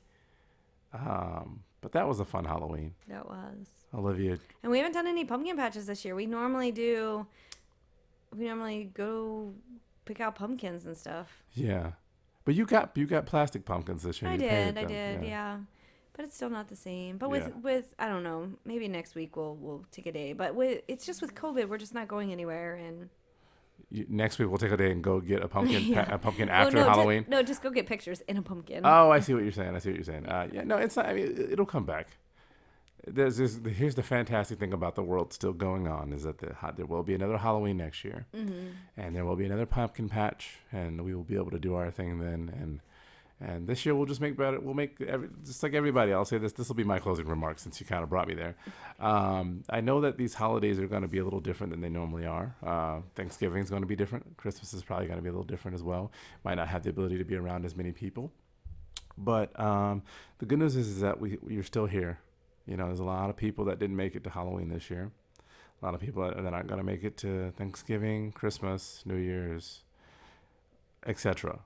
Um, 0.93 1.63
but 1.81 1.91
that 1.91 2.07
was 2.07 2.19
a 2.19 2.25
fun 2.25 2.45
Halloween. 2.45 2.95
that 3.07 3.27
was 3.27 3.67
Olivia, 3.93 4.39
And 4.63 4.71
we 4.71 4.77
haven't 4.79 4.93
done 4.93 5.07
any 5.07 5.25
pumpkin 5.25 5.55
patches 5.57 5.85
this 5.87 6.03
year. 6.05 6.15
We 6.15 6.25
normally 6.25 6.71
do. 6.71 7.27
We 8.35 8.45
normally 8.45 8.89
go 8.93 9.53
pick 10.05 10.19
out 10.21 10.35
pumpkins 10.35 10.85
and 10.85 10.97
stuff. 10.97 11.43
yeah, 11.53 11.91
but 12.45 12.55
you 12.55 12.65
got 12.65 12.95
you 12.95 13.05
got 13.05 13.25
plastic 13.25 13.65
pumpkins 13.65 14.03
this 14.03 14.21
year. 14.21 14.31
I 14.31 14.33
You 14.33 14.39
did, 14.39 14.77
I 14.77 14.81
them, 14.85 14.87
did, 14.87 15.23
yeah. 15.27 15.57
But 16.17 16.25
it's 16.25 16.35
still 16.35 16.49
not 16.49 16.67
the 16.67 16.75
same. 16.75 17.17
But 17.17 17.29
with 17.29 17.43
Yeah. 17.47 17.53
with 17.61 17.93
I 17.99 18.07
don't 18.09 18.23
know, 18.23 18.49
maybe 18.65 18.87
next 18.89 19.15
week 19.15 19.37
we'll 19.37 19.55
we'll 19.55 19.85
take 19.91 20.07
a 20.07 20.11
day. 20.11 20.33
But 20.33 20.55
with 20.55 20.81
it's 20.89 21.05
just 21.05 21.21
with 21.21 21.33
COVID, 21.35 21.69
we're 21.69 21.77
just 21.77 21.93
not 21.93 22.07
going 22.09 22.31
anywhere. 22.33 22.73
And 22.75 23.09
You, 23.91 24.05
next 24.09 24.39
week 24.39 24.49
we'll 24.49 24.57
take 24.57 24.71
a 24.71 24.77
day 24.77 24.91
and 24.91 25.03
go 25.03 25.19
get 25.21 25.43
a 25.43 25.47
pumpkin 25.55 25.83
Yeah. 25.83 26.05
pa- 26.05 26.15
a 26.15 26.17
pumpkin 26.17 26.49
Oh, 26.49 26.53
after 26.53 26.77
no, 26.77 26.83
ju- 26.83 26.89
Halloween. 26.89 27.25
no, 27.29 27.43
just 27.43 27.61
go 27.61 27.69
get 27.69 27.85
pictures 27.85 28.21
in 28.21 28.35
a 28.35 28.41
pumpkin. 28.41 28.81
Oh, 28.83 29.11
I 29.11 29.19
see 29.21 29.33
what 29.35 29.43
you're 29.47 29.51
saying. 29.51 29.75
I 29.75 29.79
see 29.79 29.89
what 29.91 29.95
you're 29.97 30.03
saying. 30.03 30.25
Uh, 30.25 30.47
yeah, 30.51 30.63
no, 30.63 30.77
it's 30.77 30.95
not. 30.97 31.05
I 31.05 31.13
mean, 31.13 31.27
it- 31.27 31.51
it'll 31.53 31.65
come 31.67 31.85
back. 31.85 32.07
There's 33.09 33.37
this, 33.37 33.59
here's 33.77 33.95
the 33.95 34.03
fantastic 34.03 34.59
thing 34.59 34.73
about 34.73 34.95
the 34.95 35.03
world 35.03 35.31
still 35.31 35.53
going 35.53 35.87
on 35.87 36.11
is 36.11 36.23
that 36.23 36.39
the, 36.39 36.53
there 36.75 36.85
will 36.85 37.03
be 37.03 37.13
another 37.13 37.37
Halloween 37.37 37.77
next 37.77 38.03
year, 38.03 38.25
Mm-hmm. 38.35 38.67
and 38.97 39.15
there 39.15 39.23
will 39.23 39.37
be 39.37 39.45
another 39.45 39.65
pumpkin 39.67 40.09
patch, 40.09 40.57
and 40.73 41.05
we 41.05 41.13
will 41.15 41.23
be 41.23 41.35
able 41.35 41.51
to 41.51 41.59
do 41.59 41.75
our 41.75 41.89
thing 41.91 42.19
then. 42.19 42.51
And 42.61 42.81
and 43.39 43.67
this 43.67 43.85
year 43.85 43.93
we'll 43.93 44.07
just 44.07 44.19
make 44.19 44.35
better. 44.35 44.59
We'll 44.59 44.73
make 44.73 44.99
every, 44.99 45.29
just 45.45 45.61
like 45.61 45.75
everybody. 45.75 46.11
I'll 46.11 46.25
say 46.25 46.39
this. 46.39 46.53
This 46.53 46.67
will 46.67 46.75
be 46.75 46.83
my 46.83 46.97
closing 46.97 47.27
remarks 47.27 47.61
since 47.61 47.79
you 47.79 47.85
kind 47.85 48.01
of 48.01 48.09
brought 48.09 48.27
me 48.27 48.33
there. 48.33 48.55
Um, 48.99 49.63
I 49.69 49.79
know 49.79 50.01
that 50.01 50.17
these 50.17 50.33
holidays 50.33 50.79
are 50.79 50.87
going 50.87 51.03
to 51.03 51.07
be 51.07 51.19
a 51.19 51.23
little 51.23 51.39
different 51.39 51.71
than 51.71 51.81
they 51.81 51.89
normally 51.89 52.25
are. 52.25 52.55
Uh, 52.65 53.01
Thanksgiving 53.13 53.61
is 53.61 53.69
going 53.69 53.83
to 53.83 53.87
be 53.87 53.95
different. 53.95 54.37
Christmas 54.37 54.73
is 54.73 54.83
probably 54.83 55.05
going 55.05 55.19
to 55.19 55.23
be 55.23 55.29
a 55.29 55.31
little 55.31 55.45
different 55.45 55.75
as 55.75 55.83
well. 55.83 56.11
Might 56.43 56.55
not 56.55 56.67
have 56.67 56.81
the 56.81 56.89
ability 56.89 57.19
to 57.19 57.25
be 57.25 57.35
around 57.35 57.63
as 57.63 57.75
many 57.75 57.91
people. 57.91 58.31
But 59.19 59.57
um, 59.59 60.01
the 60.39 60.45
good 60.45 60.59
news 60.59 60.75
is, 60.75 60.87
is 60.87 61.01
that 61.01 61.19
we 61.19 61.37
you're 61.47 61.63
still 61.63 61.85
here. 61.85 62.19
You 62.65 62.75
know, 62.75 62.87
there's 62.87 62.99
a 62.99 63.05
lot 63.05 63.29
of 63.29 63.37
people 63.37 63.65
that 63.65 63.77
didn't 63.77 63.95
make 63.95 64.15
it 64.15 64.23
to 64.23 64.31
Halloween 64.31 64.69
this 64.69 64.89
year. 64.89 65.11
A 65.81 65.85
lot 65.85 65.93
of 65.93 66.01
people 66.01 66.23
that, 66.23 66.41
that 66.41 66.53
aren't 66.53 66.67
going 66.67 66.79
to 66.79 66.83
make 66.83 67.03
it 67.03 67.17
to 67.17 67.51
Thanksgiving, 67.55 68.31
Christmas, 68.31 69.03
New 69.05 69.15
Year's, 69.15 69.83
etc. 71.05 71.59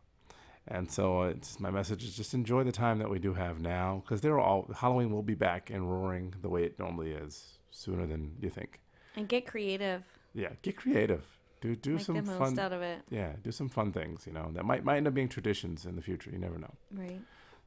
And 0.67 0.91
so 0.91 1.23
it's 1.23 1.59
my 1.59 1.71
message 1.71 2.03
is 2.03 2.15
just 2.15 2.33
enjoy 2.33 2.63
the 2.63 2.71
time 2.71 2.99
that 2.99 3.09
we 3.09 3.19
do 3.19 3.33
have 3.33 3.59
now 3.59 4.01
because 4.05 4.21
they're 4.21 4.39
all 4.39 4.69
Halloween 4.75 5.11
will 5.11 5.23
be 5.23 5.33
back 5.33 5.69
and 5.69 5.89
roaring 5.91 6.33
the 6.41 6.49
way 6.49 6.63
it 6.63 6.77
normally 6.77 7.11
is 7.11 7.57
sooner 7.71 8.05
than 8.05 8.35
you 8.39 8.49
think. 8.49 8.79
And 9.15 9.27
get 9.27 9.47
creative. 9.47 10.03
Yeah, 10.33 10.49
get 10.61 10.77
creative. 10.77 11.25
Do 11.61 11.75
do 11.75 11.95
Make 11.95 12.01
some 12.05 12.15
the 12.15 12.21
most 12.23 12.37
fun. 12.37 12.59
out 12.59 12.73
of 12.73 12.81
it. 12.81 13.01
Yeah, 13.09 13.33
do 13.43 13.51
some 13.51 13.69
fun 13.69 13.91
things. 13.91 14.25
You 14.27 14.33
know 14.33 14.49
that 14.53 14.63
might 14.65 14.83
might 14.85 14.97
end 14.97 15.07
up 15.07 15.13
being 15.13 15.29
traditions 15.29 15.85
in 15.85 15.95
the 15.95 16.01
future. 16.01 16.29
You 16.31 16.37
never 16.37 16.57
know. 16.57 16.73
Right. 16.91 17.21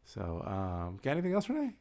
So, 0.04 0.42
um, 0.46 0.98
got 1.02 1.12
anything 1.12 1.32
else, 1.32 1.48
Renee? 1.48 1.72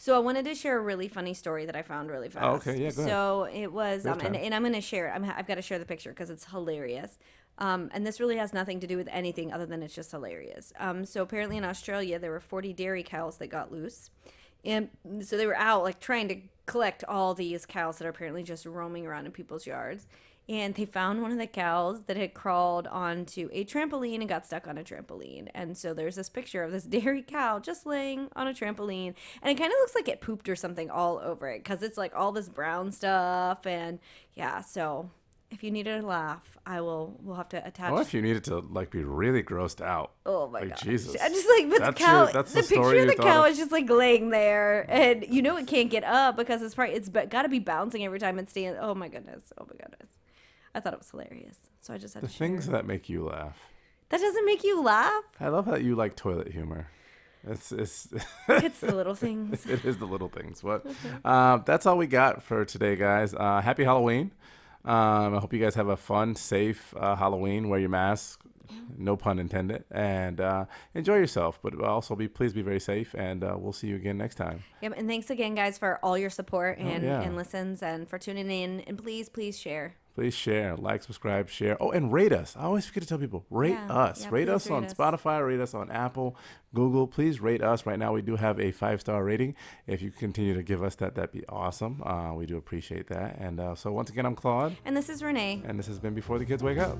So 0.00 0.14
I 0.14 0.20
wanted 0.20 0.44
to 0.44 0.54
share 0.54 0.78
a 0.78 0.80
really 0.80 1.08
funny 1.08 1.34
story 1.34 1.66
that 1.66 1.74
I 1.74 1.82
found 1.82 2.08
really 2.08 2.28
fast. 2.28 2.44
Oh, 2.46 2.70
okay. 2.70 2.80
Yeah, 2.80 2.90
go 2.92 3.02
ahead. 3.02 3.10
So 3.10 3.48
it 3.52 3.72
was, 3.72 4.06
um, 4.06 4.20
and, 4.20 4.36
and 4.36 4.54
I'm 4.54 4.62
going 4.62 4.72
to 4.72 4.80
share. 4.80 5.08
it. 5.08 5.10
I'm, 5.10 5.24
I've 5.24 5.46
got 5.48 5.56
to 5.56 5.62
share 5.62 5.78
the 5.80 5.84
picture 5.84 6.10
because 6.10 6.30
it's 6.30 6.44
hilarious. 6.44 7.18
Um, 7.58 7.90
and 7.92 8.06
this 8.06 8.20
really 8.20 8.36
has 8.36 8.52
nothing 8.52 8.80
to 8.80 8.86
do 8.86 8.96
with 8.96 9.08
anything 9.10 9.52
other 9.52 9.66
than 9.66 9.82
it's 9.82 9.94
just 9.94 10.12
hilarious. 10.12 10.72
Um, 10.78 11.04
so 11.04 11.22
apparently 11.22 11.56
in 11.56 11.64
Australia 11.64 12.18
there 12.18 12.30
were 12.30 12.40
40 12.40 12.72
dairy 12.72 13.02
cows 13.02 13.36
that 13.38 13.48
got 13.48 13.72
loose, 13.72 14.10
and 14.64 14.88
so 15.22 15.36
they 15.36 15.46
were 15.46 15.56
out 15.56 15.82
like 15.82 16.00
trying 16.00 16.28
to 16.28 16.40
collect 16.66 17.02
all 17.04 17.34
these 17.34 17.66
cows 17.66 17.98
that 17.98 18.06
are 18.06 18.10
apparently 18.10 18.42
just 18.42 18.66
roaming 18.66 19.06
around 19.06 19.26
in 19.26 19.32
people's 19.32 19.66
yards. 19.66 20.06
And 20.50 20.74
they 20.74 20.86
found 20.86 21.20
one 21.20 21.30
of 21.30 21.36
the 21.36 21.46
cows 21.46 22.04
that 22.04 22.16
had 22.16 22.32
crawled 22.32 22.86
onto 22.86 23.50
a 23.52 23.66
trampoline 23.66 24.20
and 24.20 24.28
got 24.28 24.46
stuck 24.46 24.66
on 24.66 24.78
a 24.78 24.82
trampoline. 24.82 25.48
And 25.54 25.76
so 25.76 25.92
there's 25.92 26.16
this 26.16 26.30
picture 26.30 26.62
of 26.62 26.72
this 26.72 26.84
dairy 26.84 27.22
cow 27.22 27.58
just 27.58 27.84
laying 27.84 28.28
on 28.34 28.48
a 28.48 28.54
trampoline. 28.54 29.14
And 29.42 29.50
it 29.50 29.58
kind 29.58 29.70
of 29.70 29.78
looks 29.80 29.94
like 29.94 30.08
it 30.08 30.22
pooped 30.22 30.48
or 30.48 30.56
something 30.56 30.90
all 30.90 31.18
over 31.18 31.48
it 31.48 31.62
because 31.62 31.82
it's 31.82 31.98
like 31.98 32.14
all 32.14 32.32
this 32.32 32.48
brown 32.48 32.92
stuff. 32.92 33.66
And 33.66 33.98
yeah, 34.34 34.62
so 34.62 35.10
if 35.50 35.62
you 35.64 35.70
needed 35.70 36.02
a 36.02 36.06
laugh, 36.06 36.58
I 36.66 36.80
will, 36.82 37.16
we'll 37.22 37.36
have 37.36 37.48
to 37.50 37.66
attach. 37.66 37.90
What 37.90 38.02
if 38.02 38.12
you 38.12 38.20
needed 38.20 38.44
to 38.44 38.58
like 38.58 38.90
be 38.90 39.02
really 39.04 39.42
grossed 39.42 39.80
out? 39.80 40.12
Oh 40.26 40.48
my 40.48 40.60
like, 40.60 40.68
god! 40.70 40.78
Jesus. 40.82 41.16
I 41.20 41.28
just 41.30 41.48
like, 41.48 41.70
but 41.70 41.78
That's 41.80 41.98
the 41.98 42.04
cow. 42.04 42.22
your- 42.24 42.32
that's 42.32 42.52
the, 42.52 42.62
the 42.62 42.68
picture 42.68 42.98
of 43.00 43.06
the 43.08 43.14
cow 43.16 43.44
of? 43.44 43.50
is 43.52 43.58
just 43.58 43.72
like 43.72 43.88
laying 43.88 44.30
there, 44.30 44.84
and 44.88 45.24
you 45.28 45.40
know 45.42 45.56
it 45.56 45.66
can't 45.66 45.90
get 45.90 46.04
up 46.04 46.36
because 46.36 46.60
it's 46.62 46.74
probably 46.74 46.94
it's 46.94 47.08
got 47.08 47.42
to 47.42 47.48
be 47.48 47.58
bouncing 47.60 48.04
every 48.04 48.18
time 48.18 48.38
it 48.38 48.50
stands. 48.50 48.78
Oh 48.80 48.94
my 48.94 49.08
goodness! 49.08 49.52
Oh 49.58 49.64
my 49.64 49.76
goodness! 49.76 50.08
I 50.74 50.80
thought 50.80 50.92
it 50.92 50.98
was 50.98 51.10
hilarious, 51.10 51.56
so 51.80 51.94
I 51.94 51.98
just 51.98 52.14
had 52.14 52.22
The 52.22 52.26
to 52.28 52.32
share. 52.32 52.46
things 52.48 52.66
that 52.68 52.86
make 52.86 53.08
you 53.08 53.24
laugh. 53.24 53.56
that 54.10 54.20
doesn't 54.20 54.44
make 54.44 54.62
you 54.64 54.82
laugh. 54.82 55.24
I 55.40 55.48
love 55.48 55.64
that 55.66 55.82
you 55.82 55.94
like 55.96 56.14
toilet 56.14 56.52
humor. 56.52 56.88
It's 57.48 57.72
it's 57.72 58.08
It's 58.48 58.80
the 58.80 58.94
little 58.94 59.14
things. 59.14 59.64
it 59.64 59.84
is 59.84 59.96
the 59.96 60.04
little 60.06 60.28
things. 60.28 60.60
But 60.60 60.84
uh, 61.24 61.58
that's 61.58 61.86
all 61.86 61.96
we 61.96 62.06
got 62.06 62.42
for 62.42 62.64
today, 62.66 62.96
guys. 62.96 63.32
Uh, 63.32 63.62
happy 63.62 63.84
Halloween. 63.84 64.32
Um, 64.88 65.34
I 65.34 65.38
hope 65.38 65.52
you 65.52 65.58
guys 65.60 65.74
have 65.74 65.88
a 65.88 65.96
fun, 65.96 66.34
safe 66.34 66.94
uh, 66.96 67.14
Halloween. 67.14 67.68
Wear 67.68 67.78
your 67.78 67.90
mask, 67.90 68.40
no 68.96 69.16
pun 69.18 69.38
intended, 69.38 69.84
and 69.90 70.40
uh, 70.40 70.64
enjoy 70.94 71.16
yourself. 71.16 71.60
But 71.62 71.78
also 71.82 72.16
be 72.16 72.26
please 72.26 72.54
be 72.54 72.62
very 72.62 72.80
safe, 72.80 73.14
and 73.14 73.44
uh, 73.44 73.54
we'll 73.58 73.74
see 73.74 73.88
you 73.88 73.96
again 73.96 74.16
next 74.16 74.36
time. 74.36 74.64
Yep, 74.80 74.94
and 74.96 75.06
thanks 75.06 75.28
again, 75.28 75.54
guys, 75.54 75.76
for 75.76 75.98
all 76.02 76.16
your 76.16 76.30
support 76.30 76.78
and, 76.78 77.04
Oh, 77.04 77.06
yeah. 77.06 77.20
and 77.20 77.36
listens, 77.36 77.82
and 77.82 78.08
for 78.08 78.18
tuning 78.18 78.50
in. 78.50 78.80
And 78.86 78.96
please, 78.96 79.28
please 79.28 79.58
share. 79.58 79.94
Please 80.18 80.34
share, 80.34 80.74
like, 80.76 81.04
subscribe, 81.04 81.48
share. 81.48 81.76
Oh, 81.80 81.92
and 81.92 82.12
rate 82.12 82.32
us. 82.32 82.56
I 82.58 82.62
always 82.62 82.84
forget 82.86 83.04
to 83.04 83.08
tell 83.08 83.18
people 83.18 83.46
rate 83.50 83.70
Yeah, 83.70 83.92
us. 83.92 84.24
yeah, 84.24 84.30
rate 84.32 84.48
us 84.48 84.68
on 84.68 84.86
us. 84.86 84.92
Spotify, 84.92 85.46
rate 85.46 85.60
us 85.60 85.74
on 85.74 85.92
Apple, 85.92 86.34
Google. 86.74 87.06
Please 87.06 87.40
rate 87.40 87.62
us. 87.62 87.86
Right 87.86 88.00
now, 88.00 88.12
we 88.12 88.20
do 88.20 88.34
have 88.34 88.58
a 88.58 88.72
five 88.72 89.00
star 89.00 89.22
rating. 89.22 89.54
If 89.86 90.02
you 90.02 90.10
continue 90.10 90.54
to 90.54 90.64
give 90.64 90.82
us 90.82 90.96
that, 90.96 91.14
that'd 91.14 91.30
be 91.30 91.46
awesome. 91.48 92.02
Uh, 92.02 92.32
we 92.34 92.46
do 92.46 92.56
appreciate 92.56 93.06
that. 93.10 93.36
And 93.38 93.60
uh, 93.60 93.76
so, 93.76 93.92
once 93.92 94.10
again, 94.10 94.26
I'm 94.26 94.34
Claude, 94.34 94.76
And 94.84 94.96
this 94.96 95.08
is 95.08 95.22
Renee. 95.22 95.62
and 95.64 95.78
this 95.78 95.86
has 95.86 96.00
been 96.00 96.14
Before 96.14 96.36
the 96.40 96.44
Kids 96.44 96.64
Wake 96.64 96.78
Up. 96.78 96.98